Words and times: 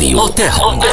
Rádió, 0.00 0.24
a 0.24 0.30
te 0.32 0.48
hangod. 0.48 0.86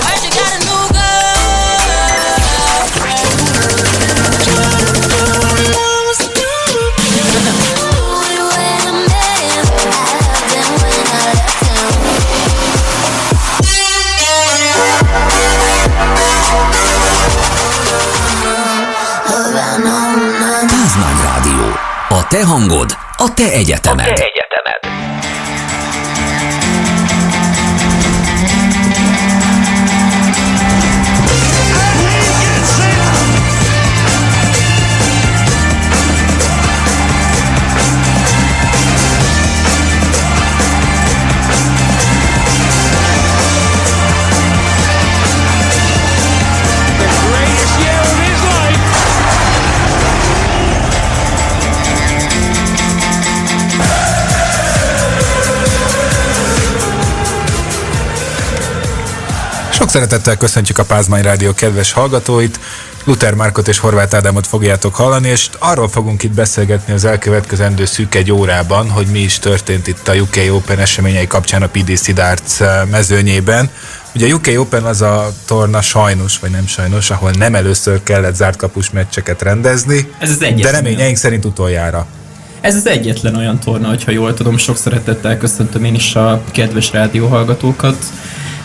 Pázmány 20.67 21.21
Rádió. 21.23 21.79
A 22.09 22.27
te 22.27 22.45
hangod, 22.45 22.97
a 23.17 23.33
te 23.33 23.55
egyetemed. 23.55 24.09
A 24.09 24.13
te 24.13 24.19
egyetemed. 24.19 24.36
Sok 59.77 59.89
szeretettel 59.89 60.37
köszöntjük 60.37 60.77
a 60.77 60.83
Pázmány 60.85 61.21
Rádió 61.21 61.53
kedves 61.53 61.91
hallgatóit. 61.91 62.59
Luther 63.03 63.33
Márkot 63.33 63.67
és 63.67 63.77
Horváth 63.77 64.15
Ádámot 64.15 64.47
fogjátok 64.47 64.95
hallani, 64.95 65.27
és 65.27 65.49
arról 65.59 65.89
fogunk 65.89 66.23
itt 66.23 66.31
beszélgetni 66.31 66.93
az 66.93 67.05
elkövetkezendő 67.05 67.85
szűk 67.85 68.15
egy 68.15 68.31
órában, 68.31 68.89
hogy 68.89 69.07
mi 69.07 69.19
is 69.19 69.39
történt 69.39 69.87
itt 69.87 70.07
a 70.07 70.13
UK 70.13 70.35
Open 70.51 70.79
eseményei 70.79 71.27
kapcsán 71.27 71.61
a 71.61 71.67
PDC 71.67 72.13
Darts 72.13 72.61
eh, 72.61 72.81
mezőnyében. 72.91 73.69
Ugye 74.15 74.27
a 74.27 74.33
UK 74.33 74.47
Open 74.59 74.83
az 74.83 75.01
a 75.01 75.31
torna 75.45 75.81
sajnos, 75.81 76.39
vagy 76.39 76.51
nem 76.51 76.67
sajnos, 76.67 77.09
ahol 77.09 77.31
nem 77.31 77.55
először 77.55 78.03
kellett 78.03 78.35
zárt 78.35 78.57
kapus 78.57 78.89
meccseket 78.89 79.41
rendezni, 79.41 80.11
Ez 80.19 80.29
az 80.29 80.37
de 80.37 80.45
egyetlen. 80.45 80.73
reményeink 80.73 81.17
szerint 81.17 81.45
utoljára. 81.45 82.05
Ez 82.61 82.75
az 82.75 82.87
egyetlen 82.87 83.35
olyan 83.35 83.59
torna, 83.59 83.87
hogyha 83.87 84.11
jól 84.11 84.33
tudom, 84.33 84.57
sok 84.57 84.77
szeretettel 84.77 85.37
köszöntöm 85.37 85.83
én 85.83 85.95
is 85.95 86.15
a 86.15 86.41
kedves 86.51 86.91
rádióhallgatókat. 86.91 88.05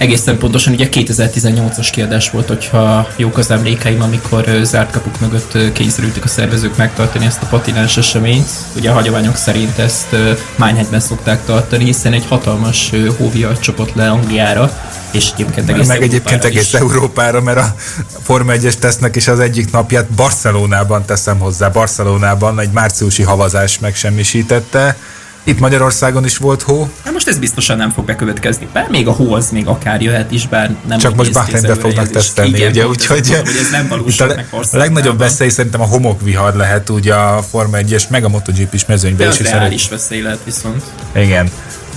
Egészen 0.03 0.39
pontosan 0.39 0.73
ugye 0.73 0.89
2018-as 0.91 1.89
kiadás 1.93 2.31
volt, 2.31 2.49
hogyha 2.49 3.09
jók 3.17 3.39
az 3.39 3.51
emlékeim, 3.51 4.03
amikor 4.03 4.61
zárt 4.63 4.91
kapuk 4.91 5.21
mögött 5.21 5.73
kényszerültek 5.73 6.25
a 6.25 6.29
szervezők 6.29 6.77
megtartani 6.77 7.27
ezt 7.27 7.43
a 7.43 7.47
patináns 7.47 7.97
eseményt. 7.97 8.49
Ugye 8.77 8.91
a 8.91 8.93
hagyományok 8.93 9.37
szerint 9.37 9.79
ezt 9.79 10.17
Mányhegyben 10.57 11.01
szokták 11.01 11.45
tartani, 11.45 11.85
hiszen 11.85 12.13
egy 12.13 12.27
hatalmas 12.29 12.93
ö, 12.93 13.09
hóvia 13.17 13.59
csapott 13.59 13.95
le 13.95 14.11
Angliára, 14.11 14.73
és 15.11 15.31
egyébként 15.35 15.69
egész 15.69 15.87
Meg 15.87 16.03
egyébként 16.03 16.45
Európára 16.45 16.49
egész 16.49 16.73
is. 16.73 16.81
Európára, 16.81 17.41
mert 17.41 17.59
a 17.59 17.75
Forma 18.23 18.53
1-es 18.55 18.75
tesznek 18.75 19.17
is 19.17 19.29
az 19.29 19.41
egyik 19.41 19.71
napját 19.71 20.07
Barcelonában 20.07 21.05
teszem 21.05 21.39
hozzá. 21.39 21.69
Barcelonában 21.69 22.61
egy 22.61 22.71
márciusi 22.73 23.23
havazás 23.23 23.79
megsemmisítette. 23.79 24.97
Itt 25.45 25.59
Magyarországon 25.59 26.25
is 26.25 26.37
volt 26.37 26.63
hó, 26.63 26.91
Na 27.05 27.11
most 27.11 27.29
ez 27.29 27.39
biztosan 27.39 27.77
nem 27.77 27.91
fog 27.91 28.05
bekövetkezni. 28.05 28.69
Bár 28.73 28.89
még 28.91 29.07
a 29.09 29.13
hó 29.13 29.33
az 29.35 29.51
még 29.51 29.67
akár 29.67 30.03
jöhet 30.03 30.31
is, 30.31 30.49
bár 30.49 30.75
nem 30.89 30.99
csak 30.99 31.15
most 31.15 31.33
Bahreinbe 31.33 31.69
fognak 31.69 31.83
előrejelzés. 31.85 32.13
tesztelni, 32.15 32.51
Igen, 32.57 32.71
ugye, 32.71 32.87
úgyhogy 32.87 33.29
hogy 33.31 33.57
ez 33.61 33.71
nem 33.71 33.85
a, 33.85 33.89
valósul 33.89 34.27
le- 34.27 34.35
meg 34.35 34.47
a 34.53 34.77
legnagyobb 34.77 35.19
veszély 35.19 35.49
szerintem 35.49 35.81
a 35.81 35.85
homokvihar 35.87 36.55
lehet 36.55 36.89
ugye 36.89 37.15
a 37.15 37.43
Forma 37.43 37.77
1-es, 37.81 38.09
meg 38.09 38.25
a 38.25 38.29
MotoGP 38.29 38.75
is 38.75 38.87
mezőnyben 38.87 39.27
De 39.27 39.33
is. 39.33 39.39
hiszen- 39.39 39.59
reális 39.59 39.89
veszély 39.89 40.21
lehet 40.23 40.41
viszont. 40.45 40.83
Igen. 41.15 41.51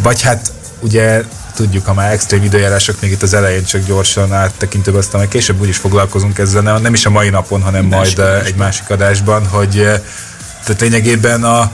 Vagy 0.04 0.22
hát 0.22 0.52
ugye 0.80 1.24
tudjuk, 1.56 1.86
ha 1.86 1.94
már 1.94 2.12
extrém 2.12 2.44
időjárások 2.44 3.02
még 3.02 3.12
itt 3.12 3.22
az 3.22 3.34
elején 3.34 3.64
csak 3.66 3.86
gyorsan 3.86 4.34
áttekintőbb, 4.34 4.96
aztán 4.96 5.20
majd 5.20 5.30
később 5.32 5.62
úgyis 5.62 5.78
foglalkozunk 5.78 6.38
ezzel, 6.38 6.62
nem, 6.62 6.82
nem 6.82 6.94
is 6.94 7.06
a 7.06 7.10
mai 7.10 7.30
napon, 7.30 7.62
hanem 7.62 7.86
Másik 7.86 8.18
majd 8.18 8.30
eh, 8.30 8.46
egy 8.46 8.56
másik 8.56 8.90
adásban, 8.90 9.48
hogy 9.48 9.78
eh, 9.80 10.02
tehát 10.64 10.82
lényegében 10.82 11.44
a 11.44 11.72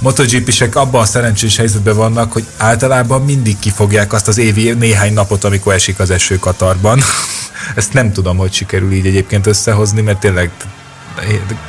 MotoGP-sek 0.00 0.76
abban 0.76 1.00
a 1.00 1.04
szerencsés 1.04 1.56
helyzetben 1.56 1.96
vannak, 1.96 2.32
hogy 2.32 2.44
általában 2.56 3.24
mindig 3.24 3.58
kifogják 3.58 4.12
azt 4.12 4.28
az 4.28 4.38
évi 4.38 4.72
néhány 4.72 5.12
napot, 5.12 5.44
amikor 5.44 5.74
esik 5.74 5.98
az 5.98 6.10
eső 6.10 6.38
Katarban. 6.38 7.00
Ezt 7.74 7.92
nem 7.92 8.12
tudom, 8.12 8.36
hogy 8.36 8.52
sikerül 8.52 8.92
így 8.92 9.06
egyébként 9.06 9.46
összehozni, 9.46 10.00
mert 10.00 10.18
tényleg 10.18 10.50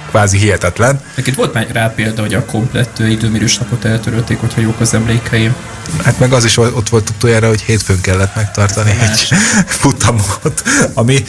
kvázi 0.09 0.37
hihetetlen. 0.37 1.01
Neked 1.15 1.35
volt 1.35 1.53
már 1.53 1.67
rá 1.71 1.87
példa, 1.87 2.21
hogy 2.21 2.33
a 2.33 2.45
komplett 2.45 2.99
időmérős 2.99 3.57
napot 3.57 3.85
eltörölték, 3.85 4.39
hogyha 4.39 4.61
jók 4.61 4.79
az 4.79 4.93
emlékeim. 4.93 5.55
Hát 6.03 6.19
meg 6.19 6.33
az 6.33 6.45
is 6.45 6.57
ott 6.57 6.89
volt 6.89 7.09
utoljára, 7.09 7.47
hogy 7.47 7.61
hétfőn 7.61 8.01
kellett 8.01 8.35
megtartani 8.35 8.91
egy 9.01 9.27
futamot, 9.81 10.63
ami 10.93 11.23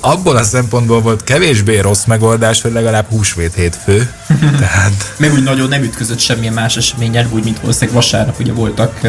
abból 0.00 0.36
a 0.36 0.42
szempontból 0.42 1.00
volt 1.00 1.24
kevésbé 1.24 1.78
rossz 1.78 2.04
megoldás, 2.04 2.60
hogy 2.60 2.72
legalább 2.72 3.06
húsvét 3.08 3.54
hétfő. 3.54 4.12
Tehát 4.60 5.14
Meg 5.16 5.32
úgy 5.32 5.42
nagyon 5.42 5.68
nem 5.68 5.82
ütközött 5.82 6.18
semmilyen 6.18 6.52
más 6.52 6.76
eseményen, 6.76 7.28
úgy, 7.32 7.44
mint 7.44 7.60
valószínűleg 7.60 7.94
vasárnap 7.94 8.40
ugye 8.40 8.52
voltak 8.52 9.00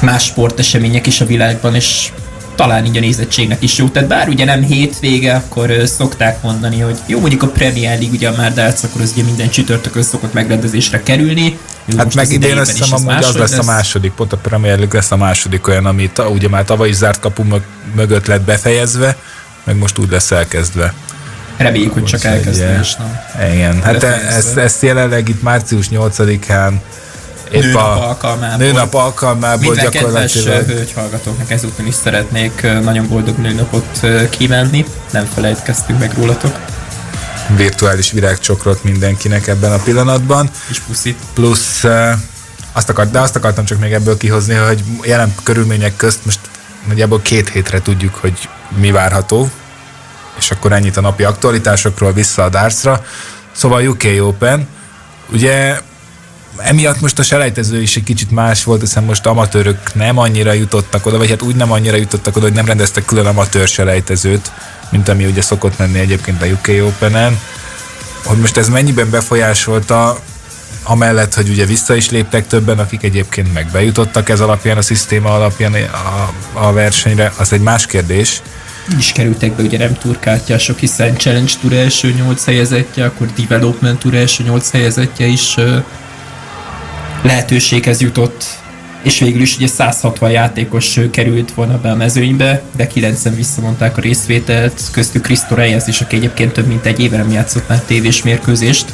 más 0.00 0.24
sportesemények 0.24 1.06
is 1.06 1.20
a 1.20 1.26
világban, 1.26 1.74
és 1.74 2.12
talán 2.54 2.84
így 2.84 2.96
a 2.96 3.00
nézettségnek 3.00 3.62
is 3.62 3.78
jó. 3.78 3.88
Tehát 3.88 4.08
bár 4.08 4.28
ugye 4.28 4.44
nem 4.44 4.62
hétvége, 4.62 5.34
akkor 5.34 5.72
szokták 5.84 6.42
mondani, 6.42 6.80
hogy 6.80 6.98
jó, 7.06 7.20
mondjuk 7.20 7.42
a 7.42 7.46
Premier 7.48 7.98
League 7.98 8.16
ugye 8.16 8.28
a 8.28 8.36
már 8.36 8.52
darts, 8.52 8.82
akkor 8.82 9.00
az 9.00 9.10
ugye 9.12 9.22
minden 9.22 9.50
csütörtökön 9.50 10.02
szokott 10.02 10.32
megrendezésre 10.32 11.02
kerülni. 11.02 11.58
Jó, 11.84 11.96
hát 11.96 12.14
meg 12.14 12.24
az 12.24 12.30
idén 12.30 12.58
azt 12.58 12.72
is 12.72 12.78
hiszem 12.78 12.94
amúgy 12.94 13.08
az 13.08 13.14
máshogy 13.14 13.40
lesz 13.40 13.58
a 13.58 13.62
második, 13.62 14.12
pont 14.12 14.32
a 14.32 14.36
Premier 14.36 14.76
League 14.76 14.98
lesz 14.98 15.10
a 15.10 15.16
második 15.16 15.66
olyan, 15.66 15.86
ami 15.86 16.10
ta, 16.12 16.28
ugye 16.28 16.48
már 16.48 16.64
tavaly 16.64 16.88
is 16.88 16.94
zárt 16.94 17.20
kapu 17.20 17.42
mög- 17.42 17.64
mögött 17.94 18.26
lett 18.26 18.42
befejezve, 18.42 19.16
meg 19.64 19.76
most 19.76 19.98
úgy 19.98 20.10
lesz 20.10 20.30
elkezdve. 20.30 20.94
Reméljük, 21.56 21.92
hogy 21.92 22.04
csak 22.04 22.20
Úgyhogy, 22.20 22.36
elkezdeni, 22.36 22.72
eh, 22.72 22.80
és 22.80 22.94
nem. 22.94 23.20
Igen, 23.52 23.82
hát 23.82 23.92
Befejezve. 23.92 24.28
ezt, 24.36 24.56
ezt 24.56 24.82
jelenleg 24.82 25.28
itt 25.28 25.42
március 25.42 25.88
8-án 25.90 26.72
épp 27.50 27.62
Nőnap 27.62 27.98
alkalmából. 27.98 28.56
nőnap 28.56 28.94
alkalmából 28.94 29.74
Minden 29.74 29.90
kedves 29.90 30.32
gyakorlatilag 30.32 30.68
ö, 30.68 30.72
hölgyhallgatóknak 30.74 31.50
ezúton 31.50 31.86
is 31.86 31.94
szeretnék 31.94 32.62
nagyon 32.82 33.08
boldog 33.08 33.38
nőnapot 33.38 34.00
kívánni. 34.30 34.84
Nem 35.10 35.24
felejtkeztünk 35.34 35.98
meg 35.98 36.12
rólatok. 36.16 36.58
virtuális 37.56 38.10
virágcsokrot 38.10 38.84
mindenkinek 38.84 39.46
ebben 39.46 39.72
a 39.72 39.78
pillanatban. 39.78 40.50
És 40.70 40.78
puszit. 40.78 41.18
Plusz 41.34 41.84
azt 42.72 42.88
akart, 42.88 43.10
de 43.10 43.20
azt 43.20 43.36
akartam 43.36 43.64
csak 43.64 43.78
még 43.78 43.92
ebből 43.92 44.16
kihozni, 44.16 44.54
hogy 44.54 44.82
jelen 45.02 45.34
körülmények 45.42 45.96
közt 45.96 46.24
most 46.24 46.40
nagyjából 46.88 47.22
két 47.22 47.48
hétre 47.48 47.82
tudjuk, 47.82 48.14
hogy 48.14 48.48
mi 48.76 48.90
várható, 48.90 49.50
és 50.38 50.50
akkor 50.50 50.72
ennyit 50.72 50.96
a 50.96 51.00
napi 51.00 51.24
aktualitásokról 51.24 52.12
vissza 52.12 52.42
a 52.44 52.48
dartsra. 52.48 53.04
Szóval 53.52 53.86
UK 53.86 54.04
Open, 54.20 54.68
ugye 55.32 55.80
emiatt 56.56 57.00
most 57.00 57.18
a 57.18 57.22
selejtező 57.22 57.80
is 57.80 57.96
egy 57.96 58.02
kicsit 58.02 58.30
más 58.30 58.64
volt, 58.64 58.80
hiszen 58.80 59.04
most 59.04 59.26
amatőrök 59.26 59.94
nem 59.94 60.18
annyira 60.18 60.52
jutottak 60.52 61.06
oda, 61.06 61.18
vagy 61.18 61.30
hát 61.30 61.42
úgy 61.42 61.56
nem 61.56 61.72
annyira 61.72 61.96
jutottak 61.96 62.36
oda, 62.36 62.44
hogy 62.44 62.54
nem 62.54 62.66
rendeztek 62.66 63.04
külön 63.04 63.26
amatőr 63.26 63.68
selejtezőt, 63.68 64.52
mint 64.90 65.08
ami 65.08 65.24
ugye 65.24 65.42
szokott 65.42 65.78
menni 65.78 65.98
egyébként 65.98 66.42
a 66.42 66.46
UK 66.46 66.68
Open-en. 66.86 67.40
Hogy 68.24 68.38
most 68.38 68.56
ez 68.56 68.68
mennyiben 68.68 69.10
befolyásolta, 69.10 70.18
amellett, 70.82 71.34
hogy 71.34 71.48
ugye 71.48 71.66
vissza 71.66 71.94
is 71.94 72.10
léptek 72.10 72.46
többen, 72.46 72.78
akik 72.78 73.02
egyébként 73.02 73.52
meg 73.52 73.68
bejutottak 73.72 74.28
ez 74.28 74.40
alapján, 74.40 74.76
a 74.76 74.82
szisztéma 74.82 75.34
alapján 75.34 75.74
a, 75.74 76.32
a 76.52 76.72
versenyre, 76.72 77.32
az 77.38 77.52
egy 77.52 77.60
más 77.60 77.86
kérdés. 77.86 78.42
Is 78.98 79.12
kerültek 79.12 79.52
be 79.52 79.62
ugye 79.62 79.78
nem 79.78 79.94
turkártyások, 79.94 80.78
hiszen 80.78 81.16
Challenge 81.16 81.52
Tour 81.60 81.72
első 81.72 82.12
8 82.12 82.44
helyezettje, 82.44 83.04
akkor 83.04 83.26
Development 83.36 83.98
Tour 83.98 84.14
első 84.14 84.42
8 84.42 84.70
helyezettje 84.70 85.26
is 85.26 85.56
ö, 85.56 85.78
lehetőséghez 87.22 88.00
jutott 88.00 88.62
és 89.04 89.18
végül 89.18 89.40
is 89.40 89.56
ugye 89.56 89.66
160 89.66 90.30
játékos 90.30 91.00
került 91.10 91.54
volna 91.54 91.80
be 91.80 91.90
a 91.90 91.94
mezőnybe, 91.94 92.62
de 92.76 92.86
90 92.86 93.34
visszamondták 93.34 93.96
a 93.96 94.00
részvételt, 94.00 94.82
köztük 94.92 95.22
Krisztó 95.22 95.54
Reyes 95.54 95.86
is, 95.86 96.00
aki 96.00 96.16
egyébként 96.16 96.52
több 96.52 96.66
mint 96.66 96.86
egy 96.86 97.00
éve 97.00 97.16
nem 97.16 97.30
játszott 97.30 97.68
már 97.68 97.80
tévés 97.80 98.22
mérkőzést. 98.22 98.84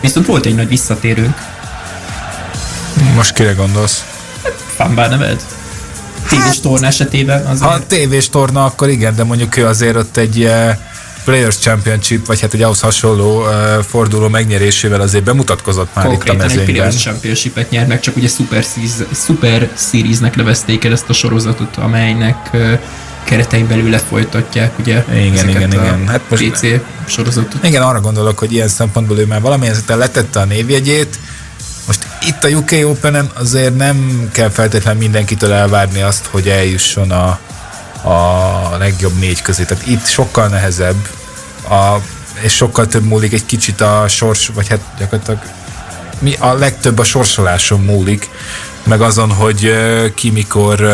Viszont 0.00 0.26
volt 0.26 0.46
egy 0.46 0.54
nagy 0.54 0.68
visszatérőnk, 0.68 1.36
Most 3.14 3.32
kire 3.32 3.52
gondolsz? 3.52 4.04
Fambár 4.74 5.10
neved? 5.10 5.42
Tévés 6.36 6.60
torna 6.60 6.86
esetében 6.86 7.46
azért. 7.46 7.70
Ha 7.70 7.86
tévés 7.86 8.28
torna, 8.28 8.64
akkor 8.64 8.88
igen, 8.88 9.14
de 9.14 9.24
mondjuk 9.24 9.56
ő 9.56 9.66
azért 9.66 9.96
ott 9.96 10.16
egy 10.16 10.44
eh, 10.44 10.76
Players 11.24 11.58
Championship, 11.58 12.26
vagy 12.26 12.40
hát 12.40 12.54
egy 12.54 12.62
ahhoz 12.62 12.80
hasonló 12.80 13.40
uh, 13.40 13.48
forduló 13.82 14.28
megnyerésével 14.28 15.00
azért 15.00 15.24
bemutatkozott 15.24 15.94
már 15.94 16.06
Konkrétan 16.06 16.34
itt 16.34 16.40
a 16.40 16.44
mezőnyben. 16.44 16.68
egy 16.68 16.74
Players 16.74 17.02
Championship-et 17.02 17.70
nyer 17.70 17.86
meg, 17.86 18.00
csak 18.00 18.16
ugye 18.16 18.28
Super, 18.28 18.62
Series, 18.62 18.92
Super 19.14 19.70
Series-nek 19.76 20.36
nevezték 20.36 20.84
el 20.84 20.92
ezt 20.92 21.08
a 21.08 21.12
sorozatot, 21.12 21.76
amelynek 21.76 22.50
uh, 22.52 22.78
keretein 23.24 23.68
belül 23.68 23.90
lefolytatják 23.90 24.78
ugye 24.78 25.04
igen, 25.14 25.48
igen, 25.48 25.72
igen. 25.72 26.08
Hát 26.08 26.20
most 26.28 26.50
PC 26.50 26.66
sorozatot. 27.06 27.64
Igen, 27.64 27.82
arra 27.82 28.00
gondolok, 28.00 28.38
hogy 28.38 28.52
ilyen 28.52 28.68
szempontból 28.68 29.18
ő 29.18 29.26
már 29.26 29.40
valamilyen 29.40 29.74
szinten 29.74 29.98
letette 29.98 30.40
a 30.40 30.44
névjegyét, 30.44 31.18
itt 32.26 32.44
a 32.44 32.48
UK 32.48 32.70
Open-en 32.84 33.30
azért 33.34 33.76
nem 33.76 34.28
kell 34.32 34.48
feltétlenül 34.48 35.00
mindenkitől 35.00 35.52
elvárni 35.52 36.02
azt, 36.02 36.26
hogy 36.26 36.48
eljusson 36.48 37.10
a, 37.10 37.38
a 38.08 38.76
legjobb 38.78 39.18
négy 39.18 39.42
közé. 39.42 39.64
Tehát 39.64 39.86
itt 39.86 40.06
sokkal 40.06 40.48
nehezebb, 40.48 41.08
a, 41.68 41.96
és 42.40 42.54
sokkal 42.54 42.86
több 42.86 43.04
múlik 43.04 43.32
egy 43.32 43.46
kicsit 43.46 43.80
a 43.80 44.08
sors, 44.08 44.50
vagy 44.54 44.68
hát 44.68 44.80
gyakorlatilag 44.98 45.40
mi 46.18 46.34
a 46.38 46.52
legtöbb 46.52 46.98
a 46.98 47.04
sorsoláson 47.04 47.80
múlik, 47.80 48.28
meg 48.84 49.00
azon, 49.00 49.32
hogy 49.32 49.72
ki 50.14 50.30
mikor 50.30 50.92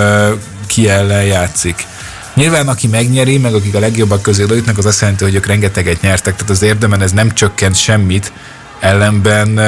ki 0.67 0.89
ellen 0.89 1.25
játszik. 1.25 1.87
Nyilván 2.35 2.69
aki 2.69 2.87
megnyeri, 2.87 3.39
meg 3.39 3.55
akik 3.55 3.75
a 3.75 3.79
legjobbak 3.79 4.23
közé 4.23 4.45
jutnak, 4.49 4.79
az 4.79 4.87
azt 4.87 5.01
jelenti, 5.01 5.25
hogy 5.25 5.35
ők 5.35 5.47
rengeteget 5.47 6.01
nyertek, 6.01 6.35
tehát 6.35 6.51
az 6.51 6.63
érdemen 6.63 7.03
ez 7.03 7.13
nem 7.13 7.35
csökkent 7.35 7.77
semmit, 7.77 8.33
ellenben 8.81 9.59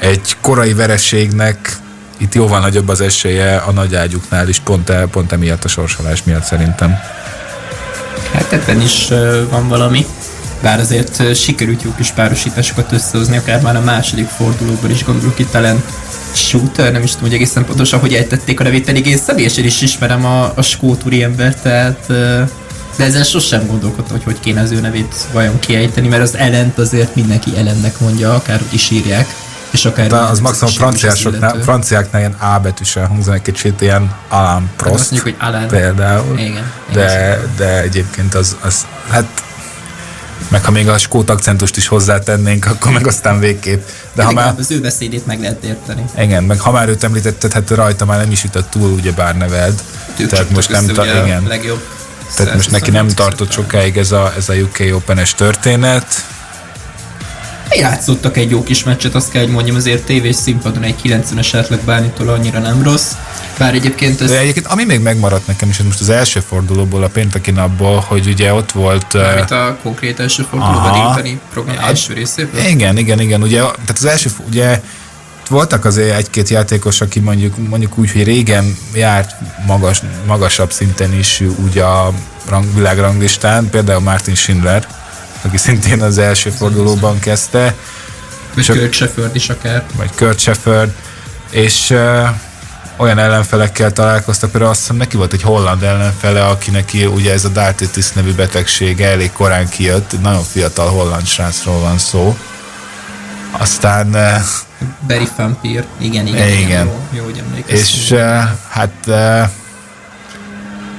egy 0.00 0.36
korai 0.40 0.72
vereségnek 0.72 1.76
itt 2.16 2.34
jóval 2.34 2.60
nagyobb 2.60 2.88
az 2.88 3.00
esélye 3.00 3.56
a 3.56 3.72
nagy 3.72 3.94
ágyuknál 3.94 4.48
is, 4.48 4.58
pont, 4.58 4.90
el, 4.90 5.06
pont 5.06 5.32
emiatt 5.32 5.64
a 5.64 5.68
sorsolás 5.68 6.22
miatt 6.24 6.44
szerintem. 6.44 6.98
Hát 8.32 8.52
ebben 8.52 8.80
is 8.80 9.08
van 9.50 9.68
valami. 9.68 10.06
Bár 10.62 10.80
azért 10.80 11.36
sikerült 11.36 11.82
jó 11.82 11.94
kis 11.96 12.10
párosításokat 12.10 12.92
összehozni, 12.92 13.36
akár 13.36 13.60
már 13.60 13.76
a 13.76 13.80
második 13.80 14.26
fordulóban 14.26 14.90
is 14.90 15.04
gondolok 15.04 15.38
itt 15.38 15.50
talán 15.50 15.82
Shooter, 16.34 16.92
nem 16.92 17.02
is 17.02 17.10
tudom, 17.10 17.26
hogy 17.28 17.34
egészen 17.34 17.64
pontosan, 17.64 18.00
hogy 18.00 18.14
ejtették 18.14 18.60
a 18.60 18.62
nevét, 18.62 18.84
pedig 18.84 19.06
én 19.06 19.16
személyesen 19.16 19.64
is 19.64 19.82
ismerem 19.82 20.24
a, 20.24 20.52
a 20.54 20.62
skót 20.62 21.02
embert, 21.22 21.62
tehát 21.62 22.06
de 22.96 23.04
ezzel 23.04 23.22
sosem 23.22 23.66
gondolkodtam, 23.66 24.16
hogy 24.16 24.24
hogy 24.24 24.40
kéne 24.40 24.60
az 24.60 24.70
ő 24.70 24.80
nevét 24.80 25.14
vajon 25.32 25.58
kiejteni, 25.58 26.08
mert 26.08 26.22
az 26.22 26.36
ellent 26.36 26.78
azért 26.78 27.14
mindenki 27.14 27.50
ellennek 27.56 28.00
mondja, 28.00 28.34
akár 28.34 28.62
is 28.72 28.90
írják. 28.90 29.34
És 29.70 29.84
akár 29.84 30.06
De 30.06 30.16
az 30.16 30.40
maximum 30.40 30.72
franciásoknál, 30.72 31.56
franciáknál 31.62 32.20
ilyen 32.20 32.32
A 32.32 32.58
betűsen 32.58 33.06
hangzani 33.06 33.36
egy 33.36 33.42
kicsit 33.42 33.80
ilyen 33.80 34.14
Alain 34.28 34.70
Prost. 34.76 34.92
Hát 34.92 35.00
azt 35.00 35.10
mondjuk, 35.10 35.36
hogy 35.36 35.48
Alain. 35.48 35.68
Például. 35.68 36.38
Igen. 36.38 36.72
De, 36.92 37.40
de 37.56 37.82
egyébként 37.82 38.34
az, 38.34 38.56
az, 38.60 38.86
hát 39.10 39.42
meg 40.48 40.64
ha 40.64 40.70
még 40.70 40.88
a 40.88 40.98
skót 40.98 41.30
akcentust 41.30 41.76
is 41.76 41.86
hozzátennénk, 41.86 42.66
akkor 42.66 42.92
meg 42.92 43.06
aztán 43.06 43.38
végképp. 43.38 43.86
De 44.12 44.22
ha 44.22 44.32
már... 44.32 44.54
Az 44.58 44.70
ő 44.70 44.80
beszédét 44.80 45.26
meg 45.26 45.40
lehet 45.40 45.64
érteni. 45.64 46.04
Igen, 46.18 46.44
meg 46.44 46.60
ha 46.60 46.70
már 46.70 46.88
őt 46.88 47.04
említetted, 47.04 47.52
hát 47.52 47.70
rajta 47.70 48.04
már 48.04 48.18
nem 48.18 48.30
is 48.30 48.44
ütött 48.44 48.70
túl, 48.70 48.90
ugye 48.90 49.12
bár 49.12 49.36
neved. 49.36 49.82
Tehát 50.28 50.50
most 50.50 50.70
nem 50.70 50.86
ta, 50.86 51.06
igen. 51.06 51.46
legjobb 51.46 51.82
tehát 52.36 52.54
most 52.54 52.70
neki 52.70 52.90
nem 52.90 53.08
tartott 53.08 53.50
sokáig 53.50 53.96
ez 53.96 54.12
a, 54.12 54.32
ez 54.36 54.48
a 54.48 54.54
UK 54.54 54.94
Open-es 54.94 55.34
történet 55.34 56.24
játszottak 57.74 58.36
egy 58.36 58.50
jó 58.50 58.62
kis 58.62 58.84
meccset, 58.84 59.14
azt 59.14 59.30
kell, 59.30 59.42
hogy 59.42 59.52
mondjam, 59.52 59.76
azért 59.76 60.04
tévés 60.04 60.36
színpadon 60.36 60.82
egy 60.82 60.94
90-es 61.04 61.50
átlag 61.52 61.80
bármitól 61.80 62.28
annyira 62.28 62.58
nem 62.58 62.82
rossz. 62.82 63.12
Bár 63.58 63.74
egyébként 63.74 64.20
ez... 64.20 64.30
De 64.30 64.38
egyébként, 64.38 64.66
ami 64.66 64.84
még 64.84 65.00
megmaradt 65.00 65.46
nekem 65.46 65.68
is, 65.68 65.78
most 65.82 66.00
az 66.00 66.08
első 66.08 66.40
fordulóból, 66.40 67.02
a 67.02 67.08
pénteki 67.08 67.50
napból, 67.50 68.04
hogy 68.06 68.26
ugye 68.26 68.52
ott 68.52 68.72
volt... 68.72 69.12
Mármint 69.12 69.50
a 69.50 69.78
konkrét 69.82 70.20
első 70.20 70.42
fordulóban 70.42 70.92
délutáni 70.92 71.40
program 71.52 71.74
ja, 71.74 71.82
első 71.82 72.12
részében? 72.14 72.66
Igen, 72.66 72.98
igen, 72.98 73.20
igen. 73.20 73.42
Ugye, 73.42 73.58
tehát 73.58 73.98
az 73.98 74.04
első, 74.04 74.30
ugye 74.46 74.80
voltak 75.48 75.84
azért 75.84 76.16
egy-két 76.16 76.48
játékos, 76.48 77.00
aki 77.00 77.20
mondjuk, 77.20 77.68
mondjuk 77.68 77.98
úgy, 77.98 78.12
hogy 78.12 78.24
régen 78.24 78.76
járt 78.94 79.34
magas, 79.66 80.02
magasabb 80.26 80.72
szinten 80.72 81.18
is 81.18 81.42
úgy 81.64 81.78
a 81.78 82.12
rang, 82.48 82.74
világranglistán, 82.74 83.70
például 83.70 84.00
Martin 84.00 84.34
Schindler, 84.34 84.86
aki 85.42 85.56
szintén 85.56 86.02
az 86.02 86.18
első 86.18 86.50
fordulóban 86.50 87.18
kezdte. 87.18 87.74
Vagy 88.54 88.66
Kurt 88.66 88.92
Shefford 88.92 89.36
is 89.36 89.48
akár. 89.48 89.84
Vagy 89.96 90.10
Kurt 90.16 90.38
Shefford. 90.38 90.90
És 91.50 91.90
uh, 91.90 92.28
olyan 92.96 93.18
ellenfelekkel 93.18 93.92
találkoztak, 93.92 94.50
például 94.50 94.70
azt 94.70 94.80
hiszem 94.80 94.96
neki 94.96 95.16
volt 95.16 95.32
egy 95.32 95.42
holland 95.42 95.82
ellenfele, 95.82 96.44
aki 96.44 96.70
neki 96.70 97.06
ugye 97.06 97.32
ez 97.32 97.44
a 97.44 97.48
Dartitis 97.48 98.12
nevű 98.12 98.32
betegsége 98.32 99.08
elég 99.08 99.32
korán 99.32 99.68
kijött, 99.68 100.20
nagyon 100.20 100.42
fiatal 100.42 100.88
holland 100.88 101.26
srácról 101.26 101.80
van 101.80 101.98
szó. 101.98 102.36
Aztán... 103.50 104.08
Uh, 104.08 104.86
Barry 105.06 105.28
Fampier, 105.36 105.84
igen, 105.98 106.26
igen, 106.26 106.48
igen, 106.48 106.58
igen. 106.58 106.86
Jó, 106.86 107.06
jó, 107.10 107.24
hogy 107.24 107.64
És 107.66 108.10
uh, 108.10 108.42
hát 108.68 108.92
uh, 109.06 109.48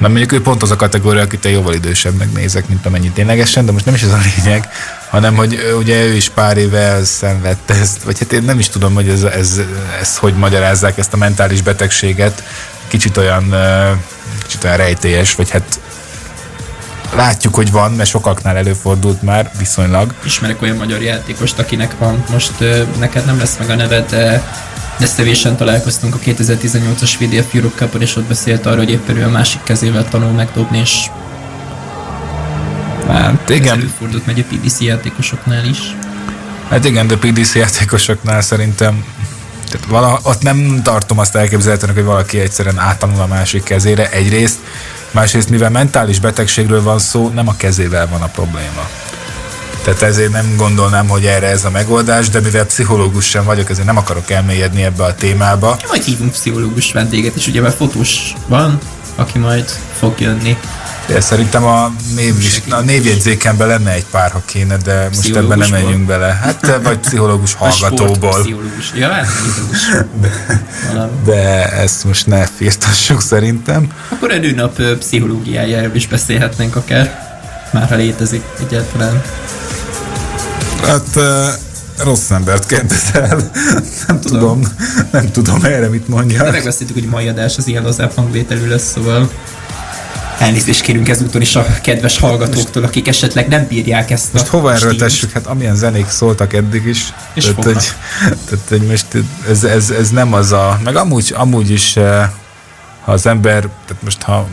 Na 0.01 0.07
mondjuk 0.07 0.31
ő 0.31 0.41
pont 0.41 0.61
az 0.61 0.71
a 0.71 0.75
kategória, 0.75 1.21
akit 1.21 1.45
én 1.45 1.51
jóval 1.51 1.73
idősebbnek 1.73 2.33
nézek, 2.33 2.67
mint 2.67 2.85
amennyi 2.85 3.09
ténylegesen, 3.09 3.65
de 3.65 3.71
most 3.71 3.85
nem 3.85 3.93
is 3.93 4.01
ez 4.01 4.11
a 4.11 4.19
lényeg, 4.35 4.69
hanem 5.09 5.35
hogy 5.35 5.75
ugye 5.77 6.03
ő 6.03 6.13
is 6.13 6.29
pár 6.29 6.57
éve 6.57 6.79
elszenvedte 6.79 7.73
ezt, 7.73 8.03
vagy 8.03 8.19
hát 8.19 8.31
én 8.31 8.43
nem 8.43 8.59
is 8.59 8.69
tudom, 8.69 8.93
hogy 8.93 9.09
ez, 9.09 9.23
ez, 9.23 9.61
ez 10.01 10.17
hogy 10.17 10.33
magyarázzák 10.33 10.97
ezt 10.97 11.13
a 11.13 11.17
mentális 11.17 11.61
betegséget, 11.61 12.43
kicsit 12.87 13.17
olyan, 13.17 13.55
kicsit 14.43 14.63
olyan 14.63 14.77
rejtélyes, 14.77 15.35
vagy 15.35 15.49
hát 15.49 15.79
látjuk, 17.15 17.55
hogy 17.55 17.71
van, 17.71 17.91
mert 17.91 18.09
sokaknál 18.09 18.57
előfordult 18.57 19.21
már 19.21 19.51
viszonylag. 19.57 20.13
Ismerek 20.23 20.61
olyan 20.61 20.75
magyar 20.75 21.01
játékost, 21.01 21.59
akinek 21.59 21.97
van. 21.97 22.23
Most 22.29 22.53
neked 22.99 23.25
nem 23.25 23.37
lesz 23.37 23.57
meg 23.59 23.69
a 23.69 23.75
neved, 23.75 24.09
de 24.09 24.43
Desztevésen 25.01 25.57
találkoztunk 25.57 26.15
a 26.15 26.17
2018-as 26.17 27.13
VDF 27.19 27.53
Europe 27.53 27.85
cup 27.85 28.01
és 28.01 28.15
ott 28.15 28.23
beszélt 28.23 28.65
arról, 28.65 28.77
hogy 28.77 28.89
éppen 28.89 29.17
ő 29.17 29.25
a 29.25 29.29
másik 29.29 29.63
kezével 29.63 30.07
tanul 30.09 30.31
megdobni, 30.31 30.77
és 30.77 31.09
Hát 33.07 33.49
igen. 33.49 33.77
előfordult 33.77 34.25
megy 34.25 34.39
a 34.39 34.55
PDC 34.55 34.81
játékosoknál 34.81 35.65
is. 35.65 35.95
Hát 36.69 36.85
igen, 36.85 37.07
de 37.07 37.17
PDC 37.17 37.55
játékosoknál 37.55 38.41
szerintem 38.41 39.05
tehát 39.71 39.87
vala, 39.87 40.19
ott 40.23 40.41
nem 40.41 40.81
tartom 40.83 41.19
azt 41.19 41.35
elképzelhetőnek, 41.35 41.95
hogy 41.95 42.05
valaki 42.05 42.39
egyszerűen 42.39 42.79
átanul 42.79 43.21
a 43.21 43.27
másik 43.27 43.63
kezére 43.63 44.09
egyrészt, 44.09 44.59
másrészt 45.11 45.49
mivel 45.49 45.69
mentális 45.69 46.19
betegségről 46.19 46.83
van 46.83 46.99
szó, 46.99 47.29
nem 47.29 47.47
a 47.47 47.55
kezével 47.55 48.07
van 48.07 48.21
a 48.21 48.27
probléma. 48.27 48.89
Tehát 49.83 50.01
ezért 50.01 50.31
nem 50.31 50.53
gondolnám, 50.57 51.07
hogy 51.07 51.25
erre 51.25 51.47
ez 51.47 51.65
a 51.65 51.69
megoldás, 51.69 52.29
de 52.29 52.39
mivel 52.39 52.65
pszichológus 52.65 53.25
sem 53.25 53.43
vagyok, 53.43 53.69
ezért 53.69 53.85
nem 53.85 53.97
akarok 53.97 54.29
elmélyedni 54.29 54.83
ebbe 54.83 55.03
a 55.03 55.15
témába. 55.15 55.77
Majd 55.87 56.03
hívunk 56.03 56.31
pszichológus 56.31 56.91
vendéget 56.91 57.35
is, 57.35 57.47
ugye 57.47 57.61
mert 57.61 57.75
fotós 57.75 58.33
van, 58.47 58.79
aki 59.15 59.37
majd 59.37 59.69
fog 59.97 60.19
jönni. 60.19 60.57
Ja, 61.09 61.21
szerintem 61.21 61.63
a, 61.63 61.93
név, 62.15 62.35
a 62.69 62.79
névjegyzékemben 62.79 63.67
lenne 63.67 63.91
egy 63.91 64.05
pár, 64.11 64.31
ha 64.31 64.41
kéne, 64.45 64.77
de 64.77 65.09
most 65.15 65.35
ebben 65.35 65.57
nem 65.57 65.69
menjünk 65.69 66.05
bele. 66.05 66.39
Hát, 66.41 66.79
vagy 66.83 66.97
pszichológus 66.97 67.53
hallgatóból. 67.63 68.41
Pszichológus. 68.41 68.91
Ja, 68.95 69.09
hát, 69.09 69.27
de, 70.21 71.09
de 71.25 71.71
ezt 71.71 72.03
most 72.03 72.27
ne 72.27 72.45
firtassuk 72.45 73.21
szerintem. 73.21 73.87
Akkor 74.09 74.31
egy 74.31 74.55
nap 74.55 74.81
pszichológiájáról 74.99 75.95
is 75.95 76.07
beszélhetnénk 76.07 76.75
akár. 76.75 77.29
Már 77.71 77.87
ha 77.87 77.95
létezik 77.95 78.43
egyáltalán. 78.59 79.21
Hát 80.81 81.19
rossz 81.97 82.29
embert 82.29 82.65
kérdezel. 82.65 83.51
nem 84.07 84.19
tudom. 84.19 84.21
tudom, 84.21 84.61
nem 85.11 85.31
tudom 85.31 85.63
erre 85.63 85.87
mit 85.87 86.07
mondja. 86.07 86.43
De 86.43 86.51
megbeszéltük, 86.51 86.95
hogy 86.95 87.05
mai 87.05 87.27
adás 87.27 87.57
az 87.57 87.67
ilyen 87.67 87.83
lazább 87.83 88.13
hangvételű 88.15 88.67
lesz, 88.67 88.91
szóval 88.91 89.29
elnézést 90.41 90.81
kérünk 90.81 91.09
ezúton 91.09 91.41
is 91.41 91.55
a 91.55 91.65
kedves 91.81 92.17
hallgatóktól, 92.19 92.83
akik 92.83 93.07
esetleg 93.07 93.47
nem 93.47 93.67
bírják 93.67 94.11
ezt 94.11 94.33
Most 94.33 94.47
hova 94.47 94.73
erről 94.73 94.95
tessük? 94.95 95.31
Hát 95.31 95.45
amilyen 95.47 95.75
zenék 95.75 96.09
szóltak 96.09 96.53
eddig 96.53 96.85
is. 96.85 97.13
És 97.33 97.43
tehát, 97.43 97.63
hogy, 97.63 97.93
tehát, 98.23 98.65
hogy 98.69 98.81
most 98.81 99.05
ez, 99.49 99.63
ez, 99.63 99.89
ez, 99.89 100.09
nem 100.09 100.33
az 100.33 100.51
a... 100.51 100.79
Meg 100.83 100.95
amúgy, 100.95 101.33
amúgy 101.35 101.69
is, 101.69 101.93
ha 103.01 103.11
az 103.11 103.25
ember, 103.25 103.59
tehát 103.59 104.03
most 104.03 104.21
ha 104.21 104.47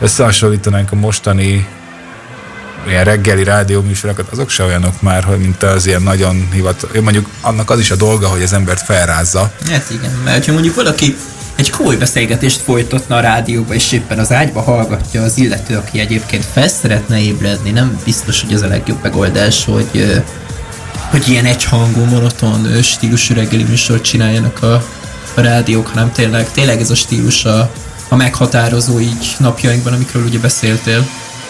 összehasonlítanánk 0.00 0.92
a 0.92 0.96
mostani 0.96 1.66
ilyen 2.88 3.04
reggeli 3.04 3.44
rádióműsorokat, 3.44 4.28
azok 4.30 4.50
se 4.50 4.64
olyanok 4.64 5.02
már, 5.02 5.24
hogy 5.24 5.38
mint 5.38 5.62
az 5.62 5.86
ilyen 5.86 6.02
nagyon 6.02 6.48
hivatal. 6.52 6.90
Mondjuk 7.02 7.28
annak 7.40 7.70
az 7.70 7.78
is 7.78 7.90
a 7.90 7.96
dolga, 7.96 8.28
hogy 8.28 8.42
az 8.42 8.52
embert 8.52 8.82
felrázza. 8.82 9.52
Hát 9.70 9.90
igen, 9.90 10.20
mert 10.24 10.46
ha 10.46 10.52
mondjuk 10.52 10.74
valaki 10.74 11.16
egy 11.56 11.70
komoly 11.70 11.96
beszélgetést 11.96 12.60
folytatna 12.60 13.16
a 13.16 13.20
rádióba, 13.20 13.74
és 13.74 13.92
éppen 13.92 14.18
az 14.18 14.32
ágyba 14.32 14.62
hallgatja 14.62 15.22
az 15.22 15.38
illető, 15.38 15.76
aki 15.76 16.00
egyébként 16.00 16.44
fel 16.52 16.68
szeretne 16.68 17.20
ébredni, 17.20 17.70
nem 17.70 18.00
biztos, 18.04 18.40
hogy 18.40 18.52
ez 18.52 18.62
a 18.62 18.66
legjobb 18.66 18.98
megoldás, 19.02 19.64
hogy, 19.64 20.22
hogy 21.10 21.28
ilyen 21.28 21.44
egyhangú, 21.44 22.04
monoton 22.04 22.82
stílusú 22.82 23.34
reggeli 23.34 23.62
műsort 23.62 24.02
csináljanak 24.02 24.62
a, 24.62 24.84
a 25.34 25.40
rádiók, 25.40 25.86
hanem 25.86 26.12
tényleg, 26.12 26.50
tényleg 26.50 26.80
ez 26.80 26.90
a 26.90 26.94
stílus 26.94 27.44
a, 27.44 27.70
a 28.08 28.16
meghatározó 28.16 29.00
így 29.00 29.36
napjainkban, 29.38 29.92
amikről 29.92 30.24
ugye 30.24 30.38
beszéltél. 30.38 31.06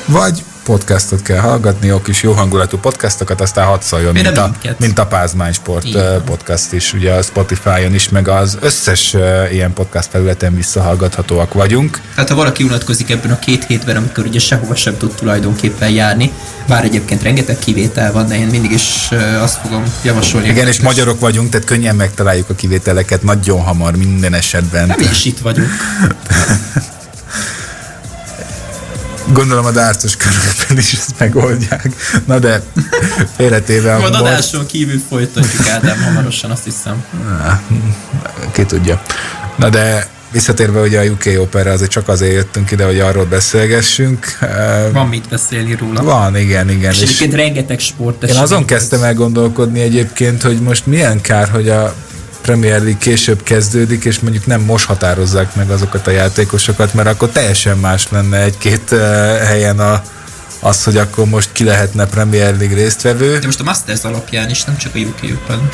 Vagy 0.07 0.43
podcastot 0.65 1.23
kell 1.23 1.39
hallgatni, 1.39 1.87
jó 1.87 2.01
kis 2.01 2.23
jó 2.23 2.33
hangulatú 2.33 2.79
podcastokat, 2.79 3.41
aztán 3.41 3.79
szóljon, 3.81 4.13
Miért 4.13 4.27
mint 4.27 4.39
a, 4.39 4.75
mint 4.79 4.99
a 4.99 5.07
Pázmány 5.07 5.53
Sport 5.53 5.93
van. 5.93 6.23
podcast 6.25 6.73
is, 6.73 6.93
ugye 6.93 7.13
a 7.13 7.23
Spotify-on 7.23 7.95
is, 7.95 8.09
meg 8.09 8.29
az 8.29 8.59
összes 8.61 9.17
ilyen 9.51 9.73
podcast 9.73 10.09
felületen 10.11 10.55
visszahallgathatóak 10.55 11.53
vagyunk. 11.53 12.01
Hát 12.17 12.29
ha 12.29 12.35
valaki 12.35 12.63
unatkozik 12.63 13.11
ebben 13.11 13.31
a 13.31 13.39
két 13.39 13.65
hétben, 13.65 13.97
amikor 13.97 14.25
ugye 14.27 14.39
sehova 14.39 14.75
sem 14.75 14.97
tud 14.97 15.15
tulajdonképpen 15.15 15.91
járni, 15.91 16.33
bár 16.67 16.85
egyébként 16.85 17.23
rengeteg 17.23 17.59
kivétel 17.59 18.13
van, 18.13 18.27
de 18.27 18.37
én 18.37 18.47
mindig 18.47 18.71
is 18.71 19.09
azt 19.41 19.59
fogom 19.63 19.83
javasolni. 20.03 20.49
Igen, 20.49 20.67
és 20.67 20.81
magyarok 20.81 21.21
vagyunk, 21.21 21.51
tehát 21.51 21.67
könnyen 21.67 21.97
megtaláljuk 21.97 22.51
a 22.51 22.55
kivételeket 22.55 23.23
nagyon 23.23 23.61
hamar 23.63 23.97
minden 23.97 24.35
esetben. 24.35 24.87
Nem 24.87 25.01
is 25.01 25.25
itt 25.25 25.39
vagyunk. 25.39 25.69
Gondolom 29.33 29.65
a 29.65 29.71
dárcos 29.71 30.17
körökben 30.17 30.79
is 30.79 30.93
ezt 30.93 31.15
megoldják. 31.19 31.89
Na 32.27 32.39
de 32.39 32.63
félretéve 33.37 33.95
a 33.95 33.99
Majd 34.01 34.15
adáson 34.15 34.67
kívül 34.67 35.01
folytatjuk 35.09 35.69
Ádám 35.69 36.03
hamarosan, 36.03 36.51
azt 36.51 36.65
hiszem. 36.65 37.05
ki 38.53 38.65
tudja. 38.65 39.03
Na 39.57 39.69
de 39.69 40.07
visszatérve 40.31 40.81
ugye 40.81 41.01
a 41.01 41.05
UK 41.05 41.41
Opera, 41.41 41.71
azért 41.71 41.91
csak 41.91 42.09
azért 42.09 42.33
jöttünk 42.33 42.71
ide, 42.71 42.85
hogy 42.85 43.01
arról 43.01 43.25
beszélgessünk. 43.25 44.37
Eh, 44.41 44.85
Van 44.93 45.09
mit 45.09 45.29
beszélni 45.29 45.75
róla. 45.75 46.03
Van, 46.03 46.37
igen, 46.37 46.71
igen. 46.71 46.91
És 46.91 46.97
És 46.97 47.03
egyébként 47.03 47.35
rengeteg 47.35 47.79
sport. 47.79 48.23
én 48.23 48.37
azon 48.37 48.65
kezdtem 48.65 49.03
el 49.03 49.15
gondolkodni 49.15 49.81
egyébként, 49.81 50.43
hogy 50.43 50.61
most 50.61 50.87
milyen 50.87 51.21
kár, 51.21 51.49
hogy 51.49 51.69
a 51.69 51.95
Premier 52.45 52.79
League 52.81 52.99
később 52.99 53.43
kezdődik, 53.43 54.05
és 54.05 54.21
mondjuk 54.21 54.47
nem 54.47 54.61
most 54.61 54.85
határozzák 54.85 55.55
meg 55.55 55.71
azokat 55.71 56.07
a 56.07 56.11
játékosokat, 56.11 56.95
mert 56.95 57.09
akkor 57.09 57.29
teljesen 57.29 57.79
más 57.79 58.11
lenne 58.11 58.43
egy-két 58.43 58.91
helyen 59.45 59.79
a, 59.79 60.03
az, 60.61 60.85
hogy 60.85 60.97
akkor 60.97 61.25
most 61.27 61.49
ki 61.53 61.65
lehetne 61.65 62.07
Premier 62.07 62.57
League 62.57 62.77
résztvevő. 62.77 63.39
De 63.39 63.47
most 63.47 63.61
a 63.61 63.65
Masters 63.65 64.03
alapján 64.03 64.51
is, 64.51 64.65
nem 64.65 64.77
csak 64.77 64.95
a 64.95 64.99
UK 64.99 65.21
Open. 65.23 65.69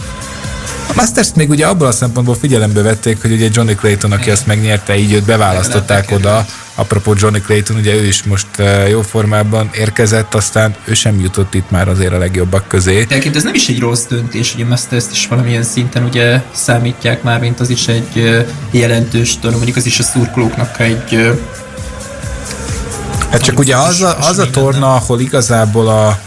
A 0.89 0.93
Masters 0.95 1.29
még 1.35 1.51
ugye 1.51 1.67
abból 1.67 1.87
a 1.87 1.93
szempontból 1.93 2.35
figyelembe 2.35 2.83
vették, 2.83 3.21
hogy 3.21 3.33
ugye 3.33 3.49
Johnny 3.53 3.75
Clayton, 3.75 4.13
aki 4.13 4.23
Igen. 4.23 4.35
ezt 4.35 4.47
megnyerte, 4.47 4.97
így 4.97 5.13
őt 5.13 5.25
beválasztották 5.25 6.11
oda. 6.11 6.47
Apropó 6.81 7.15
Johnny 7.17 7.41
Clayton, 7.41 7.77
ugye 7.77 7.95
ő 7.95 8.07
is 8.07 8.23
most 8.23 8.47
eh, 8.57 8.89
jó 8.89 9.03
formában 9.03 9.71
érkezett, 9.73 10.35
aztán 10.35 10.75
ő 10.85 10.95
sem 10.95 11.21
jutott 11.21 11.55
itt 11.55 11.71
már 11.71 11.89
azért 11.89 12.13
a 12.13 12.19
legjobbak 12.19 12.69
közé. 12.69 12.97
Egyébként 12.97 13.37
ez 13.37 13.43
nem 13.43 13.55
is 13.55 13.69
egy 13.69 13.81
rossz 13.81 14.05
döntés, 14.09 14.53
hogy 14.53 14.63
a 14.63 14.67
masters 14.67 15.05
is 15.13 15.27
valamilyen 15.27 15.63
szinten 15.63 16.05
ugye 16.05 16.43
számítják 16.53 17.23
már, 17.23 17.41
mint 17.41 17.61
az 17.61 17.71
is 17.71 17.89
egy 17.89 18.19
ö, 18.19 18.41
jelentős 18.71 19.39
torna, 19.39 19.57
mondjuk 19.57 19.77
az 19.77 19.87
is 19.87 19.99
a 19.99 20.03
szurkolóknak 20.03 20.79
egy 20.79 21.15
ö, 21.15 21.33
Hát 23.31 23.43
csak 23.43 23.59
ugye 23.59 23.77
az 23.77 24.03
a, 24.03 24.19
az 24.19 24.39
a 24.39 24.51
torna, 24.51 24.95
ahol 24.95 25.21
igazából 25.21 25.89
a, 25.89 26.19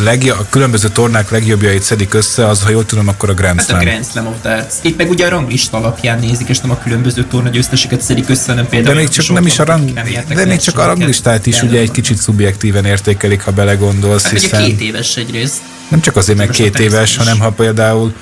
legjobb, 0.00 0.38
a 0.38 0.46
különböző 0.50 0.88
tornák 0.88 1.30
legjobbjait 1.30 1.82
szedik 1.82 2.14
össze, 2.14 2.48
az, 2.48 2.62
ha 2.62 2.70
jól 2.70 2.84
tudom, 2.84 3.08
akkor 3.08 3.30
a 3.30 3.34
Grand 3.34 3.58
Hát 3.58 3.68
a 3.68 3.72
Slam. 3.72 3.84
Grand 3.84 4.06
Slam 4.06 4.26
of 4.26 4.34
Darts. 4.42 4.74
Itt 4.82 4.96
meg 4.96 5.10
ugye 5.10 5.26
a 5.26 5.28
ranglista 5.28 5.76
alapján 5.76 6.18
nézik, 6.18 6.48
és 6.48 6.58
nem 6.58 6.70
a 6.70 6.78
különböző 6.78 7.24
torna 7.24 7.48
győzteseket 7.48 8.00
szedik 8.00 8.28
össze, 8.28 8.44
hanem 8.46 8.64
De 8.64 8.70
például... 8.70 8.94
még 8.94 9.08
azok 9.08 9.24
csak 9.24 9.34
nem 9.34 9.46
is 9.46 9.58
a 9.58 9.64
rang, 9.64 9.92
nem 9.92 10.06
de 10.28 10.44
még 10.44 10.60
csak 10.60 10.78
a 10.78 10.86
ranglistát 10.86 11.46
is 11.46 11.62
ugye 11.62 11.80
egy 11.80 11.90
kicsit 11.90 12.16
szubjektíven 12.16 12.84
értékelik, 12.84 13.42
ha 13.42 13.50
belegondolsz, 13.50 14.22
Hát 14.22 14.32
ugye 14.32 14.40
hiszen... 14.40 14.64
két 14.64 14.80
éves 14.80 15.16
egyrészt. 15.16 15.60
Nem 15.88 16.00
csak 16.00 16.16
azért, 16.16 16.38
mert 16.38 16.50
két 16.50 16.78
éves, 16.78 17.16
hanem 17.16 17.38
ha 17.38 17.50
például 17.50 18.14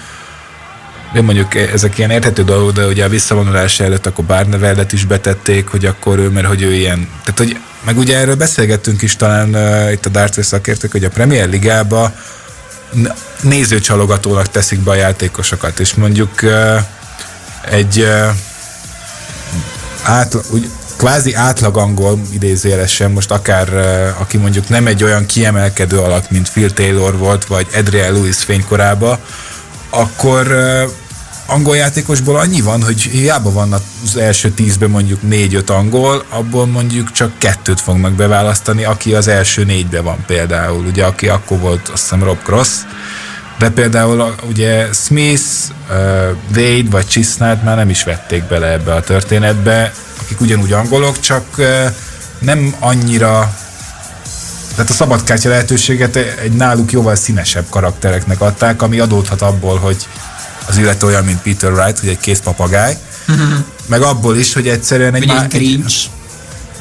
de 1.14 1.22
mondjuk 1.22 1.54
ezek 1.54 1.98
ilyen 1.98 2.10
érthető 2.10 2.44
dolgok, 2.44 2.72
de 2.72 2.86
ugye 2.86 3.04
a 3.04 3.08
visszavonulása 3.08 3.84
előtt 3.84 4.06
akkor 4.06 4.24
Barneveldet 4.24 4.92
is 4.92 5.04
betették, 5.04 5.68
hogy 5.68 5.86
akkor 5.86 6.18
ő, 6.18 6.28
mert 6.28 6.46
hogy 6.46 6.62
ő 6.62 6.74
ilyen, 6.74 7.08
tehát 7.24 7.38
hogy, 7.38 7.58
meg 7.84 7.98
ugye 7.98 8.18
erről 8.18 8.34
beszélgettünk 8.34 9.02
is 9.02 9.16
talán 9.16 9.54
uh, 9.54 9.92
itt 9.92 10.06
a 10.06 10.08
Darts 10.08 10.40
szakértők, 10.40 10.92
hogy 10.92 11.04
a 11.04 11.08
Premier 11.08 11.48
Ligába 11.48 12.12
nézőcsalogatónak 13.40 14.48
teszik 14.48 14.78
be 14.78 14.90
a 14.90 14.94
játékosokat, 14.94 15.80
és 15.80 15.94
mondjuk 15.94 16.30
uh, 16.42 16.78
egy 17.70 17.98
uh, 17.98 18.28
átla, 20.02 20.40
úgy, 20.50 20.70
kvázi 20.96 21.34
átlag 21.34 21.76
angol 21.76 22.20
idézélesen, 22.32 23.10
most 23.10 23.30
akár 23.30 23.68
uh, 23.68 24.20
aki 24.20 24.36
mondjuk 24.36 24.68
nem 24.68 24.86
egy 24.86 25.04
olyan 25.04 25.26
kiemelkedő 25.26 25.98
alak, 25.98 26.30
mint 26.30 26.50
Phil 26.50 26.70
Taylor 26.70 27.16
volt, 27.16 27.44
vagy 27.44 27.66
Adrian 27.74 28.12
Lewis 28.12 28.36
fénykorába, 28.36 29.18
akkor 29.90 30.46
uh, 30.46 30.90
angol 31.46 31.76
játékosból 31.76 32.36
annyi 32.36 32.60
van, 32.60 32.82
hogy 32.82 33.00
hiába 33.00 33.52
van 33.52 33.72
az 33.72 34.16
első 34.16 34.50
tízben 34.50 34.90
mondjuk 34.90 35.22
négy-öt 35.22 35.70
angol, 35.70 36.24
abból 36.28 36.66
mondjuk 36.66 37.12
csak 37.12 37.38
kettőt 37.38 37.80
fognak 37.80 38.12
beválasztani, 38.12 38.84
aki 38.84 39.14
az 39.14 39.28
első 39.28 39.64
négybe 39.64 40.00
van 40.00 40.24
például, 40.26 40.84
ugye 40.86 41.04
aki 41.04 41.28
akkor 41.28 41.58
volt 41.58 41.88
azt 41.88 42.02
hiszem 42.02 42.22
Rob 42.22 42.42
Cross, 42.42 42.68
de 43.58 43.70
például 43.70 44.34
ugye 44.48 44.86
Smith, 44.92 45.42
Wade 46.56 46.90
vagy 46.90 47.06
Chisnát 47.06 47.64
már 47.64 47.76
nem 47.76 47.90
is 47.90 48.04
vették 48.04 48.44
bele 48.44 48.72
ebbe 48.72 48.94
a 48.94 49.02
történetbe, 49.02 49.92
akik 50.20 50.40
ugyanúgy 50.40 50.72
angolok, 50.72 51.20
csak 51.20 51.44
nem 52.38 52.74
annyira 52.78 53.54
tehát 54.74 54.90
a 54.90 54.94
szabadkártya 54.94 55.48
lehetőséget 55.48 56.16
egy 56.16 56.52
náluk 56.52 56.92
jóval 56.92 57.14
színesebb 57.14 57.64
karaktereknek 57.70 58.40
adták, 58.40 58.82
ami 58.82 58.98
adódhat 58.98 59.42
abból, 59.42 59.78
hogy 59.78 60.08
az 60.66 60.76
illető 60.76 61.06
olyan, 61.06 61.24
mint 61.24 61.42
Peter 61.42 61.72
Wright, 61.72 61.98
hogy 61.98 62.08
egy 62.08 62.20
kész 62.20 62.40
papagáj, 62.40 62.96
meg 63.86 64.02
abból 64.02 64.36
is, 64.36 64.52
hogy 64.52 64.68
egyszerűen 64.68 65.14
egy, 65.14 65.26
Vagy 65.26 65.36
má- 65.36 65.54
egy 65.54 65.84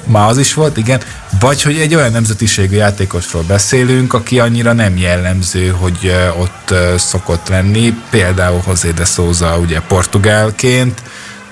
már 0.06 0.30
az 0.30 0.38
is 0.38 0.54
volt, 0.54 0.78
igen. 0.78 1.02
Vagy 1.40 1.62
hogy 1.62 1.80
egy 1.80 1.96
olyan 1.96 2.12
nemzetiségű 2.12 2.76
játékosról 2.76 3.44
beszélünk, 3.48 4.14
aki 4.14 4.40
annyira 4.40 4.74
nem 4.74 4.98
jellemző, 4.98 5.68
hogy 5.68 6.16
ott 6.38 6.74
szokott 6.98 7.48
lenni. 7.48 7.94
Például 8.10 8.62
José 8.68 8.92
de 8.92 9.06
Souza 9.06 9.58
ugye 9.58 9.80
portugálként, 9.80 11.02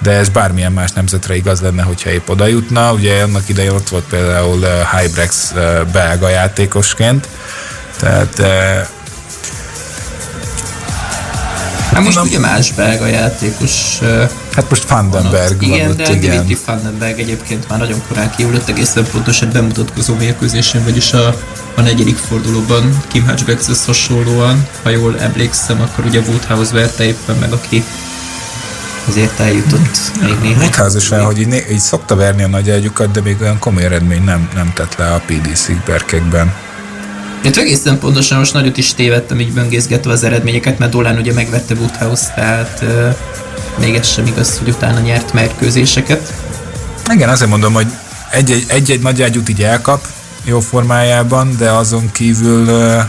de 0.01 0.11
ez 0.11 0.29
bármilyen 0.29 0.71
más 0.71 0.91
nemzetre 0.91 1.35
igaz 1.35 1.61
lenne, 1.61 1.81
hogyha 1.81 2.09
épp 2.09 2.29
oda 2.29 2.47
jutna. 2.47 2.93
Ugye 2.93 3.23
annak 3.23 3.49
idején 3.49 3.71
ott 3.71 3.89
volt 3.89 4.03
például 4.03 4.65
Hybrex 4.97 5.53
belga 5.91 6.29
játékosként. 6.29 7.27
Tehát 7.99 8.41
Hát 11.91 12.03
most 12.03 12.21
ugye 12.21 12.39
más 12.39 12.71
belga 12.71 13.05
játékos 13.05 13.99
hát 14.51 14.69
most 14.69 14.89
Vandenberg 14.89 15.61
van 15.61 15.69
Igen, 15.69 15.89
ott, 15.89 15.97
de 15.97 16.11
igen. 16.11 16.19
Dimitri 16.19 16.57
Vandenberg 16.65 17.19
egyébként 17.19 17.69
már 17.69 17.79
nagyon 17.79 18.01
korán 18.07 18.31
kiullott 18.35 18.67
egészen 18.67 19.05
pontosan 19.11 19.49
bemutatkozó 19.51 20.15
mérkőzésen, 20.15 20.83
vagyis 20.83 21.13
a, 21.13 21.35
a 21.75 21.81
negyedik 21.81 22.17
fordulóban 22.17 23.03
Kim 23.07 23.25
Hatchbackshez 23.25 23.85
hasonlóan, 23.85 24.67
ha 24.83 24.89
jól 24.89 25.19
emlékszem, 25.19 25.81
akkor 25.81 26.05
ugye 26.05 26.19
Woodhouse 26.19 26.73
verte 26.73 27.03
éppen 27.03 27.35
meg, 27.35 27.51
aki 27.51 27.83
azért 29.07 29.39
eljutott 29.39 30.11
még 30.21 30.35
néhány. 30.41 30.57
Woodhouse 30.57 30.97
is 30.97 31.09
hogy 31.09 31.39
így, 31.39 31.47
né- 31.47 31.71
így 31.71 31.79
szokta 31.79 32.15
verni 32.15 32.43
a 32.43 32.47
nagy 32.47 32.69
ágyukat, 32.69 33.11
de 33.11 33.21
még 33.21 33.41
olyan 33.41 33.59
komoly 33.59 33.83
eredmény 33.83 34.23
nem, 34.23 34.49
nem 34.53 34.71
tett 34.73 34.95
le 34.95 35.13
a 35.13 35.21
PDC 35.25 35.69
berkekben. 35.85 36.53
Én 37.43 37.51
egészen 37.55 37.99
pontosan 37.99 38.37
most 38.37 38.53
nagyot 38.53 38.77
is 38.77 38.93
tévedtem 38.93 39.39
így 39.39 39.53
böngészgetve 39.53 40.11
az 40.11 40.23
eredményeket, 40.23 40.79
mert 40.79 40.91
Dolan 40.91 41.17
ugye 41.17 41.33
megvette 41.33 41.73
Woodhouse, 41.73 42.31
tehát 42.35 42.79
uh, 42.81 43.15
még 43.79 43.95
ez 43.95 44.07
sem 44.07 44.25
igaz, 44.25 44.57
hogy 44.57 44.69
utána 44.69 44.99
nyert 44.99 45.33
mérkőzéseket. 45.33 46.33
Igen, 47.13 47.29
azért 47.29 47.49
mondom, 47.49 47.73
hogy 47.73 47.87
egy-egy, 48.31 48.65
egy-egy 48.67 49.01
nagy 49.01 49.21
ágyút 49.21 49.49
így 49.49 49.63
elkap 49.63 50.07
jó 50.43 50.59
formájában, 50.59 51.55
de 51.57 51.69
azon 51.69 52.11
kívül 52.11 52.67
uh, 52.67 53.01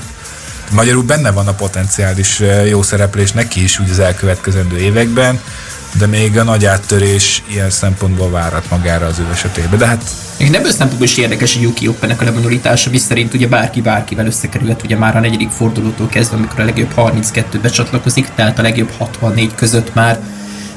magyarul 0.71 1.03
benne 1.03 1.31
van 1.31 1.47
a 1.47 1.55
potenciális 1.55 2.43
jó 2.69 2.83
szereplés 2.83 3.33
neki 3.33 3.63
is 3.63 3.79
úgy 3.79 3.91
az 3.91 3.99
elkövetkezendő 3.99 4.79
években, 4.79 5.41
de 5.99 6.07
még 6.07 6.39
a 6.39 6.43
nagy 6.43 6.65
áttörés 6.65 7.43
ilyen 7.47 7.71
szempontból 7.71 8.31
várat 8.31 8.71
magára 8.71 9.07
az 9.07 9.19
ő 9.19 9.27
esetében. 9.33 9.79
De 9.79 9.87
hát 9.87 10.03
Én 10.37 10.55
ebből 10.55 10.71
szempontból 10.71 11.07
is 11.07 11.17
érdekes 11.17 11.57
a 11.57 11.61
Yuki 11.61 11.89
Open-nek 11.89 12.21
a 12.21 12.25
lebonyolítása, 12.25 12.91
mi 12.91 12.99
szerint 12.99 13.35
ugye 13.35 13.47
bárki 13.47 13.81
bárkivel 13.81 14.27
összekerülhet, 14.27 14.83
ugye 14.83 14.97
már 14.97 15.17
a 15.17 15.21
negyedik 15.21 15.51
fordulótól 15.51 16.07
kezdve, 16.07 16.37
amikor 16.37 16.61
a 16.61 16.65
legjobb 16.65 16.93
32 16.93 17.61
becsatlakozik, 17.61 18.29
tehát 18.35 18.59
a 18.59 18.63
legjobb 18.63 18.91
64 18.99 19.55
között 19.55 19.95
már, 19.95 20.19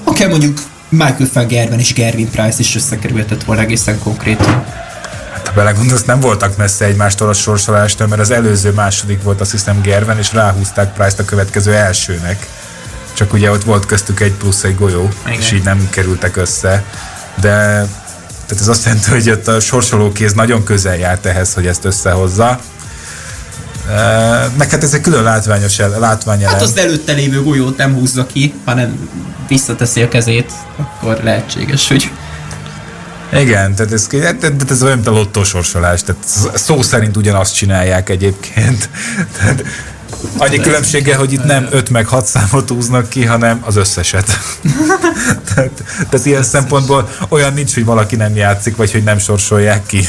akár 0.04 0.30
mondjuk 0.30 0.58
Michael 0.90 1.30
van 1.34 1.48
Gerben 1.48 1.80
és 1.80 1.94
Gervin 1.94 2.30
Price 2.30 2.60
is 2.60 2.76
összekerülhetett 2.76 3.44
volna 3.44 3.62
egészen 3.62 4.00
konkrétan. 4.00 4.66
Hát, 5.34 5.48
ha 5.48 5.54
belegondolsz, 5.54 6.04
nem 6.04 6.20
voltak 6.20 6.58
messze 6.58 6.86
egymástól 6.86 7.30
a 7.30 7.34
sorsolástól, 7.34 8.08
mert 8.08 8.22
az 8.22 8.32
előző 8.32 8.72
második 8.72 9.24
volt 9.24 9.42
azt 9.42 9.52
hiszem 9.52 9.82
Gerven, 9.82 10.18
és 10.18 10.34
ráhúzták 10.34 10.94
Price-t 10.94 11.20
a 11.20 11.26
következő 11.26 11.74
elsőnek. 11.74 12.48
Csak 13.16 13.34
ugye 13.34 13.52
ott 13.52 13.64
volt 13.64 13.86
köztük 13.86 14.20
egy 14.20 14.34
plusz 14.34 14.64
egy 14.64 14.76
golyó, 14.76 15.10
Igen. 15.26 15.40
és 15.40 15.52
így 15.52 15.64
nem 15.64 15.88
kerültek 15.90 16.38
össze. 16.38 16.84
De 17.42 17.88
tehát 18.46 18.62
ez 18.62 18.68
azt 18.68 18.86
jelenti, 18.86 19.10
hogy 19.10 19.30
ott 19.30 19.48
a 19.48 19.60
sorsolókéz 19.60 20.34
nagyon 20.34 20.64
közel 20.64 20.98
járt 20.98 21.26
ehhez, 21.26 21.54
hogy 21.54 21.68
ezt 21.68 21.86
összehozza. 21.86 22.60
E, 23.90 24.52
Meg 24.58 24.70
hát 24.70 24.84
ez 24.84 24.94
egy 24.94 25.02
külön 25.02 25.24
látványos 25.24 25.80
el, 25.80 26.00
látványelem. 26.00 26.54
Hát 26.54 26.62
az 26.62 26.78
előtte 26.78 27.14
lévő 27.14 27.44
golyót 27.44 27.78
nem 27.78 27.94
húzza 27.94 28.26
ki, 28.26 28.54
hanem 28.66 29.10
visszateszi 29.48 30.02
a 30.02 30.08
kezét, 30.08 30.52
akkor 30.78 31.20
lehetséges, 31.24 31.88
hogy 31.88 32.12
Igen, 33.34 33.76
tehát 33.76 33.92
ez, 33.92 34.08
tehát 34.10 34.72
ez 34.72 34.84
olyan, 34.84 34.96
mint 34.96 35.08
a 35.08 35.12
lottósorsolás, 35.12 36.04
tehát 36.04 36.24
szó 36.54 36.82
szerint 36.82 37.18
ugyanazt 37.18 37.56
csinálják 37.56 38.10
egyébként. 38.10 38.90
Tehát 39.38 39.64
Annyi 40.38 40.58
különbsége, 40.58 41.16
hogy 41.16 41.34
itt 41.34 41.44
nem 41.44 41.68
5 41.72 41.90
meg 41.90 42.08
6 42.08 42.26
számot 42.26 42.70
húznak 42.70 43.10
ki, 43.10 43.26
hanem 43.26 43.62
az 43.66 43.76
összeset. 43.76 44.26
tehát, 45.48 45.84
tehát 46.10 46.26
ilyen 46.26 46.44
szempontból 46.44 47.10
olyan 47.30 47.54
nincs, 47.54 47.74
hogy 47.74 47.86
valaki 47.86 48.16
nem 48.16 48.36
játszik, 48.36 48.76
vagy 48.76 48.92
hogy 48.92 49.04
nem 49.04 49.18
sorsolják 49.18 49.86
ki. 49.86 50.08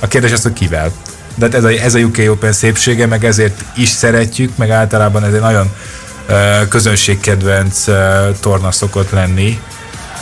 A 0.00 0.06
kérdés 0.06 0.32
az, 0.32 0.42
hogy 0.42 0.52
kivel. 0.52 0.92
De 1.34 1.48
ez 1.52 1.64
a, 1.64 1.68
ez 1.68 1.94
a 1.94 1.98
UK 1.98 2.18
Open 2.28 2.52
szépsége, 2.52 3.06
meg 3.06 3.24
ezért 3.24 3.64
is 3.76 3.88
szeretjük, 3.88 4.56
meg 4.56 4.70
általában 4.70 5.24
ez 5.24 5.32
egy 5.32 5.40
nagyon 5.40 5.70
uh, 6.28 6.68
közönségkedvenc 6.68 7.86
uh, 7.86 7.96
torna 8.40 8.72
szokott 8.72 9.10
lenni. 9.10 9.60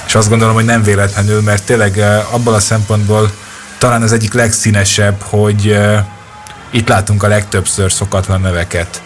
És 0.07 0.14
azt 0.14 0.29
gondolom, 0.29 0.55
hogy 0.55 0.64
nem 0.64 0.83
véletlenül, 0.83 1.41
mert 1.41 1.64
tényleg 1.64 1.95
uh, 1.97 2.35
abból 2.35 2.55
a 2.55 2.61
szempontból 2.61 3.33
talán 3.79 4.03
az 4.03 4.12
egyik 4.12 4.33
legszínesebb, 4.33 5.21
hogy 5.21 5.67
uh, 5.67 5.99
itt 6.71 6.88
látunk 6.88 7.23
a 7.23 7.29
legtöbbször 7.29 7.93
szokatlan 7.93 8.41
neveket. 8.41 9.03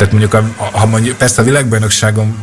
Tehát 0.00 0.14
mondjuk, 0.14 0.34
a, 0.34 0.78
ha 0.78 0.86
mondjuk, 0.86 1.16
persze 1.16 1.40
a 1.40 1.44
világbajnokságon 1.44 2.36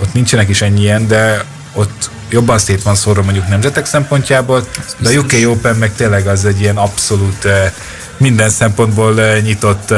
ott 0.00 0.12
nincsenek 0.12 0.48
is 0.48 0.62
ennyi 0.62 0.80
ilyen, 0.80 1.06
de 1.06 1.44
ott 1.74 2.10
jobban 2.30 2.58
szét 2.58 2.82
van 2.82 2.94
szórva 2.94 3.22
mondjuk 3.22 3.48
nemzetek 3.48 3.86
szempontjából, 3.86 4.66
de 4.98 5.08
a 5.08 5.12
UK 5.12 5.32
Open 5.46 5.76
meg 5.76 5.94
tényleg 5.94 6.26
az 6.26 6.44
egy 6.44 6.60
ilyen 6.60 6.76
abszolút 6.76 7.46
minden 8.16 8.48
szempontból 8.48 9.14
nyitott 9.42 9.94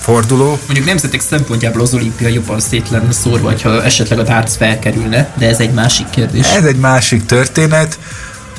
forduló. 0.00 0.58
Mondjuk 0.66 0.86
nemzetek 0.86 1.20
szempontjából 1.20 1.80
az 1.80 1.94
olimpia 1.94 2.28
jobban 2.28 2.60
szét 2.60 2.90
lenne 2.90 3.12
szórva, 3.12 3.52
ha 3.62 3.84
esetleg 3.84 4.18
a 4.18 4.22
darts 4.22 4.52
felkerülne, 4.52 5.32
de 5.34 5.48
ez 5.48 5.60
egy 5.60 5.72
másik 5.72 6.10
kérdés. 6.10 6.46
Ez 6.46 6.64
egy 6.64 6.78
másik 6.78 7.26
történet. 7.26 7.98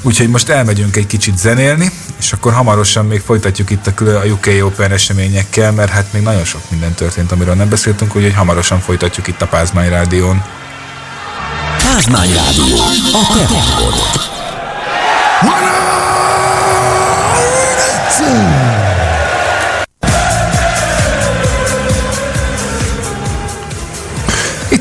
Úgyhogy 0.02 0.30
most 0.30 0.50
elmegyünk 0.50 0.96
egy 0.96 1.08
kicsit 1.08 1.38
zenélni, 1.38 1.92
és 2.20 2.34
akkor 2.34 2.54
hamarosan 2.54 3.06
még 3.06 3.22
folytatjuk 3.22 3.70
itt 3.70 3.88
a, 3.88 4.04
a 4.06 4.26
UK 4.26 4.48
Open 4.64 4.92
eseményekkel, 4.92 5.72
mert 5.72 5.92
hát 5.92 6.14
még 6.14 6.22
nagyon 6.22 6.46
sok 6.46 6.62
minden 6.70 6.94
történt, 6.94 7.32
amiről 7.32 7.54
nem 7.54 7.70
beszéltünk, 7.70 8.16
úgyhogy 8.16 8.34
hamarosan 8.34 8.80
folytatjuk 8.80 9.28
itt 9.28 9.42
a 9.42 9.48
Pázmány 9.48 9.90
Rádión. 9.90 10.44
Pázmány 11.94 12.34
Rádió, 12.34 12.78
a 13.12 13.34
te 13.34 13.46
hangod. 13.46 14.12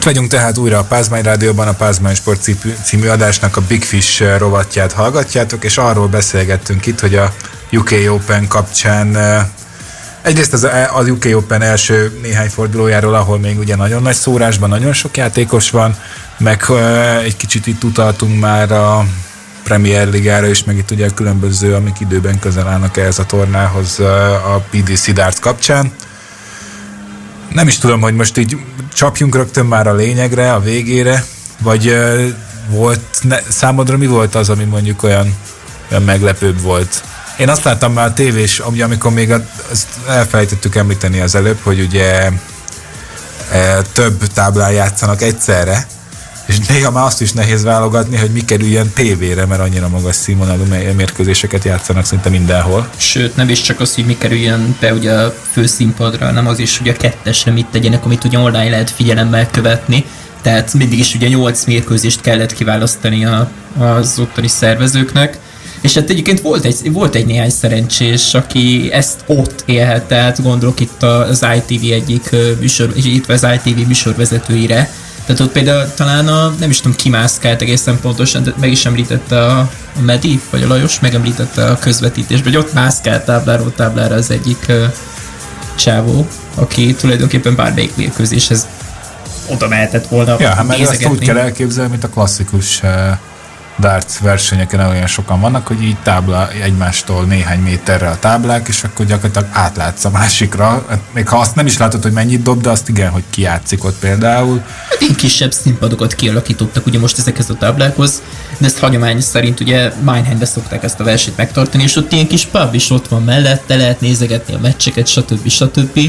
Itt 0.00 0.06
vagyunk 0.06 0.30
tehát 0.30 0.58
újra 0.58 0.78
a 0.78 0.84
Pázmány 0.84 1.22
Rádióban, 1.22 1.68
a 1.68 1.72
Pázmány 1.72 2.14
Sport 2.14 2.50
című 2.84 3.06
adásnak 3.08 3.56
a 3.56 3.60
Big 3.68 3.82
Fish 3.82 4.22
eh, 4.22 4.38
rovatját 4.38 4.92
hallgatjátok, 4.92 5.64
és 5.64 5.78
arról 5.78 6.08
beszélgettünk 6.08 6.86
itt, 6.86 7.00
hogy 7.00 7.14
a 7.14 7.32
UK 7.72 7.90
Open 8.08 8.48
kapcsán 8.48 9.16
eh, 9.16 9.46
Egyrészt 10.22 10.52
az, 10.52 10.64
eh, 10.64 10.96
az 10.96 11.08
UK 11.08 11.24
Open 11.34 11.62
első 11.62 12.18
néhány 12.22 12.48
fordulójáról, 12.48 13.14
ahol 13.14 13.38
még 13.38 13.58
ugye 13.58 13.76
nagyon 13.76 14.02
nagy 14.02 14.14
szórásban, 14.14 14.68
nagyon 14.68 14.92
sok 14.92 15.16
játékos 15.16 15.70
van, 15.70 15.96
meg 16.38 16.64
egy 17.22 17.36
kicsit 17.36 17.66
itt 17.66 17.84
utaltunk 17.84 18.40
már 18.40 18.72
a 18.72 19.06
Premier 19.64 20.08
Ligára 20.08 20.46
is, 20.46 20.64
meg 20.64 20.76
itt 20.76 20.90
ugye 20.90 21.06
a 21.06 21.14
különböző, 21.14 21.74
amik 21.74 22.00
időben 22.00 22.38
közel 22.38 22.68
állnak 22.68 22.96
ehhez 22.96 23.18
a 23.18 23.26
tornához 23.26 23.98
a 24.54 24.64
PDC 24.70 25.12
Darts 25.12 25.38
kapcsán 25.38 25.92
nem 27.52 27.66
is 27.68 27.78
tudom, 27.78 28.00
hogy 28.00 28.14
most 28.14 28.36
így 28.36 28.56
csapjunk 28.92 29.34
rögtön 29.34 29.66
már 29.66 29.86
a 29.86 29.94
lényegre, 29.94 30.52
a 30.52 30.60
végére, 30.60 31.24
vagy 31.62 31.96
volt, 32.68 33.00
ne, 33.22 33.38
számodra 33.48 33.96
mi 33.96 34.06
volt 34.06 34.34
az, 34.34 34.48
ami 34.48 34.64
mondjuk 34.64 35.02
olyan, 35.02 35.34
olyan 35.90 36.02
meglepőbb 36.02 36.60
volt? 36.60 37.04
Én 37.38 37.48
azt 37.48 37.64
láttam 37.64 37.92
már 37.92 38.06
a 38.06 38.12
tévés, 38.12 38.58
amikor 38.58 39.12
még 39.12 39.30
a, 39.30 39.46
elfelejtettük 40.08 40.74
említeni 40.74 41.20
az 41.20 41.34
előbb, 41.34 41.58
hogy 41.62 41.80
ugye 41.80 42.30
e, 43.50 43.82
több 43.92 44.26
táblán 44.26 44.72
játszanak 44.72 45.22
egyszerre, 45.22 45.86
és 46.50 46.66
néha 46.66 46.90
már 46.90 47.04
azt 47.04 47.20
is 47.20 47.32
nehéz 47.32 47.62
válogatni, 47.62 48.16
hogy 48.16 48.30
mi 48.30 48.44
kerüljön 48.44 48.90
tévére, 48.94 49.46
mert 49.46 49.60
annyira 49.60 49.88
magas 49.88 50.16
színvonalú 50.16 50.64
mérkőzéseket 50.96 51.64
játszanak 51.64 52.04
szinte 52.04 52.28
mindenhol. 52.28 52.88
Sőt, 52.96 53.36
nem 53.36 53.48
is 53.48 53.60
csak 53.60 53.80
az, 53.80 53.94
hogy 53.94 54.06
mi 54.06 54.16
kerüljön 54.18 54.76
be 54.80 54.92
ugye 54.92 55.12
a 55.12 55.34
főszínpadra, 55.50 56.26
hanem 56.26 56.46
az 56.46 56.58
is, 56.58 56.78
hogy 56.78 56.88
a 56.88 56.92
kettesre 56.92 57.52
mit 57.52 57.66
tegyenek, 57.66 58.04
amit 58.04 58.24
ugye 58.24 58.38
online 58.38 58.70
lehet 58.70 58.90
figyelemmel 58.90 59.50
követni. 59.50 60.04
Tehát 60.42 60.74
mindig 60.74 60.98
is 60.98 61.14
ugye 61.14 61.28
8 61.28 61.64
mérkőzést 61.64 62.20
kellett 62.20 62.52
kiválasztani 62.52 63.24
a, 63.24 63.50
az 63.78 64.18
ottani 64.18 64.48
szervezőknek. 64.48 65.38
És 65.80 65.94
hát 65.94 66.10
egyébként 66.10 66.40
volt 66.40 66.64
egy, 66.64 66.92
volt 66.92 67.14
egy 67.14 67.26
néhány 67.26 67.50
szerencsés, 67.50 68.34
aki 68.34 68.88
ezt 68.92 69.20
ott 69.26 69.62
élhet, 69.66 70.04
tehát 70.04 70.42
gondolok 70.42 70.80
itt 70.80 71.02
az 71.02 71.46
ITV 71.56 71.92
egyik 71.92 72.36
műsor, 72.60 72.92
itt 72.94 73.28
az 73.28 73.46
ITV 73.64 73.86
műsorvezetőire, 73.86 74.90
tehát 75.30 75.44
ott 75.46 75.52
például 75.52 75.94
talán 75.94 76.28
a, 76.28 76.54
nem 76.58 76.70
is 76.70 76.80
tudom, 76.80 76.96
kimászkált 76.96 77.62
egészen 77.62 78.00
pontosan, 78.00 78.42
de 78.42 78.54
meg 78.60 78.70
is 78.70 78.84
említette 78.84 79.44
a, 79.44 79.58
a 79.58 80.00
Medi, 80.00 80.40
vagy 80.50 80.62
a 80.62 80.66
Lajos, 80.66 81.00
megemlítette 81.00 81.64
a 81.64 81.78
közvetítésben, 81.78 82.52
hogy 82.52 82.62
ott 82.62 82.72
mászkált 82.72 83.24
tábláról 83.24 83.72
táblára 83.74 84.14
az 84.14 84.30
egyik 84.30 84.64
uh, 84.68 84.84
csávó, 85.74 86.26
aki 86.54 86.94
tulajdonképpen 86.94 87.54
bármelyik 87.54 87.96
mérkőzéshez 87.96 88.66
oda 89.46 89.68
mehetett 89.68 90.06
volna. 90.06 90.36
Ja, 90.38 90.54
hát 90.54 90.66
mert 90.66 90.80
ezt 90.80 91.06
úgy 91.06 91.18
kell 91.18 91.38
elképzelni, 91.38 91.90
mint 91.90 92.04
a 92.04 92.08
klasszikus 92.08 92.80
uh, 92.82 92.90
darts 93.80 94.18
versenyeken 94.20 94.88
olyan 94.88 95.06
sokan 95.06 95.40
vannak, 95.40 95.66
hogy 95.66 95.82
így 95.82 95.96
tábla 96.02 96.50
egymástól 96.50 97.24
néhány 97.24 97.60
méterre 97.60 98.08
a 98.08 98.18
táblák, 98.18 98.68
és 98.68 98.84
akkor 98.84 99.06
gyakorlatilag 99.06 99.48
átlátsz 99.52 100.04
a 100.04 100.10
másikra. 100.10 100.84
Hát 100.88 101.00
még 101.14 101.28
ha 101.28 101.38
azt 101.38 101.54
nem 101.54 101.66
is 101.66 101.78
látod, 101.78 102.02
hogy 102.02 102.12
mennyit 102.12 102.42
dob, 102.42 102.60
de 102.60 102.70
azt 102.70 102.88
igen, 102.88 103.10
hogy 103.10 103.22
ki 103.30 103.42
játszik 103.42 103.84
ott 103.84 103.98
például. 103.98 104.62
Hát 104.88 105.00
én 105.00 105.14
kisebb 105.14 105.52
színpadokat 105.52 106.14
kialakítottak 106.14 106.86
ugye 106.86 106.98
most 106.98 107.18
ezekhez 107.18 107.50
a 107.50 107.54
táblákhoz, 107.54 108.22
de 108.58 108.66
ezt 108.66 108.78
hagyomány 108.78 109.20
szerint 109.20 109.60
ugye 109.60 109.92
Minehandbe 109.98 110.44
szokták 110.44 110.82
ezt 110.82 111.00
a 111.00 111.04
versenyt 111.04 111.36
megtartani, 111.36 111.82
és 111.82 111.96
ott 111.96 112.12
ilyen 112.12 112.26
kis 112.26 112.46
pub 112.46 112.74
is 112.74 112.90
ott 112.90 113.08
van 113.08 113.22
mellette, 113.22 113.76
lehet 113.76 114.00
nézegetni 114.00 114.54
a 114.54 114.58
meccseket, 114.58 115.06
stb. 115.06 115.48
stb. 115.48 116.00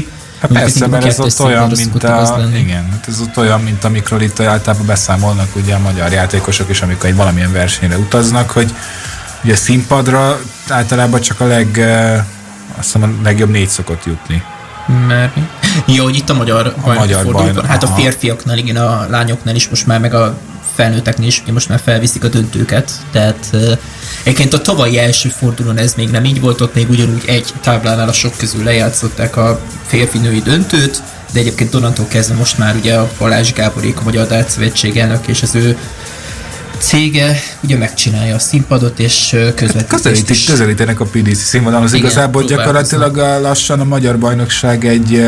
Hát 0.42 0.52
persze, 0.52 0.86
mert 0.86 1.04
ez 1.04 1.20
ott 1.20 1.40
olyan, 1.40 1.70
mint 1.76 2.04
a, 2.04 2.48
igen, 2.54 2.90
hát 2.90 3.04
ez 3.08 3.20
ott 3.20 3.36
olyan, 3.36 3.60
mint 3.60 3.84
amikor 3.84 4.22
itt 4.22 4.40
általában 4.40 4.86
beszámolnak 4.86 5.56
ugye 5.56 5.74
a 5.74 5.78
magyar 5.78 6.12
játékosok 6.12 6.70
is, 6.70 6.82
amikor 6.82 7.08
egy 7.08 7.16
valamilyen 7.16 7.52
versenyre 7.52 7.98
utaznak, 7.98 8.50
hogy 8.50 8.74
ugye 9.44 9.56
színpadra 9.56 10.40
általában 10.68 11.20
csak 11.20 11.40
a 11.40 11.46
leg, 11.46 11.78
eh, 11.78 12.24
azt 12.78 12.92
hiszem 12.92 13.02
a 13.02 13.22
legjobb 13.22 13.50
négy 13.50 13.68
szokott 13.68 14.04
jutni. 14.04 14.42
Mert 15.06 15.36
jó, 15.86 16.04
hogy 16.04 16.16
itt 16.16 16.30
a 16.30 16.34
magyar 16.34 16.74
a 16.80 16.92
magyar 16.92 17.26
bajnok. 17.32 17.66
Hát 17.66 17.82
aha. 17.82 17.92
a 17.92 17.96
férfiaknál, 17.96 18.58
igen, 18.58 18.76
a 18.76 19.06
lányoknál 19.10 19.54
is 19.54 19.68
most 19.68 19.86
már, 19.86 20.00
meg 20.00 20.14
a 20.14 20.38
felnőtteknél 20.74 21.26
is, 21.26 21.42
most 21.52 21.68
már 21.68 21.80
felviszik 21.84 22.24
a 22.24 22.28
döntőket, 22.28 22.92
tehát 23.10 23.56
egyébként 24.22 24.52
a 24.52 24.60
tavalyi 24.60 24.98
első 24.98 25.28
fordulón 25.28 25.78
ez 25.78 25.94
még 25.94 26.10
nem 26.10 26.24
így 26.24 26.40
volt, 26.40 26.60
ott 26.60 26.74
még 26.74 26.90
ugyanúgy 26.90 27.22
egy 27.26 27.52
táblánál 27.60 28.08
a 28.08 28.12
sok 28.12 28.36
közül 28.36 28.64
lejátszották 28.64 29.36
a 29.36 29.60
férfi-női 29.86 30.40
döntőt, 30.40 31.02
de 31.32 31.40
egyébként 31.40 31.74
onnantól 31.74 32.06
kezdve 32.08 32.36
most 32.36 32.58
már 32.58 32.76
ugye 32.76 32.94
a 32.94 33.10
Balázs 33.18 33.52
Gáborék, 33.52 33.98
a 33.98 34.02
Magyar 34.02 34.26
Dát 34.26 34.50
Szövetség 34.50 34.96
elnök 34.96 35.26
és 35.26 35.42
az 35.42 35.54
ő 35.54 35.78
cége 36.82 37.40
ugye 37.60 37.76
megcsinálja 37.76 38.34
a 38.34 38.38
színpadot, 38.38 38.98
és 38.98 39.36
közvetítést 39.54 39.88
Közelítik, 39.88 40.46
közelítenek 40.46 41.00
a 41.00 41.04
PDC 41.04 41.38
színvonalhoz. 41.38 41.92
Igazából 41.92 42.44
gyakorlatilag 42.44 43.16
lassan 43.16 43.80
a 43.80 43.84
magyar 43.84 44.18
bajnokság 44.18 44.84
egy 44.84 45.24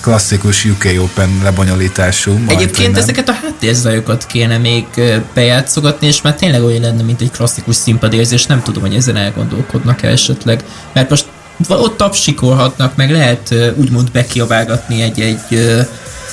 klasszikus 0.00 0.64
UK 0.64 0.84
Open 0.98 1.40
lebonyolítású. 1.42 2.38
Egyébként 2.46 2.92
nem. 2.92 3.02
ezeket 3.02 3.28
a 3.28 3.38
háttérzajokat 3.42 4.26
kéne 4.26 4.58
még 4.58 4.86
bejátszogatni, 5.34 6.06
és 6.06 6.22
már 6.22 6.34
tényleg 6.34 6.62
olyan 6.62 6.80
lenne, 6.80 7.02
mint 7.02 7.20
egy 7.20 7.30
klasszikus 7.30 7.76
színpadérzés. 7.76 8.46
Nem 8.46 8.62
tudom, 8.62 8.82
hogy 8.82 8.94
ezen 8.94 9.16
elgondolkodnak 9.16 10.02
-e 10.02 10.08
esetleg. 10.08 10.64
Mert 10.92 11.10
most 11.10 11.26
ott 11.68 11.96
tapsikolhatnak, 11.96 12.96
meg 12.96 13.10
lehet 13.10 13.54
úgymond 13.74 14.10
bekiabálgatni 14.10 15.02
egy-egy 15.02 15.76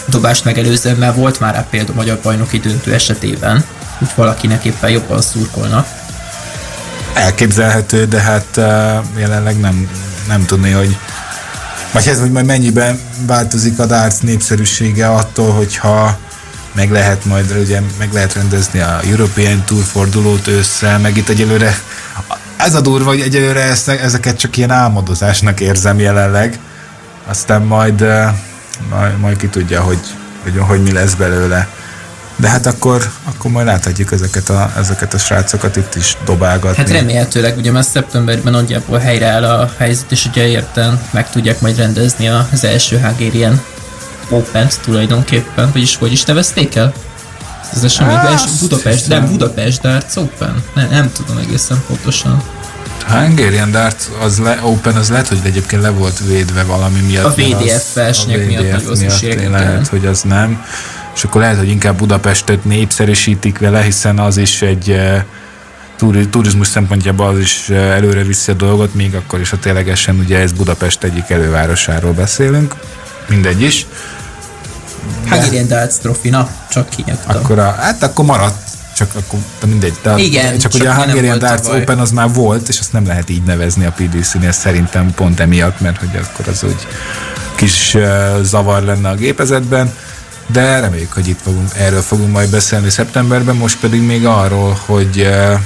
dobást 0.07 0.45
megelőzően, 0.45 0.95
mert 0.95 1.15
volt 1.15 1.39
már 1.39 1.53
rá 1.53 1.67
példa 1.69 1.93
magyar 1.93 2.19
bajnoki 2.23 2.59
döntő 2.59 2.93
esetében, 2.93 3.65
hogy 3.99 4.07
valakinek 4.15 4.63
éppen 4.63 4.89
jobban 4.89 5.21
szurkolnak. 5.21 5.87
Elképzelhető, 7.13 8.05
de 8.05 8.19
hát 8.19 8.57
jelenleg 9.17 9.59
nem, 9.59 9.89
nem 10.27 10.45
tudni, 10.45 10.71
hogy 10.71 10.97
vagy 11.91 12.07
ez, 12.07 12.19
hogy 12.19 12.31
majd 12.31 12.45
mennyiben 12.45 12.99
változik 13.25 13.79
a 13.79 13.85
darts 13.85 14.19
népszerűsége 14.21 15.07
attól, 15.07 15.51
hogyha 15.51 16.17
meg 16.71 16.91
lehet 16.91 17.25
majd 17.25 17.55
ugye 17.61 17.81
meg 17.97 18.13
lehet 18.13 18.33
rendezni 18.33 18.79
a 18.79 18.99
European 19.09 19.63
Tour 19.65 19.83
fordulót 19.83 20.47
ősszel, 20.47 20.99
meg 20.99 21.17
itt 21.17 21.29
egyelőre 21.29 21.77
ez 22.57 22.75
a 22.75 22.81
durva, 22.81 23.09
hogy 23.09 23.21
egyelőre 23.21 23.75
ezeket 23.85 24.39
csak 24.39 24.57
ilyen 24.57 24.71
álmodozásnak 24.71 25.59
érzem 25.59 25.99
jelenleg, 25.99 26.59
aztán 27.27 27.61
majd, 27.61 28.05
majd, 28.89 29.19
majd 29.19 29.37
ki 29.37 29.47
tudja, 29.47 29.81
hogy, 29.81 29.99
hogy, 30.43 30.57
hogy 30.57 30.83
mi 30.83 30.91
lesz 30.91 31.13
belőle. 31.13 31.67
De 32.39 32.49
hát 32.49 32.65
akkor, 32.65 33.11
akkor 33.23 33.51
majd 33.51 33.65
láthatjuk 33.65 34.11
ezeket 34.11 34.49
a, 34.49 34.71
ezeket 34.77 35.13
a 35.13 35.17
srácokat 35.17 35.75
itt 35.75 35.95
is 35.95 36.17
dobálgatni. 36.25 36.77
Hát 36.77 36.91
remélhetőleg, 36.91 37.57
ugye 37.57 37.71
már 37.71 37.83
szeptemberben 37.83 38.53
nagyjából 38.53 38.97
helyreáll 38.97 39.43
a 39.43 39.73
helyzet, 39.77 40.11
és 40.11 40.25
ugye 40.25 40.47
érten 40.47 41.01
meg 41.11 41.29
tudják 41.29 41.61
majd 41.61 41.77
rendezni 41.77 42.27
az 42.27 42.63
első 42.63 42.99
Hungarian 42.99 43.61
open 44.29 44.69
tulajdonképpen, 44.81 45.69
vagyis 45.71 45.95
hogy 45.95 46.11
is 46.11 46.23
nevezték 46.23 46.75
el? 46.75 46.93
Ez 47.73 47.83
a 47.83 47.87
semmi, 47.87 48.13
Budapest, 48.59 49.07
nem 49.07 49.27
Budapest 49.27 49.81
Darts 49.81 50.15
Open? 50.15 50.63
Nem, 50.75 50.89
nem 50.89 51.11
tudom 51.11 51.37
egészen 51.37 51.83
pontosan. 51.87 52.43
Hungarian 53.07 53.71
Darts 53.71 54.03
az 54.21 54.37
le, 54.37 54.59
Open 54.63 54.95
az 54.95 55.09
lehet, 55.09 55.27
hogy 55.27 55.39
egyébként 55.43 55.81
le 55.81 55.89
volt 55.89 56.19
védve 56.27 56.63
valami 56.63 56.99
miatt. 56.99 57.25
A 57.25 57.29
VDF 57.29 57.93
versenyek 57.93 58.45
miatt, 58.45 58.63
miatt, 58.63 58.99
miatt 58.99 59.49
lehet, 59.49 59.87
hogy 59.87 60.05
az 60.05 60.21
nem. 60.21 60.65
És 61.19 61.25
akkor 61.25 61.41
lehet, 61.41 61.57
hogy 61.57 61.69
inkább 61.69 61.97
Budapestet 61.97 62.65
népszerűsítik 62.65 63.59
vele, 63.59 63.81
hiszen 63.81 64.19
az 64.19 64.37
is 64.37 64.61
egy 64.61 65.01
turizmus 66.29 66.67
szempontjából 66.67 67.27
az 67.27 67.39
is 67.39 67.69
előre 67.69 68.23
viszi 68.23 68.51
a 68.51 68.53
dolgot, 68.53 68.93
még 68.93 69.15
akkor 69.15 69.39
is, 69.39 69.49
ha 69.49 69.59
ténylegesen 69.59 70.19
ugye 70.19 70.39
ez 70.39 70.51
Budapest 70.51 71.03
egyik 71.03 71.29
elővárosáról 71.29 72.11
beszélünk. 72.11 72.75
Mindegy 73.27 73.61
is. 73.61 73.85
Hungarian 75.29 75.67
Darts 75.67 75.93
Trophy, 75.93 76.29
na, 76.29 76.49
csak 76.69 76.89
kinyaktam. 76.89 77.35
Akkor 77.35 77.59
a, 77.59 77.71
hát 77.71 78.03
akkor 78.03 78.25
maradt 78.25 78.69
csak 78.95 79.09
akkor 79.15 79.39
mindegy. 79.65 79.93
De 80.01 80.17
Igen, 80.17 80.51
csak, 80.51 80.59
csak 80.59 80.73
ugye 80.73 80.89
a 80.89 80.93
Hungarian 80.93 81.39
Darts 81.39 81.67
Open 81.67 81.99
az 81.99 82.11
már 82.11 82.33
volt, 82.33 82.67
és 82.67 82.79
azt 82.79 82.93
nem 82.93 83.05
lehet 83.05 83.29
így 83.29 83.43
nevezni 83.43 83.85
a 83.85 83.91
PDC-nél 83.91 84.51
szerintem 84.51 85.13
pont 85.13 85.39
emiatt, 85.39 85.79
mert 85.79 85.97
hogy 85.97 86.09
akkor 86.23 86.47
az 86.47 86.63
úgy 86.63 86.87
kis 87.55 87.93
uh, 87.93 88.41
zavar 88.41 88.83
lenne 88.83 89.09
a 89.09 89.15
gépezetben, 89.15 89.93
de 90.51 90.79
reméljük, 90.79 91.13
hogy 91.13 91.27
itt 91.27 91.41
fogunk, 91.41 91.69
erről 91.75 92.01
fogunk 92.01 92.31
majd 92.31 92.49
beszélni 92.49 92.89
szeptemberben, 92.89 93.55
most 93.55 93.79
pedig 93.79 94.01
még 94.01 94.25
arról, 94.25 94.79
hogy 94.85 95.19
uh, 95.19 95.59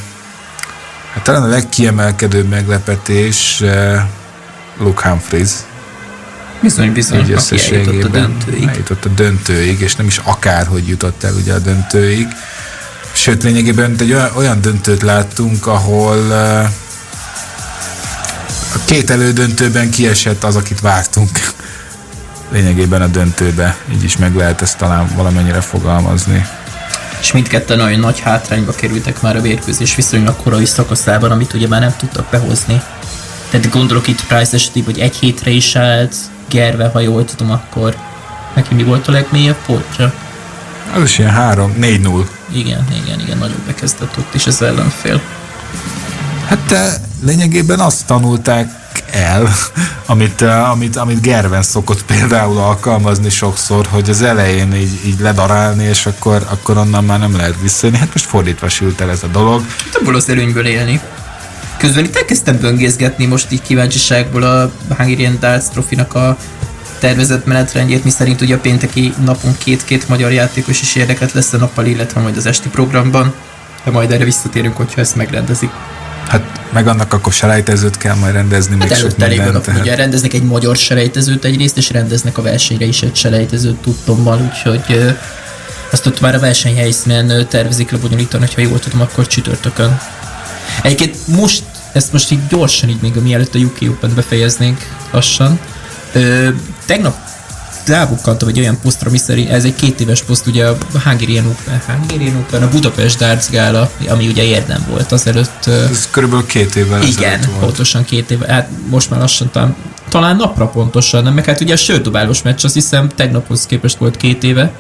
hát 1.14 1.24
talán 1.24 1.44
a 1.44 1.48
legkiemelkedőbb 1.48 2.50
meglepetés 2.50 3.60
uh, 3.62 3.96
Luke 4.78 5.10
Humphries, 5.10 5.50
Bizony, 6.62 6.92
bizony, 6.94 7.20
így 7.20 7.32
összességében 7.32 8.06
a 8.06 8.08
döntőig. 8.08 8.68
Eljutott 8.68 9.06
a 9.06 9.10
döntőig, 9.10 9.82
és 9.82 9.96
nem 9.96 10.08
is 10.08 10.18
akárhogy 10.18 10.88
jutott 10.88 11.24
el 11.24 11.34
ugye 11.34 11.54
a 11.54 11.60
döntőig. 11.60 12.28
Sőt, 13.12 13.44
lényegében 13.44 13.96
egy 14.00 14.14
olyan, 14.14 14.32
olyan 14.36 14.62
döntőt 14.62 15.02
láttunk, 15.02 15.68
ahol 15.68 16.18
uh, 16.18 16.64
a 18.74 18.80
két 18.86 19.10
elődöntőben 19.10 19.90
kiesett 19.90 20.44
az, 20.44 20.56
akit 20.56 20.80
vártunk. 20.80 21.30
Lényegében 22.54 23.02
a 23.02 23.08
döntőbe. 23.08 23.78
Így 23.94 24.04
is 24.04 24.18
meg 24.18 24.36
lehet 24.36 24.62
ezt 24.62 24.78
talán 24.78 25.10
valamennyire 25.16 25.62
fogalmazni. 25.62 26.46
És 27.20 27.32
mindketten 27.32 27.80
olyan 27.80 28.00
nagy 28.00 28.20
hátrányba 28.20 28.72
kerültek 28.72 29.22
már 29.22 29.36
a 29.36 29.42
vérkőzés 29.42 29.96
viszonylag 29.96 30.36
korai 30.36 30.66
szakaszában, 30.66 31.32
amit 31.32 31.54
ugye 31.54 31.68
már 31.68 31.80
nem 31.80 31.94
tudtak 31.98 32.26
behozni. 32.30 32.82
Tehát 33.50 33.70
gondolok 33.70 34.08
itt 34.08 34.26
Price 34.26 34.56
esetében, 34.56 34.94
hogy 34.94 35.04
egy 35.04 35.16
hétre 35.16 35.52
is 35.52 35.76
állt, 35.76 36.16
Gerve, 36.50 36.90
ha 36.94 37.00
jól 37.00 37.26
tudom, 37.26 37.52
akkor 37.52 37.96
neki 38.56 38.74
mi 38.74 38.84
volt 38.84 39.08
a 39.08 39.12
legmélyebb 39.12 39.66
pontja? 39.66 40.14
Az 40.96 41.02
is 41.04 41.18
ilyen 41.18 41.32
3, 41.32 41.74
4-0. 41.82 42.26
Igen, 42.52 42.88
igen, 43.04 43.20
igen, 43.20 43.38
nagyon 43.38 43.64
bekezdett 43.66 44.18
ott 44.18 44.34
is 44.34 44.48
az 44.48 44.62
ellenfél. 44.62 45.22
Hát 46.48 46.60
te 46.60 46.96
lényegében 47.26 47.80
azt 47.80 48.06
tanulták 48.06 48.83
el, 49.12 49.54
amit, 50.06 50.42
amit, 50.42 50.96
amit 50.96 51.22
Gerven 51.22 51.62
szokott 51.62 52.06
például 52.06 52.58
alkalmazni 52.58 53.30
sokszor, 53.30 53.88
hogy 53.90 54.10
az 54.10 54.22
elején 54.22 54.74
így, 54.74 55.00
így 55.06 55.20
ledarálni, 55.20 55.84
és 55.84 56.06
akkor, 56.06 56.46
akkor 56.50 56.78
onnan 56.78 57.04
már 57.04 57.20
nem 57.20 57.36
lehet 57.36 57.56
visszajönni. 57.62 58.00
Hát 58.00 58.14
most 58.14 58.26
fordítva 58.26 58.70
sült 58.70 59.02
el 59.02 59.10
ez 59.10 59.24
a 59.24 59.28
dolog. 59.28 59.66
Többől 59.92 60.16
az 60.16 60.30
előnyből 60.30 60.66
élni. 60.66 61.02
Közben 61.78 62.04
itt 62.04 62.16
elkezdtem 62.16 62.60
böngészgetni 62.60 63.26
most 63.26 63.52
így 63.52 63.62
kíváncsiságból 63.62 64.44
a 64.44 64.72
Hungarian 64.98 65.38
Darts 65.40 65.64
Trophy-nak 65.64 66.14
a 66.16 66.38
tervezett 67.00 67.46
menetrendjét, 67.46 68.04
miszerint 68.04 68.42
ugye 68.42 68.56
a 68.56 68.60
pénteki 68.60 69.14
napon 69.26 69.56
két-két 69.58 70.10
magyar 70.10 70.32
játékos 70.32 70.82
is 70.82 70.96
érdekelt 70.96 71.32
lesz 71.32 71.54
a 71.54 71.58
nappal, 71.58 71.86
illetve 71.86 72.22
majd 72.22 72.38
az 72.38 72.46
esti 72.46 72.70
programban. 72.70 73.34
De 73.84 73.92
majd 73.92 74.12
erre 74.12 74.24
visszatérünk, 74.24 74.76
hogyha 74.76 75.02
ezt 75.02 75.16
megrendezik. 75.16 75.70
Hát 76.28 76.62
meg 76.74 76.88
annak 76.88 77.14
akkor 77.14 77.34
selejtezőt 77.34 77.98
kell 77.98 78.16
majd 78.16 78.34
rendezni. 78.34 78.76
Hát 78.80 78.90
még 78.90 78.98
előtte 78.98 79.26
elég 79.26 79.38
tehát... 79.38 79.82
ugye 79.82 79.96
rendeznek 79.96 80.34
egy 80.34 80.44
magyar 80.44 80.76
selejtezőt 80.76 81.46
egyrészt, 81.46 81.78
és 81.78 81.92
rendeznek 81.92 82.38
a 82.38 82.42
versenyre 82.42 82.86
is 82.86 83.02
egy 83.02 83.16
selejtezőt 83.16 83.82
tudtommal, 83.82 84.52
úgyhogy 84.52 85.16
azt 85.92 86.06
ott 86.06 86.22
már 86.22 86.36
a 86.36 86.40
versenyhelyszínen 86.40 87.48
tervezik 87.48 87.92
lebonyolítani, 87.92 88.48
ha 88.56 88.62
jól 88.62 88.80
tudom, 88.80 89.02
akkor 89.02 89.28
csütörtökön. 89.28 90.00
Egyébként 90.82 91.28
most, 91.28 91.64
ezt 91.94 92.12
most 92.12 92.32
így 92.32 92.48
gyorsan 92.48 92.90
így 92.90 93.02
még 93.02 93.16
mielőtt 93.16 93.56
a 93.56 93.60
UK 93.60 93.78
Open 93.82 94.14
befejeznénk 94.16 94.88
lassan, 95.12 95.60
Ö, 96.14 96.50
tegnap 96.86 97.18
rábukkantam 97.88 98.48
egy 98.48 98.60
olyan 98.60 98.80
posztra, 98.82 99.10
miszerint 99.10 99.50
ez 99.50 99.64
egy 99.64 99.76
két 99.76 100.00
éves 100.00 100.22
poszt, 100.22 100.48
ugye 100.48 100.68
a 100.68 100.78
Hungarian 101.04 101.46
Open, 101.46 101.82
Hungarian 101.98 102.36
Open, 102.36 102.64
a 102.64 102.70
Budapest 102.70 103.18
Darts 103.18 103.50
Gála, 103.50 103.92
ami 104.08 104.28
ugye 104.28 104.44
érdem 104.44 104.86
volt 104.90 105.12
azelőtt. 105.12 105.66
Ez 105.66 106.08
körülbelül 106.12 106.46
két 106.46 106.76
évvel 106.76 107.02
Igen, 107.02 107.40
volt. 107.48 107.60
pontosan 107.60 108.06
két 108.06 108.32
éve, 108.32 108.54
hát 108.54 108.70
most 108.90 109.10
már 109.10 109.20
lassan 109.20 109.50
talán, 109.52 109.76
talán 110.10 110.36
napra 110.36 110.68
pontosan, 110.68 111.24
nem? 111.24 111.34
Meg 111.34 111.46
hát 111.46 111.62
ugye 111.62 111.74
a 111.74 111.78
sődobálós 111.78 112.42
meccs, 112.42 112.66
azt 112.66 112.74
hiszem 112.74 113.10
tegnaphoz 113.16 113.66
képest 113.66 113.98
volt 113.98 114.18
két 114.18 114.44
éve, 114.44 114.72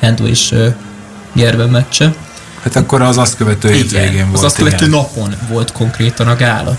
Hendo 0.00 0.26
és 0.26 0.50
uh, 0.50 0.74
Gerben 1.32 1.68
meccse. 1.68 2.14
Hát 2.62 2.76
akkor 2.76 3.02
az 3.02 3.18
azt 3.18 3.36
követő 3.36 3.72
hétvégén 3.72 4.24
volt. 4.24 4.36
Az 4.36 4.44
azt 4.44 4.56
követő 4.56 4.86
igen. 4.86 4.90
napon 4.90 5.34
volt 5.48 5.72
konkrétan 5.72 6.28
a 6.28 6.36
gála. 6.36 6.78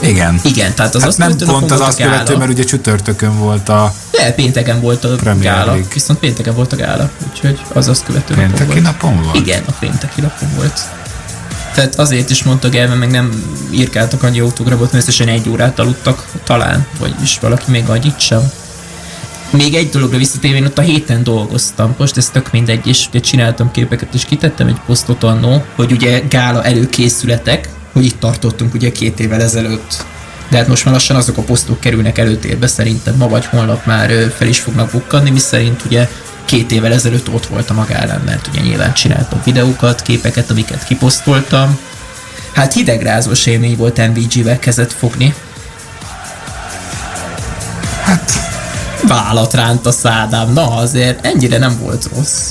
Igen. 0.00 0.40
Igen, 0.42 0.74
tehát 0.74 0.94
az 0.94 1.00
hát 1.00 1.10
azt 1.10 1.18
nem 1.18 1.36
pont 1.36 1.70
az 1.70 1.80
azt 1.80 2.02
követő, 2.02 2.36
mert 2.36 2.50
ugye 2.50 2.64
csütörtökön 2.64 3.38
volt 3.38 3.68
a 3.68 3.94
De, 4.10 4.32
pénteken 4.32 4.80
volt 4.80 5.04
a 5.04 5.08
Premier 5.08 5.52
gála. 5.52 5.70
League. 5.70 5.88
Viszont 5.92 6.18
pénteken 6.18 6.54
volt 6.54 6.72
a 6.72 6.76
gála, 6.76 7.10
úgyhogy 7.30 7.60
az 7.72 7.88
azt 7.88 8.04
követő 8.04 8.34
pénteki 8.34 8.80
napon 8.80 8.82
napon 8.82 9.22
volt? 9.22 9.36
Igen, 9.36 9.62
a 9.66 9.72
pénteki 9.72 10.20
napon 10.20 10.48
volt. 10.56 10.80
Tehát 11.74 11.94
azért 11.98 12.30
is 12.30 12.42
mondtak 12.42 12.74
el, 12.76 12.88
mert 12.88 13.00
meg 13.00 13.10
nem 13.10 13.42
írkáltak 13.70 14.22
annyi 14.22 14.40
autografot, 14.40 14.92
mert 14.92 15.08
összesen 15.08 15.28
egy 15.28 15.48
órát 15.48 15.78
aludtak 15.78 16.26
talán, 16.44 16.86
vagy 16.98 17.14
is 17.22 17.38
valaki 17.38 17.70
még 17.70 17.88
annyit 17.88 18.20
sem. 18.20 18.50
Még 19.50 19.74
egy 19.74 19.88
dologra 19.88 20.18
visszatérve, 20.18 20.56
én 20.56 20.64
ott 20.64 20.78
a 20.78 20.82
héten 20.82 21.22
dolgoztam, 21.22 21.94
most 21.98 22.16
ez 22.16 22.28
tök 22.28 22.52
mindegy, 22.52 22.86
és 22.86 23.06
ugye 23.08 23.20
csináltam 23.20 23.70
képeket, 23.70 24.14
és 24.14 24.24
kitettem 24.24 24.66
egy 24.66 24.80
posztot 24.86 25.22
annó, 25.22 25.64
hogy 25.74 25.92
ugye 25.92 26.22
gála 26.28 26.64
előkészületek, 26.64 27.68
hogy 27.96 28.04
itt 28.04 28.20
tartottunk 28.20 28.74
ugye 28.74 28.92
két 28.92 29.20
évvel 29.20 29.42
ezelőtt. 29.42 30.04
De 30.48 30.56
hát 30.56 30.68
most 30.68 30.84
már 30.84 30.94
lassan 30.94 31.16
azok 31.16 31.36
a 31.36 31.42
posztok 31.42 31.80
kerülnek 31.80 32.18
előtérbe, 32.18 32.66
szerintem 32.66 33.14
ma 33.16 33.28
vagy 33.28 33.46
holnap 33.46 33.86
már 33.86 34.32
fel 34.36 34.48
is 34.48 34.58
fognak 34.58 34.90
bukkanni, 34.90 35.30
mi 35.30 35.38
szerint 35.38 35.84
ugye 35.84 36.08
két 36.44 36.72
évvel 36.72 36.92
ezelőtt 36.92 37.28
ott 37.28 37.46
voltam 37.46 37.78
a 37.78 37.84
gálán, 37.88 38.20
mert 38.24 38.46
ugye 38.46 38.60
nyilván 38.60 38.92
csináltam 38.94 39.40
videókat, 39.44 40.02
képeket, 40.02 40.50
amiket 40.50 40.84
kiposztoltam. 40.84 41.78
Hát 42.52 42.72
hidegrázós 42.72 43.46
élmény 43.46 43.76
volt 43.76 44.08
MVG-vel 44.08 44.58
kezet 44.58 44.92
fogni. 44.92 45.34
Hát... 48.02 48.32
Vállat 49.08 49.54
ránt 49.54 49.86
a 49.86 49.90
szádám, 49.90 50.52
na 50.52 50.76
azért 50.76 51.26
ennyire 51.26 51.58
nem 51.58 51.78
volt 51.80 52.08
rossz. 52.14 52.50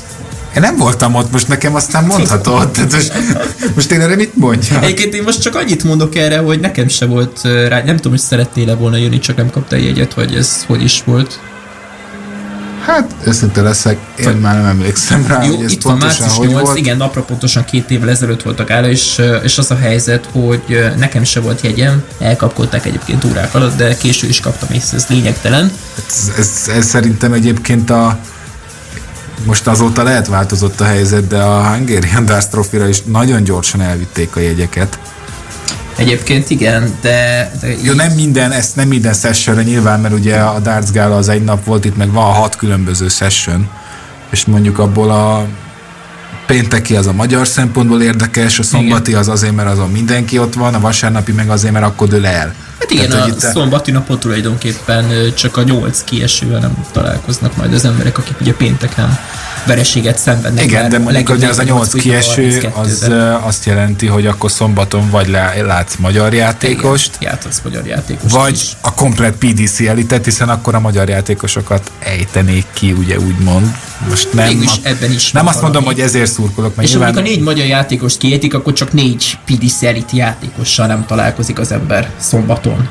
Én 0.56 0.62
nem 0.62 0.78
voltam 0.78 1.16
ott, 1.16 1.32
most 1.32 1.48
nekem 1.48 1.76
aztán 1.76 2.06
mondhatod. 2.06 2.72
Tehát 2.72 2.92
most, 2.92 3.12
most 3.76 3.92
én 3.92 4.02
erre 4.02 4.16
mit 4.16 4.36
mondjak? 4.36 4.84
Egyébként 4.84 5.14
én 5.14 5.24
most 5.24 5.42
csak 5.42 5.56
annyit 5.56 5.84
mondok 5.84 6.16
erre, 6.16 6.38
hogy 6.38 6.60
nekem 6.60 6.88
se 6.88 7.06
volt 7.06 7.42
rá, 7.44 7.84
nem 7.84 7.96
tudom, 7.96 8.12
hogy 8.12 8.22
szerettél 8.22 8.78
volna 8.78 8.98
jönni, 8.98 9.20
csak 9.20 9.36
nem 9.36 9.50
kaptál 9.50 9.80
jegyet, 9.80 10.14
vagy 10.14 10.36
ez 10.36 10.64
hogy 10.68 10.84
is 10.84 11.04
volt. 11.06 11.40
Hát, 12.86 13.16
őszinte 13.24 13.62
leszek, 13.62 13.98
én 14.18 14.30
már 14.30 14.56
nem 14.56 14.66
emlékszem 14.66 15.26
rá, 15.28 15.44
Jó, 15.44 15.56
hogy 15.56 15.72
itt 15.72 15.82
van 15.82 15.98
március 15.98 16.38
8, 16.38 16.62
volt. 16.62 16.78
igen, 16.78 16.98
napra 16.98 17.22
pontosan 17.22 17.66
két 17.66 17.92
évvel 17.92 18.10
ezelőtt 18.10 18.42
voltak 18.42 18.70
áll, 18.72 18.84
és, 18.84 19.22
és 19.44 19.58
az 19.58 19.72
a 19.72 19.76
helyzet, 19.76 20.28
hogy 20.32 20.92
nekem 20.98 21.24
se 21.24 21.40
volt 21.40 21.62
jegyem, 21.62 22.04
elkapkodták 22.20 22.86
egyébként 22.86 23.24
órák 23.24 23.56
alatt, 23.56 23.78
de 23.78 23.98
késő 23.98 24.28
is 24.28 24.40
kaptam, 24.40 24.68
és 24.72 24.84
ez 24.94 25.06
lényegtelen. 25.08 25.72
Ez, 26.08 26.32
ez, 26.38 26.70
ez 26.76 26.86
szerintem 26.86 27.34
egyébként 27.34 27.90
a 27.90 28.20
most 29.44 29.68
azóta 29.68 30.04
lehet 30.04 30.28
változott 30.28 30.82
a 30.82 30.86
helyzet, 30.86 31.28
de 31.28 31.42
a 31.42 31.68
Hungarian 31.68 32.26
Darts 32.26 32.46
Trophy-ra 32.46 32.88
is 32.88 33.02
nagyon 33.02 33.44
gyorsan 33.44 33.82
elvitték 33.82 34.36
a 34.36 34.40
jegyeket. 34.40 35.00
Egyébként 35.96 36.50
igen, 36.50 36.96
de... 37.02 37.52
de 37.62 37.68
Jó, 37.82 37.94
nem 37.94 38.12
minden, 38.12 38.52
ezt 38.52 38.76
nem 38.76 38.88
minden 38.88 39.14
sessionre 39.14 39.64
nyilván, 39.64 40.00
mert 40.00 40.14
ugye 40.14 40.36
a 40.40 40.60
Darts 40.60 40.92
Gala 40.92 41.16
az 41.16 41.30
egy 41.30 41.44
nap 41.44 41.66
volt, 41.66 41.86
itt 41.86 41.98
meg 41.98 42.12
van 42.12 42.34
hat 42.34 42.56
különböző 42.56 43.08
session, 43.08 43.70
és 44.32 44.46
mondjuk 44.46 44.80
abból 44.80 45.12
a 45.12 45.48
pénteki 46.48 46.96
az 46.96 47.08
a 47.08 47.14
magyar 47.14 47.48
szempontból 47.48 48.02
érdekes, 48.02 48.60
a 48.60 48.64
szombati 48.64 49.10
igen. 49.10 49.22
az 49.22 49.28
azért, 49.28 49.56
mert 49.56 49.70
azon 49.70 49.90
mindenki 49.90 50.40
ott 50.40 50.54
van, 50.54 50.74
a 50.74 50.80
vasárnapi 50.80 51.32
meg 51.32 51.50
azért, 51.50 51.74
mert 51.74 51.86
akkor 51.86 52.08
dől 52.08 52.26
el. 52.26 52.54
Hát 52.80 52.92
igen, 52.92 53.10
Tehát, 53.10 53.30
a 53.30 53.40
szombati 53.40 53.92
napot 53.92 54.20
tulajdonképpen 54.20 55.34
csak 55.34 55.58
a 55.58 55.64
nyolc 55.64 56.04
kiesővel 56.04 56.60
nem 56.60 56.86
találkoznak 56.92 57.58
majd 57.58 57.74
az 57.74 57.86
emberek, 57.86 58.18
akik 58.18 58.40
ugye 58.42 58.54
pénteken 58.54 59.18
vereséget 59.66 60.18
szenvednek. 60.18 60.64
Igen, 60.64 60.90
de 60.90 61.00
mondjuk, 61.00 61.28
hogy 61.28 61.44
az 61.44 61.60
a 61.60 61.64
nyolc 61.64 61.94
kieső, 61.94 62.72
az 62.74 63.12
azt 63.42 63.66
jelenti, 63.66 64.06
hogy 64.06 64.28
akkor 64.28 64.52
szombaton 64.52 65.10
vagy 65.10 65.28
látsz 65.66 65.96
magyar 65.96 66.34
játékost, 66.34 67.18
Igen, 67.20 67.38
magyar 67.64 67.88
játékost 67.88 68.34
vagy 68.34 68.54
is. 68.54 68.72
a 68.82 68.94
komplet 68.94 69.36
PDC 69.36 69.80
elitet, 69.80 70.26
hiszen 70.26 70.50
akkor 70.50 70.76
a 70.76 70.80
magyar 70.80 71.10
játékosokat 71.10 71.92
ejtenék 72.00 72.66
ki, 72.74 72.92
ugye 72.92 73.20
úgymond. 73.20 73.78
Most 74.10 74.34
nem, 74.34 74.48
Mégis 74.48 74.72
ebben 74.82 75.12
is 75.12 75.32
nem 75.32 75.48
azt 75.48 75.62
mondom, 75.62 75.84
hogy 75.84 76.00
ezért 76.00 76.32
szurkolok. 76.32 76.76
Mert 76.76 76.88
és 76.88 76.94
nyilván... 76.94 77.10
amikor 77.10 77.30
a 77.30 77.34
négy 77.34 77.44
magyar 77.44 77.66
játékost 77.66 78.18
kiétik, 78.18 78.54
akkor 78.54 78.74
csak 78.74 78.94
négy 78.94 79.38
PDC 79.46 79.84
elit 79.84 80.12
játékossal 80.12 80.88
nem 80.88 81.06
találkozik 81.06 81.60
az 81.60 81.72
ember 81.72 82.12
szombaton. 82.18 82.90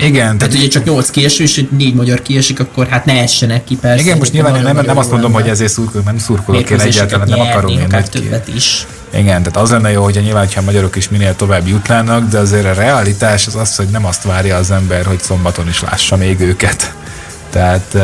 Igen. 0.00 0.38
Tehát, 0.38 0.54
ugye 0.54 0.68
csak 0.68 0.84
8 0.84 1.10
kieső, 1.10 1.42
és 1.42 1.64
négy 1.70 1.94
magyar 1.94 2.22
kiesik, 2.22 2.60
akkor 2.60 2.86
hát 2.86 3.04
ne 3.04 3.12
essenek 3.22 3.64
ki 3.64 3.76
persze. 3.76 4.02
Igen, 4.02 4.18
most 4.18 4.32
nyilván 4.32 4.62
nem, 4.62 4.84
nem 4.86 4.98
azt 4.98 5.10
mondom, 5.10 5.32
hogy 5.32 5.48
ezért 5.48 5.72
szurkolok, 5.72 6.06
nem 6.06 6.18
szurkolok 6.18 6.70
én 6.70 6.80
egyáltalán, 6.80 7.28
nem 7.28 7.40
akarom 7.40 7.70
én 7.70 7.86
nagy 7.88 8.10
többet 8.10 8.48
is. 8.54 8.86
Igen, 9.14 9.42
tehát 9.42 9.56
az 9.56 9.70
lenne 9.70 9.90
jó, 9.90 10.02
hogy 10.02 10.20
nyilván, 10.22 10.48
ha 10.54 10.60
a 10.60 10.64
magyarok 10.64 10.96
is 10.96 11.08
minél 11.08 11.36
tovább 11.36 11.68
jutnának, 11.68 12.28
de 12.28 12.38
azért 12.38 12.64
a 12.64 12.72
realitás 12.72 13.46
az 13.46 13.54
az, 13.54 13.76
hogy 13.76 13.86
nem 13.86 14.04
azt 14.04 14.22
várja 14.22 14.56
az 14.56 14.70
ember, 14.70 15.04
hogy 15.04 15.20
szombaton 15.20 15.68
is 15.68 15.82
lássa 15.82 16.16
még 16.16 16.40
őket. 16.40 16.94
Tehát 17.56 17.94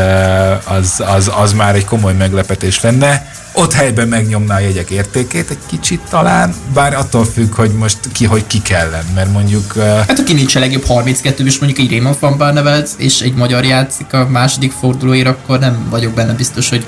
az, 0.64 1.02
az, 1.06 1.30
az 1.36 1.52
már 1.52 1.74
egy 1.74 1.84
komoly 1.84 2.14
meglepetés 2.14 2.80
lenne. 2.80 3.32
Ott 3.52 3.72
helyben 3.72 4.08
megnyomná 4.08 4.56
a 4.56 4.58
jegyek 4.58 4.90
értékét 4.90 5.50
egy 5.50 5.58
kicsit 5.66 6.00
talán, 6.10 6.54
bár 6.74 6.94
attól 6.94 7.24
függ, 7.24 7.54
hogy 7.54 7.70
most 7.70 7.98
ki, 8.12 8.24
hogy 8.24 8.46
ki 8.46 8.62
kellene, 8.62 9.04
mert 9.14 9.32
mondjuk... 9.32 9.76
Hát 9.76 10.18
aki 10.18 10.32
nincs 10.32 10.54
a 10.54 10.58
legjobb 10.58 10.84
32 10.84 11.46
és 11.46 11.58
mondjuk 11.58 11.86
egy 11.86 11.90
Raymond 11.90 12.16
van 12.20 12.38
Barnevelt, 12.38 12.90
és 12.96 13.20
egy 13.20 13.34
magyar 13.34 13.64
játszik 13.64 14.12
a 14.12 14.28
második 14.28 14.72
fordulóért, 14.72 15.26
akkor 15.26 15.58
nem 15.58 15.86
vagyok 15.90 16.12
benne 16.12 16.32
biztos, 16.32 16.68
hogy 16.68 16.86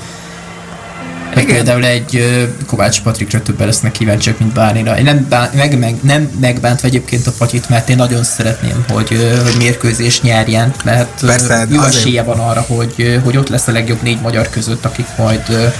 igen. 1.32 1.46
Például 1.46 1.84
egy 1.84 2.38
Kovács 2.66 3.02
Patrikra 3.02 3.42
többen 3.42 3.66
lesznek 3.66 3.92
kíváncsiak, 3.92 4.38
mint 4.38 4.52
bárnira. 4.52 4.98
Én 4.98 5.04
nem, 5.04 5.26
bán, 5.28 5.50
meg, 5.54 5.78
meg, 5.78 5.96
nem 6.02 6.30
megbántva 6.40 6.86
egyébként 6.86 7.26
a 7.26 7.32
Patyit, 7.38 7.68
mert 7.68 7.88
én 7.88 7.96
nagyon 7.96 8.24
szeretném, 8.24 8.84
hogy, 8.88 9.08
hogy 9.44 9.54
mérkőzés 9.58 10.20
nyerjen, 10.20 10.74
mert 10.84 11.20
Persze, 11.26 11.66
jó 11.70 11.82
esélye 11.82 12.22
van 12.22 12.38
arra, 12.38 12.60
hogy, 12.60 13.20
hogy 13.24 13.36
ott 13.36 13.48
lesz 13.48 13.66
a 13.66 13.72
legjobb 13.72 14.02
négy 14.02 14.20
magyar 14.20 14.48
között, 14.48 14.84
akik 14.84 15.06
majd 15.16 15.72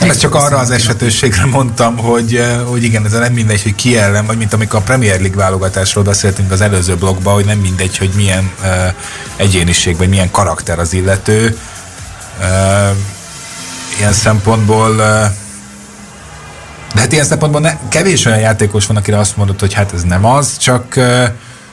ezt 0.00 0.20
csak 0.20 0.34
arra 0.34 0.58
az 0.58 0.70
esetőségre 0.70 1.44
mondtam, 1.44 1.96
hogy, 1.96 2.44
hogy 2.66 2.82
igen, 2.82 3.04
ez 3.04 3.12
nem 3.12 3.32
mindegy, 3.32 3.62
hogy 3.62 3.74
ki 3.74 3.98
ellen, 3.98 4.26
vagy 4.26 4.36
mint 4.36 4.52
amikor 4.52 4.80
a 4.80 4.82
Premier 4.82 5.20
League 5.20 5.36
válogatásról 5.36 6.04
beszéltünk 6.04 6.50
az 6.50 6.60
előző 6.60 6.94
blogban, 6.94 7.34
hogy 7.34 7.44
nem 7.44 7.58
mindegy, 7.58 7.96
hogy 7.98 8.10
milyen 8.16 8.50
uh, 8.62 8.68
egyéniség, 9.36 9.96
vagy 9.96 10.08
milyen 10.08 10.30
karakter 10.30 10.78
az 10.78 10.92
illető. 10.92 11.58
Uh, 12.40 12.96
ilyen 13.98 14.12
szempontból 14.12 14.96
de 16.96 17.02
hát 17.02 17.12
ilyen 17.12 17.24
szempontból 17.24 17.60
ne, 17.60 17.78
kevés 17.88 18.24
olyan 18.24 18.38
játékos 18.38 18.86
van, 18.86 18.96
akire 18.96 19.18
azt 19.18 19.36
mondod, 19.36 19.60
hogy 19.60 19.72
hát 19.72 19.92
ez 19.92 20.02
nem 20.02 20.24
az, 20.24 20.56
csak, 20.58 20.94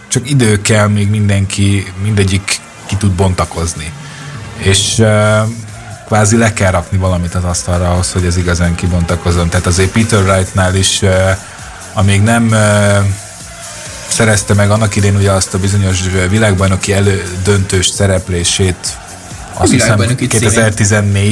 csak 0.08 0.30
idő 0.30 0.62
kell, 0.62 0.88
még 0.88 1.10
mindenki, 1.10 1.94
mindegyik 2.04 2.60
ki 2.86 2.96
tud 2.96 3.12
bontakozni. 3.12 3.92
És 4.58 5.04
kvázi 6.06 6.38
le 6.38 6.54
kell 6.54 6.72
rakni 6.72 6.98
valamit 6.98 7.36
az 7.36 7.44
asztalra 7.44 7.92
ahhoz, 7.92 8.12
hogy 8.12 8.26
ez 8.26 8.38
igazán 8.38 8.76
kibontakozon. 8.76 9.50
Tehát 9.50 9.66
azért 9.66 9.92
Peter 9.92 10.22
Wrightnál 10.22 10.76
is, 10.76 11.02
amíg 11.94 12.22
nem 12.22 12.56
szerezte 14.08 14.54
meg 14.54 14.72
annak 14.72 14.96
idén 14.96 15.16
ugye 15.16 15.32
azt 15.32 15.54
a 15.54 15.60
bizonyos 15.60 16.00
világbajnoki 16.30 16.94
elődöntős 16.94 17.88
szereplését 17.88 18.98
azt 19.54 19.72
hiszem 19.72 19.98
2014-ben, 20.00 21.24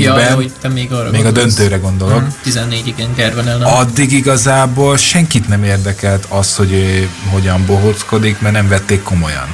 ja, 0.61 0.69
még, 0.69 0.91
arra 0.91 1.09
még 1.09 1.25
a 1.25 1.31
döntőre 1.31 1.77
gondolok. 1.77 2.23
14 2.43 2.87
igen, 2.87 3.13
Gerben 3.15 3.47
ellen. 3.47 3.61
Addig 3.61 4.11
igazából 4.11 4.97
senkit 4.97 5.47
nem 5.47 5.63
érdekelt 5.63 6.25
az, 6.29 6.55
hogy 6.55 6.73
ő 6.73 7.09
hogyan 7.29 7.65
bohóckodik, 7.65 8.39
mert 8.39 8.53
nem 8.53 8.67
vették 8.67 9.03
komolyan. 9.03 9.47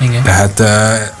Igen. 0.00 0.22
Tehát 0.22 0.62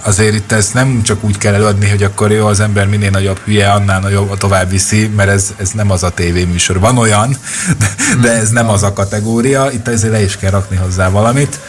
azért 0.02 0.34
itt 0.34 0.52
ezt 0.52 0.74
nem 0.74 1.02
csak 1.02 1.24
úgy 1.24 1.38
kell 1.38 1.54
előadni, 1.54 1.88
hogy 1.88 2.02
akkor 2.02 2.32
jó, 2.32 2.46
az 2.46 2.60
ember 2.60 2.86
minél 2.86 3.10
nagyobb 3.10 3.38
hülye, 3.44 3.70
annál 3.70 4.00
nagyobb 4.00 4.38
tovább 4.38 4.70
viszi, 4.70 5.06
mert 5.16 5.30
ez, 5.30 5.54
ez 5.56 5.70
nem 5.70 5.90
az 5.90 6.02
a 6.02 6.10
tévéműsor. 6.10 6.78
Van 6.78 6.98
olyan, 6.98 7.36
de, 7.78 7.86
de 8.20 8.30
ez 8.30 8.50
nem 8.50 8.68
az 8.68 8.82
a 8.82 8.92
kategória, 8.92 9.70
itt 9.70 9.88
ezért 9.88 10.12
le 10.12 10.22
is 10.22 10.36
kell 10.36 10.50
rakni 10.50 10.76
hozzá 10.76 11.08
valamit. 11.08 11.60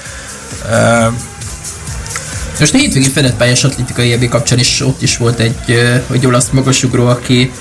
Most 2.62 2.74
a 2.74 2.78
hétvégi 2.78 3.10
fedett 3.10 3.36
pályás 3.36 3.64
atlétikai 3.64 4.12
EB 4.12 4.28
kapcsán 4.28 4.60
is 4.60 4.82
ott 4.82 5.02
is 5.02 5.18
volt 5.18 5.40
egy, 5.40 5.80
egy 6.12 6.26
olasz 6.26 6.50
magasugró, 6.50 7.08
aki 7.08 7.52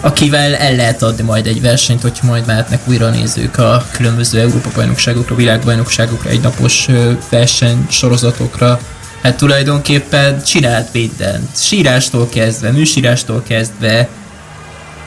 akivel 0.00 0.54
el 0.54 0.74
lehet 0.74 1.02
adni 1.02 1.22
majd 1.22 1.46
egy 1.46 1.60
versenyt, 1.60 2.02
hogy 2.02 2.18
majd 2.22 2.46
mehetnek 2.46 2.80
újra 2.88 3.10
nézők 3.10 3.58
a 3.58 3.86
különböző 3.92 4.40
Európa-bajnokságokra, 4.40 5.34
világbajnokságokra, 5.34 6.30
egynapos 6.30 6.88
verseny 7.28 7.86
sorozatokra. 7.90 8.80
Hát 9.22 9.36
tulajdonképpen 9.36 10.42
csinált 10.42 10.92
mindent. 10.92 11.48
Sírástól 11.56 12.28
kezdve, 12.28 12.70
műsírástól 12.70 13.42
kezdve, 13.48 14.08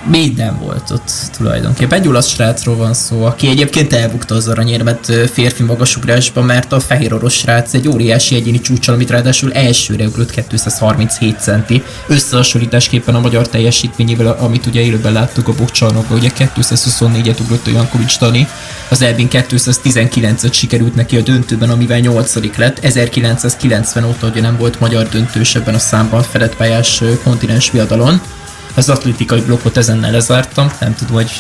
minden 0.05 0.59
volt 0.59 0.91
ott 0.91 1.11
tulajdonképpen. 1.37 1.99
Egy 1.99 2.07
olasz 2.07 2.27
srácról 2.27 2.75
van 2.75 2.93
szó, 2.93 3.23
aki 3.23 3.47
egyébként 3.47 3.93
elbukta 3.93 4.35
az 4.35 4.47
aranyérmet 4.47 5.11
férfi 5.31 5.63
magasugrásban, 5.63 6.45
mert 6.45 6.71
a 6.71 6.79
fehér 6.79 7.13
orosz 7.13 7.33
srác 7.33 7.73
egy 7.73 7.87
óriási 7.87 8.35
egyéni 8.35 8.59
csúcsal, 8.59 8.95
amit 8.95 9.09
ráadásul 9.09 9.53
elsőre 9.53 10.05
ugrott 10.05 10.31
237 10.31 11.39
centi. 11.39 11.83
Összehasonlításképpen 12.07 13.15
a 13.15 13.19
magyar 13.19 13.47
teljesítményével, 13.47 14.27
amit 14.39 14.65
ugye 14.65 14.81
élőben 14.81 15.13
láttuk 15.13 15.47
a 15.47 15.53
bokcsarnokban, 15.53 16.17
ugye 16.17 16.29
224-et 16.37 17.39
ugrott 17.41 17.67
a 17.67 17.71
Jankovics 17.71 18.17
Tani, 18.17 18.47
az 18.89 19.01
Elvin 19.01 19.27
219-et 19.31 20.53
sikerült 20.53 20.95
neki 20.95 21.17
a 21.17 21.21
döntőben, 21.21 21.69
amivel 21.69 21.99
8 21.99 22.57
lett. 22.57 22.79
1990 22.79 24.03
óta 24.03 24.27
ugye 24.27 24.41
nem 24.41 24.57
volt 24.57 24.79
magyar 24.79 25.09
döntős 25.09 25.55
ebben 25.55 25.75
a 25.75 25.79
számban 25.79 26.21
fedett 26.21 26.55
pályás 26.55 27.03
kontinens 27.23 27.71
viadalon 27.71 28.21
az 28.73 28.89
atlétikai 28.89 29.41
blokkot 29.41 29.77
ezennel 29.77 30.11
lezártam, 30.11 30.71
nem 30.79 30.95
tudom, 30.95 31.13
hogy 31.13 31.31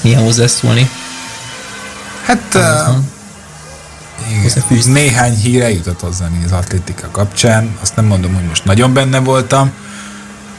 milyen 0.00 0.22
hozzászólni. 0.22 0.90
Hát 2.24 2.54
uh, 2.54 2.96
igen, 4.30 4.92
néhány 4.92 5.34
híre 5.34 5.70
jutott 5.70 6.00
hozzá 6.00 6.26
az 6.44 6.52
atlétika 6.52 7.08
kapcsán, 7.10 7.76
azt 7.80 7.96
nem 7.96 8.04
mondom, 8.04 8.34
hogy 8.34 8.44
most 8.44 8.64
nagyon 8.64 8.92
benne 8.92 9.18
voltam. 9.18 9.72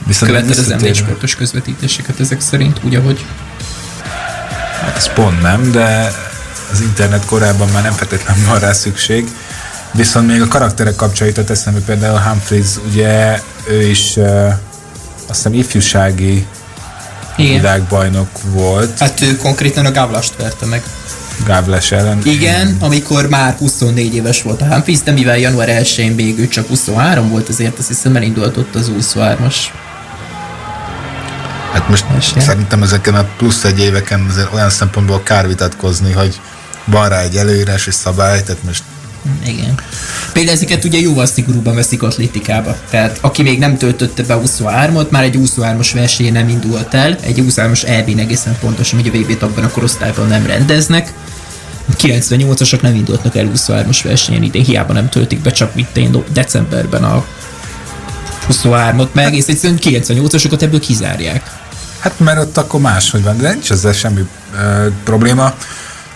Viszont 0.05 0.31
Követed 0.31 0.57
az 0.57 0.81
m 0.81 0.93
sportos 0.93 1.35
közvetítéseket 1.35 2.19
ezek 2.19 2.41
szerint, 2.41 2.79
úgy 2.83 2.95
ahogy? 2.95 3.25
Hát 4.81 4.95
ez 4.95 5.13
pont 5.13 5.41
nem, 5.41 5.71
de 5.71 6.13
az 6.71 6.81
internet 6.81 7.25
korában 7.25 7.69
már 7.69 7.83
nem 7.83 7.91
feltétlenül 7.91 8.47
van 8.47 8.59
rá 8.59 8.73
szükség. 8.73 9.27
Viszont 9.91 10.27
még 10.27 10.41
a 10.41 10.47
karakterek 10.47 10.95
kapcsolatot 10.95 11.49
eszembe 11.49 11.79
például 11.79 12.19
Humphreys, 12.19 12.67
ugye 12.87 13.41
ő 13.67 13.81
is 13.81 14.15
uh, 14.15 14.53
azt 15.27 15.35
hiszem 15.37 15.53
ifjúsági 15.53 16.47
Igen. 17.37 17.53
világbajnok 17.53 18.29
volt. 18.43 18.99
Hát 18.99 19.21
ő 19.21 19.35
konkrétan 19.35 19.85
a 19.85 19.91
Gávlast 19.91 20.35
verte 20.37 20.65
meg. 20.65 20.83
Gávles 21.45 21.91
ellen. 21.91 22.21
Igen, 22.23 22.77
amikor 22.79 23.29
már 23.29 23.55
24 23.57 24.15
éves 24.15 24.41
volt 24.41 24.61
a 24.61 24.65
Humphries, 24.65 25.01
de 25.03 25.11
mivel 25.11 25.37
január 25.37 25.69
1-én 25.69 26.15
végül 26.15 26.47
csak 26.47 26.67
23 26.67 27.29
volt, 27.29 27.49
azért 27.49 27.79
azt 27.79 27.87
hiszem 27.87 28.15
elindult 28.15 28.57
ott 28.57 28.75
az 28.75 28.91
23-as. 28.99 29.55
Hát 31.73 31.89
most 31.89 32.05
Esély. 32.17 32.41
szerintem 32.41 32.83
ezeken 32.83 33.15
a 33.15 33.27
plusz 33.37 33.63
egy 33.63 33.79
éveken 33.79 34.25
azért 34.29 34.53
olyan 34.53 34.69
szempontból 34.69 35.23
kár 35.23 35.47
vitatkozni, 35.47 36.11
hogy 36.11 36.39
van 36.85 37.09
rá 37.09 37.19
egy 37.19 37.35
előírás 37.35 37.87
és 37.87 37.93
szabály, 37.93 38.43
tehát 38.43 38.63
most 38.63 38.83
igen. 39.45 39.75
Például 40.33 40.55
ezeket 40.55 40.83
ugye 40.83 40.99
jóval 40.99 41.25
szigorúban 41.25 41.75
veszik 41.75 42.03
atlétikába. 42.03 42.77
Tehát 42.89 43.17
aki 43.21 43.41
még 43.41 43.59
nem 43.59 43.77
töltötte 43.77 44.23
be 44.23 44.39
23-ot, 44.45 45.09
már 45.09 45.23
egy 45.23 45.37
23-as 45.37 45.89
verseny 45.93 46.31
nem 46.31 46.49
indult 46.49 46.93
el, 46.93 47.17
egy 47.21 47.43
23-as 47.49 47.87
EB-n 47.87 48.19
egészen 48.19 48.57
pontosan, 48.59 49.01
hogy 49.01 49.11
a 49.13 49.17
VB 49.17 49.37
tagban 49.37 49.63
a 49.63 49.69
korosztályban 49.69 50.27
nem 50.27 50.45
rendeznek. 50.45 51.13
98-asok 51.97 52.81
nem 52.81 52.95
indultnak 52.95 53.35
el 53.35 53.51
23-as 53.55 53.99
versenyen 54.03 54.43
idén, 54.43 54.63
hiába 54.63 54.93
nem 54.93 55.09
töltik 55.09 55.39
be, 55.39 55.51
csak 55.51 55.75
mit 55.75 55.97
én 55.97 56.23
decemberben 56.33 57.03
a 57.03 57.25
23-ot, 58.51 59.11
meg 59.11 59.25
egész 59.25 59.47
egyszerűen 59.47 59.79
98-asokat 59.81 60.61
ebből 60.61 60.79
kizárják. 60.79 61.51
Hát 61.99 62.19
mert 62.19 62.39
ott 62.39 62.57
akkor 62.57 62.79
máshogy 62.79 63.23
van, 63.23 63.37
de 63.37 63.51
nincs 63.51 63.71
ezzel 63.71 63.93
semmi 63.93 64.21
uh, 64.53 64.85
probléma. 65.03 65.53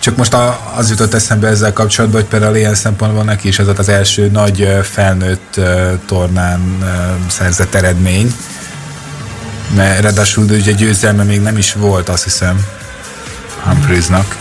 Csak 0.08 0.18
most 0.18 0.34
a, 0.34 0.72
az 0.76 0.90
jutott 0.90 1.14
eszembe 1.14 1.48
ezzel 1.48 1.74
kapcsolatban, 1.74 2.22
hogy 2.22 2.30
például 2.30 2.56
ilyen 2.56 2.76
szempontból 2.76 3.24
neki 3.24 3.48
is 3.48 3.60
ez 3.60 3.68
az 3.78 3.90
első 3.90 4.28
nagy 4.28 4.70
felnőtt 4.84 5.60
tornán 6.06 6.78
szerzett 7.30 7.76
eredmény. 7.76 8.34
Mert 9.76 10.02
ráadásul 10.02 10.44
ugye 10.44 10.72
győzelme 10.72 11.24
még 11.24 11.42
nem 11.42 11.58
is 11.58 11.74
volt, 11.74 12.10
azt 12.10 12.24
hiszem, 12.24 12.66
Humphreysnak. 13.64 14.38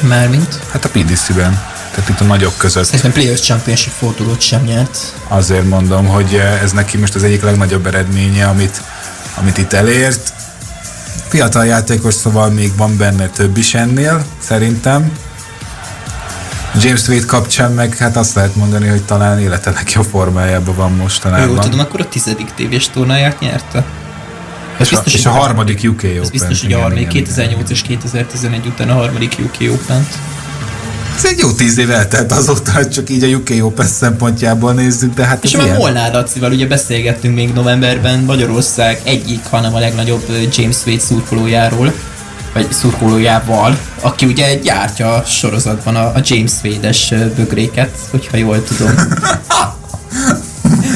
Mármint? 0.00 0.58
Hát 0.70 0.84
a 0.84 0.88
PDC-ben. 0.88 1.60
Tehát 1.90 2.08
itt 2.08 2.20
a 2.20 2.24
nagyok 2.24 2.56
között. 2.56 2.84
Szerintem 2.84 3.12
Players 3.12 3.40
Championship 3.40 3.92
fordulót 3.92 4.40
sem 4.40 4.62
nyert. 4.62 4.98
Azért 5.28 5.68
mondom, 5.68 6.06
hogy 6.06 6.34
ez 6.62 6.72
neki 6.72 6.96
most 6.96 7.14
az 7.14 7.22
egyik 7.22 7.42
legnagyobb 7.42 7.86
eredménye, 7.86 8.46
amit, 8.46 8.82
amit 9.34 9.58
itt 9.58 9.72
elért 9.72 10.32
Fiatal 11.28 11.66
játékos, 11.66 12.14
szóval 12.14 12.50
még 12.50 12.76
van 12.76 12.96
benne 12.96 13.28
több 13.28 13.56
is 13.56 13.74
ennél, 13.74 14.24
szerintem. 14.38 15.12
James 16.80 17.08
Wade 17.08 17.26
kapcsán 17.26 17.72
meg 17.72 17.96
hát 17.96 18.16
azt 18.16 18.34
lehet 18.34 18.56
mondani, 18.56 18.88
hogy 18.88 19.02
talán 19.02 19.40
élete 19.40 19.70
legjobb 19.70 20.04
formájában 20.04 20.74
van 20.74 20.92
mostanában. 20.92 21.48
Jól 21.48 21.58
tudom, 21.58 21.78
akkor 21.78 22.00
a 22.00 22.08
tizedik 22.08 22.54
tévés 22.54 22.88
tornáját 22.88 23.40
nyerte. 23.40 23.84
Ez 24.78 24.80
és, 24.80 24.88
biztos, 24.88 25.14
a, 25.14 25.16
és 25.16 25.26
a 25.26 25.30
harmadik 25.30 25.80
UK 25.84 25.94
Open. 25.94 26.20
Ez 26.20 26.30
biztos, 26.30 26.60
hogy 26.60 26.72
a 26.72 26.80
harmadik 26.80 27.08
2008 27.08 27.70
és 27.70 27.82
2011 27.82 28.66
után 28.66 28.90
a 28.90 28.94
harmadik 28.94 29.36
UK 29.38 29.72
Open-t. 29.72 30.18
Ez 31.16 31.24
egy 31.24 31.38
jó 31.38 31.52
tíz 31.52 31.78
év 31.78 31.90
eltelt 31.90 32.32
azóta, 32.32 32.88
csak 32.88 33.10
így 33.10 33.24
a 33.24 33.26
UK 33.26 33.64
Open 33.64 33.86
szempontjából 33.86 34.72
nézzük, 34.72 35.14
de 35.14 35.24
hát 35.24 35.44
És 35.44 35.56
már 35.56 35.76
Molnár 35.76 36.12
Lacival 36.12 36.52
ugye 36.52 36.66
beszélgettünk 36.66 37.34
még 37.34 37.52
novemberben 37.52 38.18
Magyarország 38.18 39.00
egyik, 39.04 39.40
hanem 39.50 39.74
a 39.74 39.78
legnagyobb 39.78 40.22
James 40.56 40.76
Wade 40.86 41.00
szurkolójáról, 41.00 41.92
vagy 42.52 42.72
szurkolójával, 42.72 43.78
aki 44.00 44.26
ugye 44.26 44.54
gyártja 44.54 45.14
a 45.14 45.24
sorozatban 45.24 45.96
a, 45.96 46.04
a 46.04 46.20
James 46.22 46.52
Wade-es 46.64 47.14
bögréket, 47.36 47.98
hogyha 48.10 48.36
jól 48.36 48.64
tudom. 48.64 48.94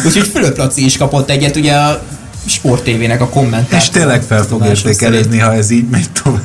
Úgyhogy 0.06 0.28
Fülöp 0.28 0.56
Laci 0.56 0.84
is 0.84 0.96
kapott 0.96 1.30
egyet, 1.30 1.56
ugye 1.56 1.74
a 1.74 2.02
Sport 2.46 2.82
TV-nek 2.82 3.20
a 3.20 3.28
kommentár. 3.28 3.80
És 3.80 3.88
tényleg 3.88 4.22
fel 4.22 4.42
fog 4.42 4.66
értékelődni, 4.66 5.38
ha 5.38 5.54
ez 5.54 5.70
így 5.70 5.88
megy 5.88 6.10
tovább. 6.22 6.40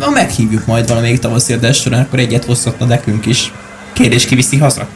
Ha 0.00 0.10
meghívjuk 0.10 0.66
majd 0.66 0.88
valamelyik 0.88 1.18
tavaszi 1.18 1.52
adás 1.52 1.76
során, 1.76 2.00
akkor 2.00 2.18
egyet 2.18 2.44
hozhatna 2.44 2.86
nekünk 2.86 3.26
is. 3.26 3.52
Kérdés 3.92 4.24
kiviszi 4.24 4.58
haza? 4.58 4.86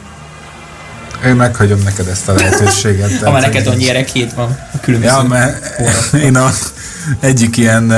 Én 1.25 1.35
meghagyom 1.35 1.79
neked 1.83 2.07
ezt 2.07 2.29
a 2.29 2.33
lehetőséget. 2.33 3.17
ha 3.23 3.31
már 3.31 3.41
neked 3.41 3.67
annyi 3.67 3.83
gyerekét 3.83 4.33
van 4.33 4.57
a 4.73 4.79
különböző 4.79 5.13
Ja, 5.13 5.21
mert 5.21 5.79
én 6.13 6.35
a 6.35 6.49
egyik 7.19 7.57
ilyen 7.57 7.91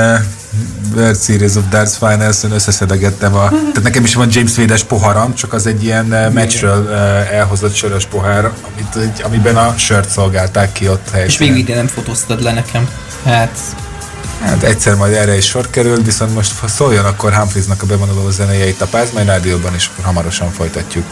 World 0.94 1.16
Series 1.16 1.54
of 1.54 1.64
Darts 1.70 1.90
Finals-on 1.90 2.52
összeszedegettem 2.52 3.34
a... 3.34 3.48
Tehát 3.48 3.82
nekem 3.82 4.04
is 4.04 4.14
van 4.14 4.28
James 4.30 4.56
Wade-es 4.56 4.82
poharam, 4.82 5.34
csak 5.34 5.52
az 5.52 5.66
egy 5.66 5.84
ilyen 5.84 6.32
meccsről 6.32 6.90
elhozott 7.32 7.74
sörös 7.74 8.06
pohár, 8.06 8.44
amit, 8.44 9.22
amiben 9.22 9.56
a 9.56 9.74
sört 9.76 10.10
szolgálták 10.10 10.72
ki 10.72 10.88
ott 10.88 11.10
helyben. 11.10 11.28
És 11.28 11.38
végig 11.38 11.56
ide 11.56 11.74
nem 11.74 11.86
fotóztad 11.86 12.42
le 12.42 12.52
nekem. 12.52 12.88
Hát 13.24 13.58
Hát 14.42 14.62
egyszer 14.62 14.94
majd 14.94 15.12
erre 15.12 15.36
is 15.36 15.46
sor 15.46 15.70
kerül, 15.70 16.02
viszont 16.02 16.34
most 16.34 16.52
szóljon 16.68 17.04
akkor 17.04 17.34
Humphreysnak 17.34 17.82
a 17.82 17.86
bevonuló 17.86 18.30
zenéje 18.30 18.68
itt 18.68 18.80
a 18.80 18.86
Pázmány 18.86 19.26
Rádióban, 19.26 19.74
és 19.74 19.88
akkor 19.92 20.04
hamarosan 20.04 20.52
folytatjuk. 20.52 21.04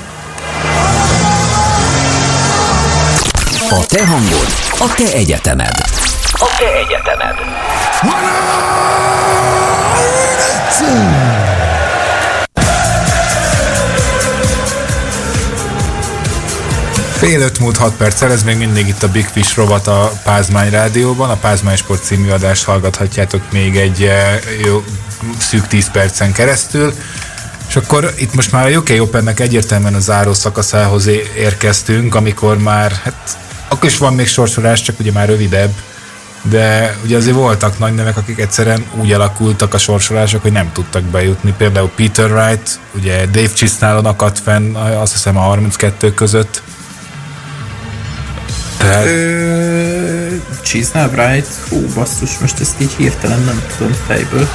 A 3.71 3.87
te 3.87 4.07
hangod, 4.07 4.47
a 4.79 4.95
te 4.97 5.13
egyetemed. 5.13 5.75
A 6.33 6.57
te 6.59 6.73
egyetemed. 6.73 7.35
Fél 17.15 17.41
öt 17.41 17.59
múlt 17.59 17.77
hat 17.77 17.97
perccel, 17.97 18.33
ez 18.33 18.43
még 18.43 18.57
mindig 18.57 18.89
itt 18.89 19.03
a 19.03 19.09
Big 19.09 19.25
Fish 19.25 19.57
rovat 19.57 19.87
a 19.87 20.13
Pázmány 20.25 20.71
Rádióban. 20.71 21.31
A 21.31 21.37
Pázmány 21.37 21.77
Sport 21.77 22.05
című 22.05 22.29
adást 22.29 22.65
hallgathatjátok 22.65 23.53
még 23.53 23.77
egy 23.77 24.03
eh, 24.03 24.39
jó, 24.65 24.85
szűk 25.39 25.67
10 25.67 25.91
percen 25.91 26.33
keresztül. 26.33 26.95
És 27.69 27.77
akkor 27.77 28.13
itt 28.17 28.35
most 28.35 28.53
már 28.53 28.67
a 28.67 28.77
UK 28.77 28.89
Opennek 28.99 29.41
egyértelműen 29.41 29.95
a 29.95 30.01
záró 30.01 30.33
szakaszához 30.33 31.07
érkeztünk, 31.37 32.15
amikor 32.15 32.59
már, 32.59 32.93
hát 33.03 33.39
akkor 33.69 33.89
is 33.89 33.99
van 33.99 34.15
még 34.15 34.27
sorsolás, 34.27 34.83
csak 34.83 34.99
ugye 34.99 35.13
már 35.13 35.29
rövidebb, 35.29 35.73
de 36.43 36.97
ugye 37.05 37.17
azért 37.17 37.37
voltak 37.37 37.79
nagy 37.79 37.95
nevek, 37.95 38.17
akik 38.17 38.39
egyszerűen 38.39 38.85
úgy 39.01 39.13
alakultak 39.13 39.75
a 39.75 39.79
sorsolások, 39.79 40.43
hogy 40.43 40.53
nem 40.53 40.73
tudtak 40.73 41.03
bejutni. 41.03 41.55
Például 41.57 41.91
Peter 41.97 42.33
Wright, 42.33 42.81
ugye 42.95 43.27
Dave 43.27 43.53
Chisnallon 43.53 44.07
akadt 44.07 44.39
fenn, 44.39 44.75
azt 44.75 45.13
hiszem 45.13 45.37
a 45.37 45.41
32 45.41 46.15
között, 46.15 46.63
tehát... 48.89 49.09
Chisnell 50.63 51.09
Bright? 51.09 51.49
Hú, 51.69 51.87
basszus, 51.95 52.39
most 52.39 52.61
ezt 52.61 52.75
így 52.79 52.93
hirtelen 52.97 53.43
nem 53.43 53.63
tudom 53.77 53.93
fejből. 54.07 54.49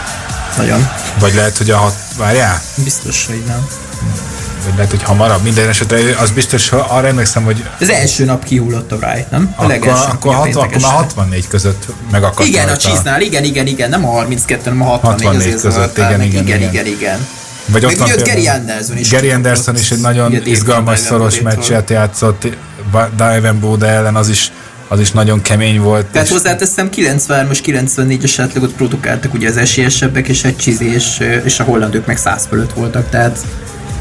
Nagyon. 0.58 0.90
Vagy 1.20 1.34
lehet, 1.34 1.58
hogy 1.58 1.70
a 1.70 1.78
hat... 1.78 1.94
Várjál? 2.18 2.62
Biztos, 2.84 3.26
hogy 3.26 3.44
nem. 3.48 3.68
Vagy 4.66 4.74
lehet, 4.76 4.90
hogy 4.90 5.04
hamarabb. 5.04 5.44
Minden 5.44 5.70
esetre 5.70 5.98
az 6.22 6.32
biztos, 6.32 6.70
hogy 6.70 6.82
arra 6.88 7.08
emlékszem, 7.08 7.44
hogy... 7.44 7.66
Az 7.80 7.90
első 7.90 8.26
nap 8.26 8.44
kihullott 8.44 8.92
a 8.92 8.98
Bright, 8.98 9.32
nem? 9.32 9.54
A 9.56 9.64
akkor, 9.64 9.88
akkor, 9.88 10.34
hat, 10.34 10.56
akkor 10.56 10.82
már 10.82 10.92
64 10.92 11.48
között 11.48 11.86
megakadt. 12.12 12.48
Igen, 12.48 12.70
a 12.70 12.76
Chisnell, 12.76 13.22
igen, 13.22 13.44
igen, 13.44 13.68
igen, 13.68 13.90
nem 13.90 14.06
a 14.06 14.12
32, 14.12 14.64
hanem 14.64 14.82
a 14.82 14.86
64, 14.86 15.26
64 15.26 15.62
között, 15.62 15.98
igen, 15.98 16.22
igen, 16.22 16.44
igen, 16.44 16.62
igen, 16.62 16.86
igen. 16.86 17.28
Vagy 17.66 17.86
ott 17.86 17.96
van 17.96 18.10
Gary 18.24 18.48
Anderson 18.48 18.98
is. 18.98 19.10
Gary 19.10 19.32
Anderson 19.32 19.76
is 19.76 19.92
egy 19.92 20.00
nagyon 20.00 20.46
izgalmas, 20.46 21.00
szoros 21.00 21.42
meccset 21.42 21.90
játszott 21.90 22.48
Diven 23.18 23.60
Bode 23.60 23.88
ellen, 23.88 24.16
az 24.16 24.30
is 24.30 24.52
az 24.92 25.00
is 25.00 25.12
nagyon 25.12 25.42
kemény 25.42 25.80
volt. 25.80 26.06
Tehát 26.06 26.28
és... 26.28 26.34
hozzáteszem, 26.34 26.90
93-as, 26.96 27.60
94-es 27.66 28.34
átlagot 28.38 28.74
produkáltak 28.74 29.34
ugye 29.34 29.50
az 29.50 29.58
esélyesebbek, 29.58 30.28
és 30.28 30.44
egy 30.44 30.58
csizi, 30.58 30.94
és, 30.94 31.20
és 31.44 31.60
a 31.60 31.64
hollandok 31.64 32.06
meg 32.06 32.18
100 32.18 32.46
fölött 32.50 32.74
voltak, 32.74 33.10
tehát 33.10 33.40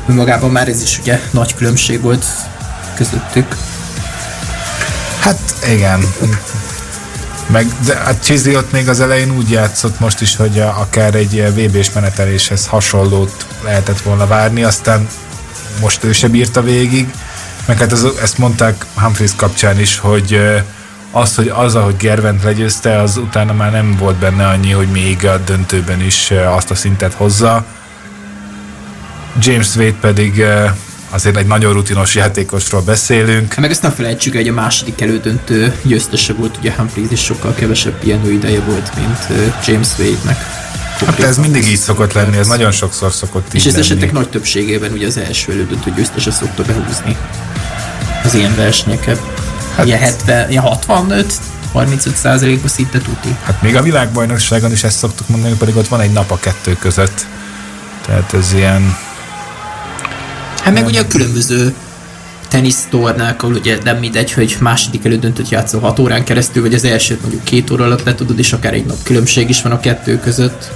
önmagában 0.08 0.50
már 0.50 0.68
ez 0.68 0.82
is 0.82 0.98
ugye 0.98 1.20
nagy 1.30 1.54
különbség 1.54 2.00
volt 2.00 2.24
közöttük. 2.94 3.56
Hát 5.20 5.54
igen. 5.72 6.00
Meg, 7.46 7.66
de 7.86 7.92
a 7.92 8.18
Csizi 8.18 8.56
ott 8.56 8.72
még 8.72 8.88
az 8.88 9.00
elején 9.00 9.36
úgy 9.36 9.50
játszott 9.50 10.00
most 10.00 10.20
is, 10.20 10.36
hogy 10.36 10.60
a, 10.60 10.80
akár 10.80 11.14
egy 11.14 11.52
VB-s 11.54 11.92
meneteléshez 11.92 12.66
hasonlót 12.66 13.46
lehetett 13.64 14.00
volna 14.00 14.26
várni, 14.26 14.62
aztán 14.62 15.08
most 15.80 16.04
ő 16.04 16.12
se 16.12 16.28
bírta 16.28 16.62
végig, 16.62 17.14
meg 17.68 17.78
hát 17.78 17.92
az, 17.92 18.06
ezt 18.22 18.38
mondták 18.38 18.84
Humphreys 18.94 19.34
kapcsán 19.36 19.80
is, 19.80 19.98
hogy 19.98 20.40
az, 21.10 21.34
hogy 21.34 21.48
az, 21.48 21.74
ahogy 21.74 21.96
Gervent 21.96 22.42
legyőzte, 22.42 23.00
az 23.00 23.16
utána 23.16 23.52
már 23.52 23.72
nem 23.72 23.96
volt 23.98 24.16
benne 24.16 24.46
annyi, 24.46 24.70
hogy 24.70 24.88
még 24.88 25.26
a 25.26 25.38
döntőben 25.46 26.00
is 26.00 26.30
azt 26.30 26.70
a 26.70 26.74
szintet 26.74 27.12
hozza. 27.12 27.64
James 29.40 29.76
Wade 29.76 29.96
pedig 30.00 30.44
azért 31.10 31.36
egy 31.36 31.46
nagyon 31.46 31.72
rutinos 31.72 32.14
játékosról 32.14 32.80
beszélünk. 32.80 33.56
Meg 33.56 33.70
ezt 33.70 33.82
nem 33.82 33.90
felejtsük, 33.90 34.34
hogy 34.34 34.48
a 34.48 34.52
második 34.52 35.00
elődöntő 35.00 35.74
győztese 35.82 36.32
volt, 36.32 36.56
ugye 36.56 36.72
Humphreys 36.76 37.10
is 37.10 37.24
sokkal 37.24 37.54
kevesebb 37.54 37.98
pihenő 37.98 38.32
ideje 38.32 38.60
volt, 38.60 38.92
mint 38.96 39.42
James 39.66 39.88
Wade-nek. 39.98 40.36
Hát 41.06 41.20
ez 41.20 41.38
mindig 41.38 41.66
így 41.66 41.78
szokott 41.78 42.12
lenni, 42.12 42.36
ez 42.36 42.46
nagyon 42.46 42.70
sokszor 42.70 43.12
szokott 43.12 43.46
így 43.46 43.54
És 43.54 43.66
ez 43.66 43.74
esetek 43.74 44.12
nagy 44.12 44.28
többségében 44.28 44.92
ugye 44.92 45.06
az 45.06 45.16
első 45.16 45.52
elődöntő 45.52 45.92
győztese 45.96 46.30
szokta 46.30 46.62
behúzni 46.62 47.16
az 48.24 48.34
ilyen 48.34 48.56
versenyeket. 48.56 49.20
Hát, 49.76 49.86
ilyen, 49.86 49.98
70, 49.98 50.50
ilyen 50.50 50.62
65 50.62 51.32
35 51.72 52.16
százalékban 52.16 52.68
szinte 52.68 52.98
tuti. 52.98 53.36
Hát 53.42 53.62
még 53.62 53.76
a 53.76 53.82
világbajnokságon 53.82 54.72
is 54.72 54.84
ezt 54.84 54.98
szoktuk 54.98 55.28
mondani, 55.28 55.54
pedig 55.54 55.76
ott 55.76 55.88
van 55.88 56.00
egy 56.00 56.12
nap 56.12 56.30
a 56.30 56.38
kettő 56.38 56.76
között. 56.80 57.26
Tehát 58.06 58.34
ez 58.34 58.52
ilyen... 58.52 58.96
Hát 60.62 60.74
meg 60.74 60.86
ugye 60.86 61.00
a 61.00 61.06
különböző 61.06 61.74
tenisztornák, 62.48 63.42
ahol 63.42 63.54
ugye 63.54 63.78
nem 63.84 63.96
mindegy, 63.96 64.32
hogy 64.32 64.56
második 64.60 65.04
elődöntött 65.04 65.48
játszol 65.48 65.80
6 65.80 65.98
órán 65.98 66.24
keresztül, 66.24 66.62
vagy 66.62 66.74
az 66.74 66.84
elsőt 66.84 67.20
mondjuk 67.20 67.44
két 67.44 67.70
óra 67.70 67.84
alatt 67.84 68.04
le 68.04 68.14
tudod, 68.14 68.38
és 68.38 68.52
akár 68.52 68.74
egy 68.74 68.86
nap 68.86 69.02
különbség 69.02 69.48
is 69.48 69.62
van 69.62 69.72
a 69.72 69.80
kettő 69.80 70.20
között. 70.20 70.70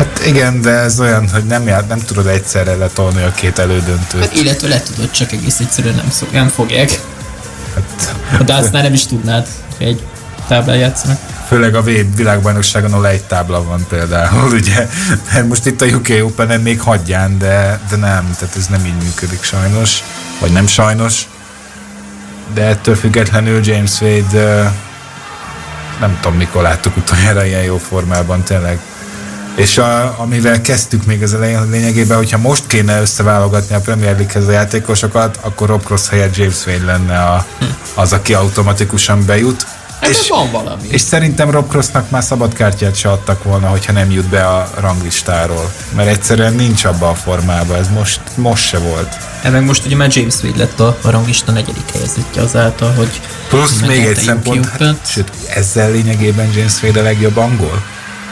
Hát 0.00 0.26
igen, 0.26 0.60
de 0.60 0.70
ez 0.70 1.00
olyan, 1.00 1.28
hogy 1.28 1.44
nem, 1.44 1.66
jár, 1.66 1.86
nem 1.86 1.98
tudod 1.98 2.26
egyszerre 2.26 2.74
letolni 2.74 3.22
a 3.22 3.32
két 3.32 3.58
elődöntőt. 3.58 4.20
Hát 4.20 4.34
illetve 4.34 4.68
le 4.68 4.80
tudod, 4.80 5.10
csak 5.10 5.32
egész 5.32 5.60
egyszerűen 5.60 5.94
nem, 5.94 6.10
szok, 6.10 6.32
nem 6.32 6.48
fogják. 6.48 7.00
Hát, 7.74 8.14
a 8.40 8.42
Dásznál 8.42 8.82
nem 8.82 8.92
is 8.92 9.06
tudnád, 9.06 9.48
hogy 9.76 9.86
egy 9.86 10.02
táblán 10.48 10.76
játszanak. 10.76 11.18
Főleg 11.46 11.74
a 11.74 11.82
világbajnokságon, 12.16 12.92
ahol 12.92 13.06
egy 13.06 13.22
tábla 13.22 13.62
van 13.64 13.86
például, 13.88 14.52
ugye. 14.60 14.88
Mert 15.32 15.48
most 15.48 15.66
itt 15.66 15.80
a 15.80 15.86
UK 15.86 16.08
open 16.22 16.60
még 16.60 16.80
hagyján, 16.80 17.38
de, 17.38 17.80
de 17.90 17.96
nem, 17.96 18.36
tehát 18.38 18.56
ez 18.56 18.66
nem 18.66 18.84
így 18.84 19.02
működik 19.02 19.42
sajnos. 19.42 20.02
Vagy 20.40 20.52
nem 20.52 20.66
sajnos. 20.66 21.28
De 22.54 22.62
ettől 22.62 22.94
függetlenül 22.94 23.60
James 23.64 24.00
Wade 24.00 24.72
nem 26.00 26.18
tudom 26.20 26.38
mikor 26.38 26.62
láttuk 26.62 26.96
utoljára 26.96 27.44
ilyen 27.44 27.62
jó 27.62 27.78
formában, 27.78 28.42
tényleg 28.42 28.78
és 29.60 29.78
a, 29.78 30.14
amivel 30.18 30.60
kezdtük 30.60 31.04
még 31.04 31.22
az 31.22 31.34
elején, 31.34 31.58
hogy 31.58 31.68
lényegében, 31.68 32.16
hogyha 32.16 32.38
most 32.38 32.66
kéne 32.66 33.00
összeválogatni 33.00 33.74
a 33.74 33.80
Premier 33.80 34.16
League-hez 34.16 34.48
a 34.48 34.50
játékosokat, 34.50 35.38
akkor 35.40 35.68
Rob 35.68 35.84
Cross 35.84 36.08
helyett 36.08 36.36
James 36.36 36.66
Wayne 36.66 36.84
lenne 36.84 37.18
a, 37.18 37.46
az, 37.94 38.12
aki 38.12 38.34
automatikusan 38.34 39.24
bejut. 39.24 39.66
Hát 40.00 40.10
és, 40.10 40.28
van 40.28 40.50
valami. 40.50 40.88
És 40.88 41.00
szerintem 41.00 41.50
Rob 41.50 41.68
Crossnak 41.68 42.10
már 42.10 42.22
szabad 42.22 42.52
kártyát 42.52 42.94
se 42.96 43.10
adtak 43.10 43.42
volna, 43.42 43.68
hogyha 43.68 43.92
nem 43.92 44.10
jut 44.10 44.28
be 44.28 44.46
a 44.46 44.70
ranglistáról. 44.80 45.72
Mert 45.94 46.08
egyszerűen 46.08 46.54
nincs 46.54 46.84
abba 46.84 47.08
a 47.08 47.14
formában, 47.14 47.76
ez 47.76 47.88
most, 47.88 48.20
most 48.34 48.66
se 48.66 48.78
volt. 48.78 49.16
Ebben 49.42 49.62
most 49.62 49.86
ugye 49.86 49.96
már 49.96 50.10
James 50.12 50.34
Wade 50.42 50.58
lett 50.58 50.80
a, 50.80 50.98
a 51.02 51.10
rangista 51.10 51.52
negyedik 51.52 51.90
helyezettje 51.92 52.42
azáltal, 52.42 52.92
hogy 52.92 53.20
Plusz 53.48 53.80
még 53.80 54.04
egy 54.04 54.16
szempont, 54.16 54.66
hát, 54.66 55.06
sőt, 55.06 55.30
ezzel 55.54 55.90
lényegében 55.90 56.50
James 56.54 56.82
Wade 56.82 57.00
a 57.00 57.02
legjobb 57.02 57.36
angol. 57.36 57.82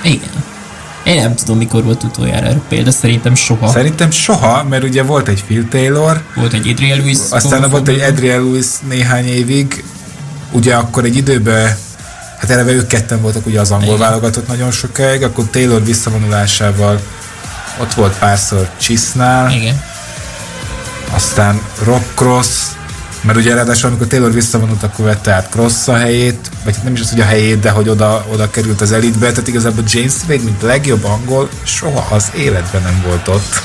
Igen. 0.03 0.57
Én 1.09 1.21
nem 1.23 1.35
tudom, 1.35 1.59
mikor 1.59 1.85
volt 1.85 2.03
utoljára 2.03 2.47
erre 2.47 2.61
példa, 2.69 2.91
szerintem 2.91 3.35
soha. 3.35 3.69
Szerintem 3.69 4.11
soha, 4.11 4.65
mert 4.65 4.83
ugye 4.85 5.03
volt 5.03 5.29
egy 5.29 5.45
Phil 5.45 5.69
Taylor. 5.69 6.23
Volt 6.35 6.53
egy 6.53 6.69
Adriel 6.69 6.97
Lewis. 6.97 7.19
Aztán 7.31 7.71
volt 7.71 7.89
egy 7.89 8.01
Adriel 8.01 8.39
Lewis 8.39 8.67
néhány 8.89 9.27
évig. 9.27 9.85
Ugye 10.53 10.75
akkor 10.75 11.05
egy 11.05 11.17
időben 11.17 11.77
hát 12.39 12.51
eleve 12.51 12.73
ők 12.73 12.87
ketten 12.87 13.21
voltak 13.21 13.47
ugye 13.47 13.61
az 13.61 13.71
angol 13.71 13.87
Igen. 13.87 13.99
válogatott 13.99 14.49
nagyon 14.49 14.71
sokáig, 14.71 15.23
akkor 15.23 15.45
Taylor 15.51 15.85
visszavonulásával 15.85 17.01
ott 17.81 17.95
volt 17.95 18.19
párszor 18.19 18.71
Csisznál. 18.77 19.51
Igen. 19.51 19.83
Aztán 21.11 21.61
Rob 21.85 22.05
Cross, 22.15 22.49
mert 23.21 23.39
ugye 23.39 23.55
ráadásul 23.55 23.89
amikor 23.89 24.07
Taylor 24.07 24.33
visszavonult, 24.33 24.83
akkor 24.83 25.05
vette 25.05 25.33
át 25.33 25.49
Cross 25.51 25.89
a 25.89 25.97
helyét, 25.97 26.51
vagy 26.65 26.75
hát 26.75 26.85
nem 26.85 26.93
is 26.93 27.01
az, 27.01 27.11
hogy 27.11 27.21
a 27.21 27.25
helyét, 27.25 27.61
de 27.61 27.71
hogy 27.71 27.89
oda, 27.89 28.27
oda 28.33 28.51
került 28.51 28.81
az 28.81 28.93
elitbe, 28.93 29.31
tehát 29.31 29.49
igazából 29.49 29.85
James 29.87 30.13
Wade, 30.29 30.43
mint 30.43 30.63
legjobb 30.63 31.05
angol, 31.05 31.49
soha 31.63 32.15
az 32.15 32.31
életben 32.37 32.83
nem 32.83 33.03
volt 33.07 33.29
ott. 33.29 33.61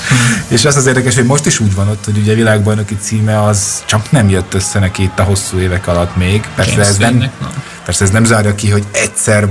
és 0.48 0.66
az 0.66 0.76
az 0.76 0.86
érdekes, 0.86 1.16
hogy 1.16 1.26
most 1.26 1.46
is 1.46 1.60
úgy 1.60 1.76
van 1.76 1.88
ott, 1.88 2.06
hogy 2.06 2.18
ugye 2.18 2.32
a 2.32 2.36
világbajnoki 2.36 2.98
címe 3.02 3.44
az 3.44 3.84
csak 3.86 4.12
nem 4.12 4.30
jött 4.30 4.54
össze 4.54 4.80
neki 4.80 5.04
itt 5.04 5.20
a 5.20 5.24
hosszú 5.24 5.60
évek 5.60 5.88
alatt 5.88 6.16
még. 6.16 6.48
Persze 6.56 6.80
ez 6.80 6.98
nem, 6.98 7.32
persze 7.86 8.04
ez 8.04 8.10
nem 8.10 8.26
zárja 8.26 8.56
ki, 8.56 8.70
hogy 8.70 8.84
egyszer 8.92 9.48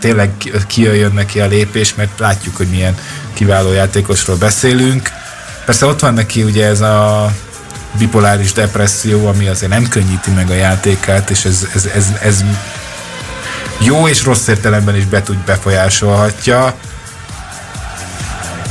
tényleg 0.00 0.30
kijöjjön 0.66 1.12
neki 1.12 1.40
a 1.40 1.46
lépés, 1.46 1.94
mert 1.94 2.18
látjuk, 2.18 2.56
hogy 2.56 2.66
milyen 2.66 2.94
kiváló 3.32 3.72
játékosról 3.72 4.36
beszélünk. 4.36 5.08
Persze 5.64 5.86
ott 5.86 6.00
van 6.00 6.14
neki 6.14 6.42
ugye 6.42 6.66
ez 6.66 6.80
a 6.80 7.32
bipoláris 7.98 8.52
depresszió, 8.52 9.26
ami 9.26 9.46
azért 9.46 9.72
nem 9.72 9.88
könnyíti 9.88 10.30
meg 10.30 10.50
a 10.50 10.54
játékát, 10.54 11.30
és 11.30 11.44
ez, 11.44 11.66
ez, 11.74 11.88
ez, 11.94 12.06
ez 12.22 12.44
jó 13.78 14.08
és 14.08 14.24
rossz 14.24 14.46
értelemben 14.46 14.96
is 14.96 15.04
be 15.04 15.22
tud 15.22 15.36
befolyásolhatja. 15.36 16.74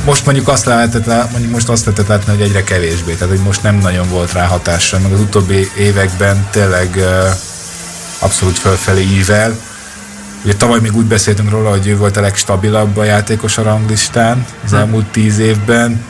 Most 0.04 0.24
mondjuk 0.24 0.48
azt 0.48 0.64
lehetett, 0.64 1.30
mondjuk 1.30 1.52
most 1.52 1.68
azt 1.68 1.84
lehetett 1.84 2.06
látni, 2.06 2.32
hogy 2.32 2.42
egyre 2.42 2.64
kevésbé, 2.64 3.12
tehát 3.12 3.28
hogy 3.34 3.44
most 3.44 3.62
nem 3.62 3.74
nagyon 3.74 4.08
volt 4.08 4.32
rá 4.32 4.46
hatása, 4.46 4.98
meg 4.98 5.12
az 5.12 5.20
utóbbi 5.20 5.70
években 5.76 6.46
tényleg 6.50 6.98
abszolút 8.18 8.58
fölfelé 8.58 9.02
ível. 9.02 9.56
Ugye 10.44 10.54
tavaly 10.54 10.80
még 10.80 10.96
úgy 10.96 11.06
beszéltünk 11.06 11.50
róla, 11.50 11.70
hogy 11.70 11.86
ő 11.86 11.96
volt 11.96 12.16
a 12.16 12.20
legstabilabb 12.20 12.96
a 12.96 13.04
játékos 13.04 13.58
a 13.58 13.62
ranglistán 13.62 14.46
az 14.64 14.70
hm. 14.70 14.76
elmúlt 14.76 15.06
tíz 15.06 15.38
évben, 15.38 16.04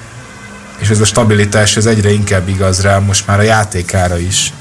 és 0.85 0.91
ez 0.91 1.01
a 1.01 1.05
stabilitás 1.05 1.77
ez 1.77 1.87
egyre 1.87 2.11
inkább 2.11 2.49
igaz 2.49 2.81
rá 2.81 2.99
most 2.99 3.27
már 3.27 3.39
a 3.39 3.43
játékára 3.43 4.19
is, 4.19 4.53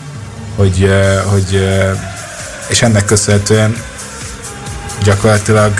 hogy, 0.56 0.90
hogy 1.26 1.70
és 2.68 2.82
ennek 2.82 3.06
köszönhetően 3.06 3.78
gyakorlatilag 5.04 5.74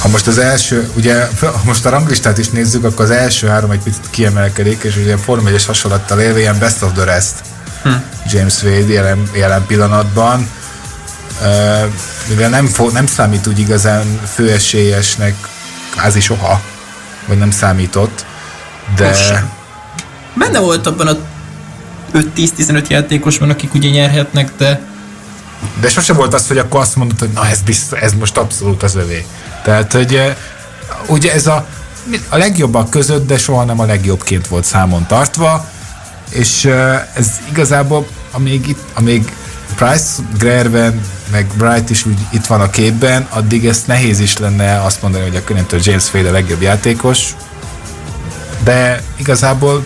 ha 0.00 0.08
most 0.08 0.26
az 0.26 0.38
első, 0.38 0.90
ugye, 0.96 1.28
ha 1.40 1.60
most 1.64 1.86
a 1.86 1.90
ranglistát 1.90 2.38
is 2.38 2.48
nézzük, 2.48 2.84
akkor 2.84 3.04
az 3.04 3.10
első 3.10 3.46
három 3.46 3.70
egy 3.70 3.82
picit 3.82 4.10
kiemelkedik, 4.10 4.82
és 4.82 4.96
ugye 4.96 5.14
a 5.14 5.18
Form 5.18 5.46
1 5.46 5.64
hasonlattal 5.64 6.20
élve 6.20 6.38
ilyen 6.38 6.58
best 6.58 6.82
of 6.82 6.92
the 6.92 7.04
rest. 7.04 7.34
Hm. 7.82 7.90
James 8.32 8.62
Wade 8.62 8.92
jelen, 8.92 9.30
jelen 9.34 9.66
pillanatban, 9.66 10.50
uh, 11.40 11.92
mivel 12.28 12.48
nem, 12.48 12.66
fo- 12.66 12.92
nem 12.92 13.06
számít 13.06 13.46
úgy 13.46 13.58
igazán 13.58 14.20
főesélyesnek 14.34 15.34
kvázi 15.90 16.20
soha, 16.20 16.60
vagy 17.28 17.38
nem 17.38 17.50
számított, 17.50 18.24
de... 18.96 19.14
Benne 20.34 20.58
volt 20.58 20.86
abban 20.86 21.06
a 21.06 21.16
5-10-15 22.14 22.86
játékosban, 22.88 23.50
akik 23.50 23.74
ugye 23.74 23.88
nyerhetnek, 23.88 24.52
de... 24.56 24.80
De 25.80 25.88
sose 25.88 26.12
volt 26.12 26.34
az, 26.34 26.46
hogy 26.48 26.58
akkor 26.58 26.80
azt 26.80 26.96
mondod, 26.96 27.18
hogy 27.18 27.30
na 27.34 27.46
ez, 27.46 27.60
biztos, 27.60 28.00
ez 28.00 28.12
most 28.12 28.36
abszolút 28.36 28.82
az 28.82 28.94
övé. 28.94 29.26
Tehát, 29.64 29.92
hogy 29.92 30.14
eh, 30.14 30.36
ugye 31.06 31.32
ez 31.32 31.46
a, 31.46 31.66
a 32.28 32.36
legjobbak 32.36 32.90
között, 32.90 33.26
de 33.26 33.38
soha 33.38 33.64
nem 33.64 33.80
a 33.80 33.84
legjobbként 33.84 34.46
volt 34.46 34.64
számon 34.64 35.06
tartva, 35.06 35.68
és 36.30 36.64
eh, 36.64 37.02
ez 37.14 37.30
igazából, 37.50 38.06
amíg, 38.32 38.68
itt, 38.68 38.80
amíg 38.94 39.32
Price, 39.78 40.22
Grerven, 40.38 41.00
meg 41.30 41.46
Bright 41.56 41.90
is 41.90 42.06
úgy 42.06 42.18
itt 42.30 42.46
van 42.46 42.60
a 42.60 42.70
képben, 42.70 43.26
addig 43.30 43.66
ezt 43.66 43.86
nehéz 43.86 44.20
is 44.20 44.36
lenne 44.36 44.82
azt 44.82 45.02
mondani, 45.02 45.24
hogy 45.24 45.36
a 45.36 45.44
Könyvtől 45.44 45.80
James 45.82 46.08
Fade 46.08 46.28
a 46.28 46.32
legjobb 46.32 46.62
játékos, 46.62 47.34
de 48.64 49.02
igazából 49.16 49.84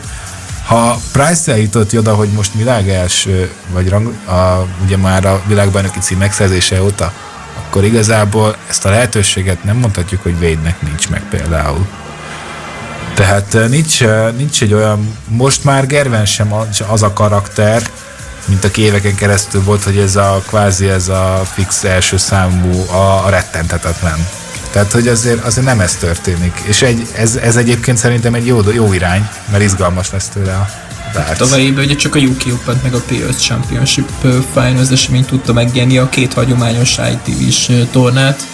ha 0.66 0.98
Price 1.12 1.52
eljutott 1.52 1.98
oda, 1.98 2.14
hogy 2.14 2.28
most 2.28 2.50
világ 2.54 2.88
első, 2.88 3.50
vagy 3.72 3.88
rang, 3.88 4.06
a, 4.26 4.66
ugye 4.84 4.96
már 4.96 5.24
a 5.24 5.42
világbajnoki 5.46 5.98
cím 5.98 6.18
megszerzése 6.18 6.82
óta, 6.82 7.12
akkor 7.56 7.84
igazából 7.84 8.56
ezt 8.68 8.84
a 8.84 8.90
lehetőséget 8.90 9.64
nem 9.64 9.76
mondhatjuk, 9.76 10.22
hogy 10.22 10.34
Wade-nek 10.40 10.82
nincs 10.82 11.08
meg 11.08 11.22
például. 11.30 11.86
Tehát 13.14 13.54
eh, 13.54 13.68
nincs, 13.68 14.02
eh, 14.02 14.32
nincs 14.36 14.62
egy 14.62 14.72
olyan, 14.72 15.16
most 15.28 15.64
már 15.64 15.86
Gerven 15.86 16.26
sem 16.26 16.54
az 16.88 17.02
a 17.02 17.12
karakter, 17.12 17.82
mint 18.46 18.64
aki 18.64 18.82
éveken 18.82 19.14
keresztül 19.14 19.62
volt, 19.62 19.82
hogy 19.82 19.98
ez 19.98 20.16
a 20.16 20.42
kvázi 20.46 20.88
ez 20.88 21.08
a 21.08 21.42
fix 21.54 21.84
első 21.84 22.16
számú, 22.16 22.82
a, 22.90 23.24
a 23.24 23.28
rettenthetetlen. 23.28 24.26
Tehát, 24.70 24.92
hogy 24.92 25.08
azért, 25.08 25.44
azért 25.44 25.66
nem 25.66 25.80
ez 25.80 25.96
történik. 25.96 26.62
És 26.64 26.82
egy, 26.82 27.06
ez, 27.16 27.36
ez 27.36 27.56
egyébként 27.56 27.96
szerintem 27.96 28.34
egy 28.34 28.46
jó, 28.46 28.60
jó 28.72 28.92
irány, 28.92 29.28
mert 29.50 29.62
izgalmas 29.62 30.10
lesz 30.10 30.28
tőle 30.28 30.52
a 30.54 30.68
darts. 31.12 31.38
Tavaly 31.38 31.60
évben 31.60 31.84
ugye 31.84 31.96
csak 31.96 32.14
a 32.14 32.18
UK 32.18 32.42
Open 32.52 32.80
meg 32.82 32.94
a 32.94 33.00
PS 33.00 33.36
Championship 33.36 34.10
Finals 34.52 34.90
esemény 34.90 35.24
tudta 35.24 35.52
megnyerni 35.52 35.98
a 35.98 36.08
két 36.08 36.32
hagyományos 36.32 36.98
ITV-s 37.12 37.70
tornát, 37.90 38.46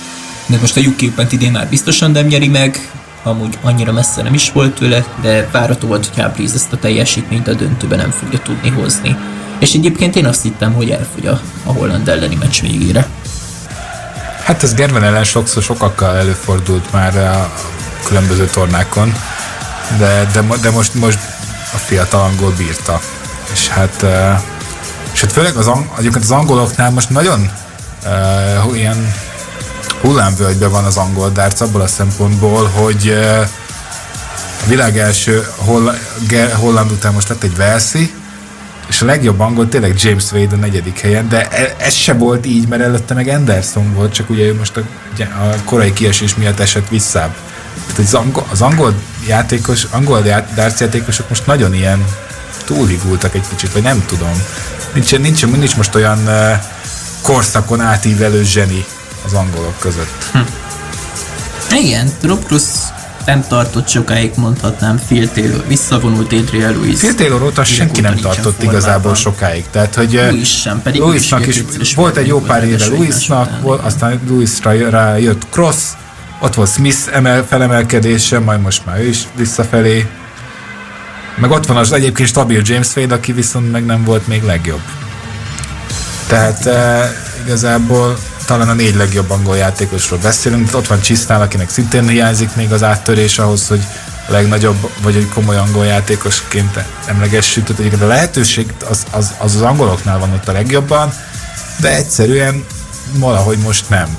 de 0.47 0.57
most 0.61 0.77
a 0.77 0.81
UK 0.81 1.03
Open 1.03 1.27
idén 1.31 1.53
már 1.53 1.69
biztosan 1.69 2.11
nem 2.11 2.27
nyeri 2.27 2.49
meg, 2.49 2.91
amúgy 3.23 3.59
annyira 3.63 3.93
messze 3.93 4.23
nem 4.23 4.35
is 4.35 4.53
volt 4.53 4.75
tőle, 4.75 5.05
de 5.21 5.49
várható 5.53 5.87
volt, 5.87 6.07
hogy 6.07 6.23
Hábriz 6.23 6.55
ezt 6.55 6.73
a 6.73 6.77
teljesítményt 6.77 7.49
a 7.49 7.55
döntőben 7.55 7.99
nem 7.99 8.11
fogja 8.11 8.39
tudni 8.39 8.69
hozni. 8.69 9.17
És 9.59 9.73
egyébként 9.73 10.17
én 10.17 10.27
azt 10.27 10.43
hittem, 10.43 10.73
hogy 10.73 10.91
elfogy 10.91 11.27
a, 11.27 11.41
a 11.65 11.73
holland 11.73 12.09
elleni 12.09 12.35
meccs 12.35 12.61
végére. 12.61 13.07
Hát 14.45 14.63
ez 14.63 14.75
Gerben 14.75 15.05
ellen 15.05 15.25
sokszor 15.25 15.63
sokakkal 15.63 16.17
előfordult 16.17 16.93
már 16.93 17.17
a 17.17 17.53
különböző 18.05 18.47
tornákon, 18.47 19.15
de, 19.99 20.29
de, 20.33 20.43
de 20.63 20.71
most, 20.71 20.95
most 20.95 21.19
a 21.75 21.77
fiatal 21.77 22.21
angol 22.21 22.53
bírta. 22.57 23.01
És 23.53 23.69
hát, 23.69 24.07
és 25.13 25.21
hát 25.21 25.33
főleg 25.33 25.57
az, 25.57 25.71
egyébként 25.99 26.25
az 26.25 26.31
angoloknál 26.31 26.91
most 26.91 27.11
nagyon 27.11 27.51
uh, 28.67 28.77
ilyen 28.77 29.15
hullámvölgyben 30.01 30.71
van 30.71 30.85
az 30.85 30.97
angol 30.97 31.31
dárc 31.31 31.61
abból 31.61 31.81
a 31.81 31.87
szempontból, 31.87 32.67
hogy 32.67 33.09
uh, 33.09 33.47
a 34.65 34.69
világ 34.69 34.99
első 34.99 35.47
holland 36.55 36.91
után 36.91 37.13
most 37.13 37.29
lett 37.29 37.43
egy 37.43 37.57
Velszi, 37.57 38.15
és 38.89 39.03
a 39.03 39.05
legjobb 39.05 39.41
angol 39.41 39.69
tényleg 39.69 39.95
James 39.97 40.33
Wade 40.33 40.55
a 40.55 40.59
negyedik 40.59 41.01
helyen, 41.01 41.29
de 41.29 41.49
e, 41.49 41.75
ez 41.79 41.95
se 41.95 42.13
volt 42.13 42.47
így, 42.47 42.69
mert 42.69 42.83
előtte 42.83 43.15
meg 43.15 43.29
Anderson 43.29 43.95
volt, 43.95 44.13
csak 44.13 44.31
ugye 44.31 44.55
most 44.55 44.77
a, 44.77 44.81
a 45.21 45.55
korai 45.65 45.93
kiesés 45.93 46.35
miatt 46.35 46.61
esett 46.61 46.89
visszább. 46.89 47.35
Tehát 47.87 47.99
az 47.99 48.15
angol, 48.15 48.47
az 48.51 48.63
angol 48.63 48.95
játékos, 49.27 49.87
angol 49.91 50.21
darts 50.55 50.81
játékosok 50.81 51.29
most 51.29 51.47
nagyon 51.47 51.75
ilyen 51.75 52.05
túlhigultak 52.65 53.35
egy 53.35 53.45
kicsit, 53.49 53.73
vagy 53.73 53.83
nem 53.83 54.05
tudom. 54.07 54.43
Nincs, 54.93 55.19
nincs, 55.19 55.47
nincs 55.47 55.77
most 55.77 55.95
olyan 55.95 56.19
uh, 56.19 56.53
korszakon 57.23 57.81
átívelő 57.81 58.43
zseni 58.43 58.85
az 59.25 59.33
angolok 59.33 59.79
között. 59.79 60.25
Hm. 60.33 60.39
Igen, 61.75 62.11
Rob 62.23 62.47
nem 63.29 63.45
tartott 63.49 63.89
sokáig, 63.89 64.31
mondhatnám, 64.37 65.01
Phil 65.07 65.31
Taylor 65.31 65.65
visszavonult 65.67 66.33
Adrian 66.33 66.73
Lewis. 66.73 66.99
Phil 66.99 67.15
Taylor 67.15 67.43
óta 67.43 67.65
senki 67.65 68.01
nem 68.01 68.17
tartott 68.17 68.63
igazából 68.63 69.15
sokáig. 69.15 69.65
Tehát, 69.71 69.95
hogy 69.95 70.13
Lewis 70.13 70.61
sem, 70.61 70.83
pedig 70.83 71.01
Lewisnak 71.01 71.47
is, 71.47 71.63
is 71.81 71.95
volt 71.95 72.17
egy 72.17 72.27
jó 72.27 72.41
pár 72.41 72.65
éve 72.65 72.87
Lewisnak, 72.87 73.51
aztán 73.83 74.21
Lewisra 74.29 74.91
rá 74.91 75.17
jött 75.17 75.43
Cross, 75.51 75.77
ott 76.41 76.55
volt 76.55 76.71
Smith 76.71 76.99
emel, 77.13 77.45
felemelkedése, 77.47 78.39
majd 78.39 78.61
most 78.61 78.87
már 78.87 79.01
ő 79.01 79.09
is 79.09 79.19
visszafelé. 79.37 80.07
Meg 81.37 81.51
ott 81.51 81.67
van 81.67 81.77
az 81.77 81.93
egyébként 81.93 82.29
stabil 82.29 82.63
James 82.65 82.97
Wade, 82.97 83.15
aki 83.15 83.33
viszont 83.33 83.73
meg 83.73 83.85
nem 83.85 84.05
volt 84.05 84.27
még 84.27 84.43
legjobb. 84.43 84.83
Tehát 86.27 86.67
e, 86.67 87.13
igazából 87.45 88.19
talán 88.49 88.69
a 88.69 88.73
négy 88.73 88.95
legjobb 88.95 89.31
angol 89.31 89.57
játékosról 89.57 90.19
beszélünk, 90.19 90.75
ott 90.75 90.87
van 90.87 91.01
Csisztál, 91.01 91.41
akinek 91.41 91.71
szintén 91.71 92.09
hiányzik 92.09 92.55
még 92.55 92.73
az 92.73 92.83
áttörés 92.83 93.39
ahhoz, 93.39 93.69
hogy 93.69 93.81
a 94.29 94.33
legnagyobb, 94.33 94.91
vagy 95.03 95.17
egy 95.17 95.29
komoly 95.29 95.57
angol 95.57 95.85
játékosként 95.85 96.79
emlegessük. 97.07 97.65
Tehát 97.65 97.79
egyébként 97.79 98.03
a 98.03 98.07
lehetőség 98.07 98.73
az, 98.91 99.07
az, 99.11 99.35
az, 99.39 99.55
az 99.55 99.63
angoloknál 99.63 100.19
van 100.19 100.33
ott 100.33 100.49
a 100.49 100.53
legjobban, 100.53 101.13
de 101.81 101.97
egyszerűen 101.97 102.65
valahogy 103.15 103.59
most 103.59 103.89
nem. 103.89 104.17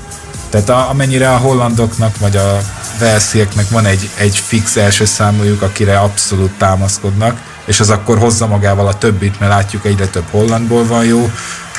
Tehát 0.50 0.68
a, 0.68 0.88
amennyire 0.88 1.30
a 1.30 1.36
hollandoknak, 1.36 2.18
vagy 2.18 2.36
a 2.36 2.60
velszieknek 2.98 3.68
van 3.68 3.86
egy, 3.86 4.10
egy 4.16 4.36
fix 4.36 4.76
első 4.76 5.04
számújuk, 5.04 5.62
akire 5.62 5.98
abszolút 5.98 6.52
támaszkodnak, 6.58 7.40
és 7.64 7.80
az 7.80 7.90
akkor 7.90 8.18
hozza 8.18 8.46
magával 8.46 8.86
a 8.86 8.98
többit, 8.98 9.40
mert 9.40 9.52
látjuk 9.52 9.84
egyre 9.84 10.06
több 10.06 10.26
hollandból 10.30 10.86
van 10.86 11.04
jó, 11.04 11.30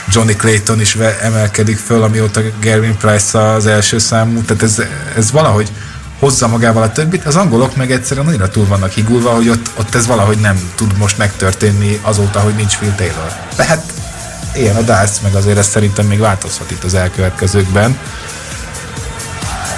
Johnny 0.10 0.36
Clayton 0.36 0.82
is 0.82 0.96
emelkedik 1.22 1.78
föl, 1.78 2.04
amióta 2.04 2.42
Gervin 2.60 2.98
Price 2.98 3.40
az 3.40 3.66
első 3.66 3.98
számú, 3.98 4.42
tehát 4.42 4.64
ez, 4.64 4.82
ez 5.16 5.32
valahogy 5.32 5.72
hozza 6.20 6.48
magával 6.48 6.84
a 6.84 6.92
többit, 6.92 7.26
az 7.26 7.36
angolok 7.36 7.76
meg 7.76 7.92
egyszerűen 7.92 8.28
annyira 8.28 8.50
túl 8.50 8.68
vannak 8.68 8.92
higulva, 8.92 9.30
hogy 9.30 9.50
ott, 9.50 9.70
ott 9.80 9.96
ez 9.96 10.08
valahogy 10.08 10.38
nem 10.38 10.72
tud 10.76 10.98
most 10.98 11.18
megtörténni 11.18 12.00
azóta, 12.02 12.40
hogy 12.40 12.56
nincs 12.56 12.78
Phil 12.78 12.96
Taylor. 12.96 13.34
Tehát 13.56 13.94
ilyen 14.56 14.76
a 14.76 14.82
darts, 14.82 15.22
meg 15.24 15.36
azért 15.36 15.58
ez 15.58 15.68
szerintem 15.68 16.06
még 16.06 16.20
változhat 16.20 16.72
itt 16.72 16.84
az 16.84 16.94
elkövetkezőkben. 16.94 17.98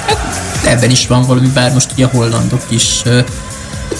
Hát, 0.05 0.17
ebben 0.65 0.89
is 0.89 1.07
van 1.07 1.25
valami, 1.25 1.47
bár 1.47 1.71
most 1.73 1.91
ugye 1.91 2.05
a 2.05 2.09
hollandok 2.09 2.63
is 2.67 3.01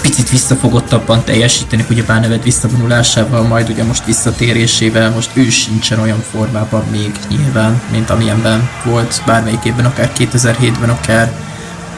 picit 0.02 0.30
visszafogottabban 0.30 1.24
teljesíteni, 1.24 1.84
ugye 1.90 2.04
neved 2.06 2.42
visszavonulásával, 2.42 3.42
majd 3.42 3.68
ugye 3.68 3.84
most 3.84 4.04
visszatérésével, 4.04 5.10
most 5.10 5.30
ő 5.32 5.50
sincsen 5.50 6.00
olyan 6.00 6.24
formában 6.30 6.84
még 6.90 7.12
nyilván, 7.28 7.82
mint 7.90 8.10
amilyenben 8.10 8.68
volt 8.84 9.22
bármelyik 9.26 9.64
évben, 9.64 9.84
akár 9.84 10.12
2007-ben, 10.18 10.90
akár 10.90 11.32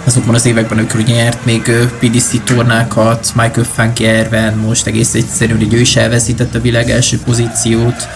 azokban 0.05 0.34
az 0.34 0.47
években, 0.47 0.78
amikor 0.78 1.01
ugye 1.01 1.14
nyert 1.14 1.45
még 1.45 1.62
PDC 1.99 2.45
tornákat, 2.45 3.32
Michael 3.34 3.66
Funky 3.74 4.07
most 4.62 4.87
egész 4.87 5.14
egyszerűen, 5.14 5.59
hogy 5.59 5.74
ő 5.74 5.80
is 5.80 5.97
elveszítette 5.97 6.59
a 6.59 6.61
világ 6.61 6.91
első 6.91 7.18
pozíciót. 7.18 8.09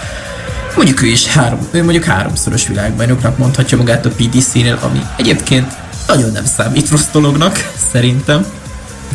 Mondjuk 0.76 1.02
ő 1.02 1.06
is 1.06 1.26
három, 1.26 1.58
ő 1.70 1.82
mondjuk 1.82 2.04
háromszoros 2.04 2.66
világbajnoknak 2.66 3.38
mondhatja 3.38 3.76
magát 3.76 4.06
a 4.06 4.10
PDC-nél, 4.10 4.78
ami 4.82 5.00
egyébként 5.16 5.72
nagyon 6.06 6.32
nem 6.32 6.44
számít 6.44 6.90
rossz 6.90 7.08
dolognak, 7.12 7.72
szerintem. 7.92 8.59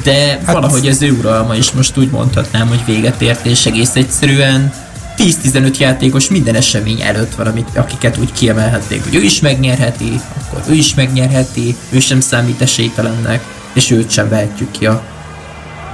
De 0.04 0.40
hát 0.46 0.54
valahogy 0.54 0.88
az 0.88 1.02
ő 1.02 1.12
uralma 1.12 1.56
is 1.56 1.72
most 1.72 1.98
úgy 1.98 2.10
mondhatnám, 2.10 2.68
hogy 2.68 2.86
véget 2.86 3.22
ért, 3.22 3.46
és 3.46 3.66
egész 3.66 3.96
egyszerűen 3.96 4.74
10-15 5.18 5.78
játékos 5.78 6.30
minden 6.30 6.56
esemény 6.56 7.02
előtt 7.02 7.36
van, 7.36 7.48
amit, 7.48 7.78
akiket 7.78 8.18
úgy 8.18 8.32
kiemelhették, 8.32 9.04
hogy 9.04 9.16
ő 9.16 9.22
is 9.22 9.40
megnyerheti, 9.40 10.20
akkor 10.38 10.62
ő 10.70 10.74
is 10.74 10.94
megnyerheti, 10.94 11.76
ő 11.90 12.00
sem 12.00 12.20
számít 12.20 12.62
esélytelennek, 12.62 13.44
és 13.74 13.92
őt 13.92 14.12
sem 14.12 14.30
vehetjük 14.30 14.72
ki 14.72 14.86
a 14.86 15.04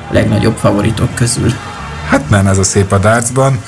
legnagyobb 0.10 0.58
favoritok 0.58 1.16
közül. 1.16 1.54
Hát 2.08 2.30
nem 2.30 2.48
ez 2.48 2.58
a 2.58 2.64
szép 2.64 2.92
a 2.92 2.98
dartsban, 2.98 3.62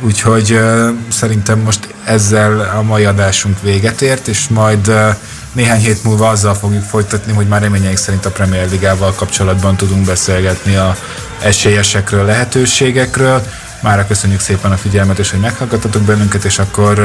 úgyhogy 0.00 0.52
uh, 0.52 0.88
szerintem 1.08 1.58
most 1.58 1.94
ezzel 2.04 2.60
a 2.78 2.82
mai 2.82 3.04
adásunk 3.04 3.62
véget 3.62 4.02
ért, 4.02 4.28
és 4.28 4.48
majd 4.48 4.88
uh, 4.88 5.16
néhány 5.54 5.80
hét 5.80 6.04
múlva 6.04 6.28
azzal 6.28 6.54
fogjuk 6.54 6.82
folytatni, 6.82 7.32
hogy 7.32 7.48
már 7.48 7.60
reményeink 7.60 7.96
szerint 7.96 8.24
a 8.24 8.30
Premier 8.30 8.70
Ligával 8.70 9.14
kapcsolatban 9.14 9.76
tudunk 9.76 10.06
beszélgetni 10.06 10.76
a 10.76 10.96
esélyesekről, 11.42 12.24
lehetőségekről. 12.24 13.42
Mára 13.82 14.06
köszönjük 14.06 14.40
szépen 14.40 14.72
a 14.72 14.76
figyelmet, 14.76 15.18
és 15.18 15.30
hogy 15.30 15.40
meghallgattatok 15.40 16.02
bennünket, 16.02 16.44
és 16.44 16.58
akkor 16.58 16.98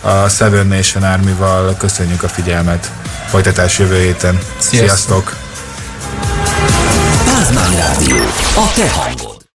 a 0.00 0.28
Seven 0.28 0.66
Nation 0.66 1.02
Army-val 1.02 1.74
köszönjük 1.76 2.22
a 2.22 2.28
figyelmet. 2.28 2.90
Folytatás 3.26 3.78
jövő 3.78 4.00
héten. 4.00 4.38
Sziasztok! 4.58 4.88
Sziasztok. 4.88 5.36
Pázmány 7.24 7.76
Rádió. 7.76 8.16
A 8.56 8.72
te 8.74 8.90
hangod. 8.90 9.37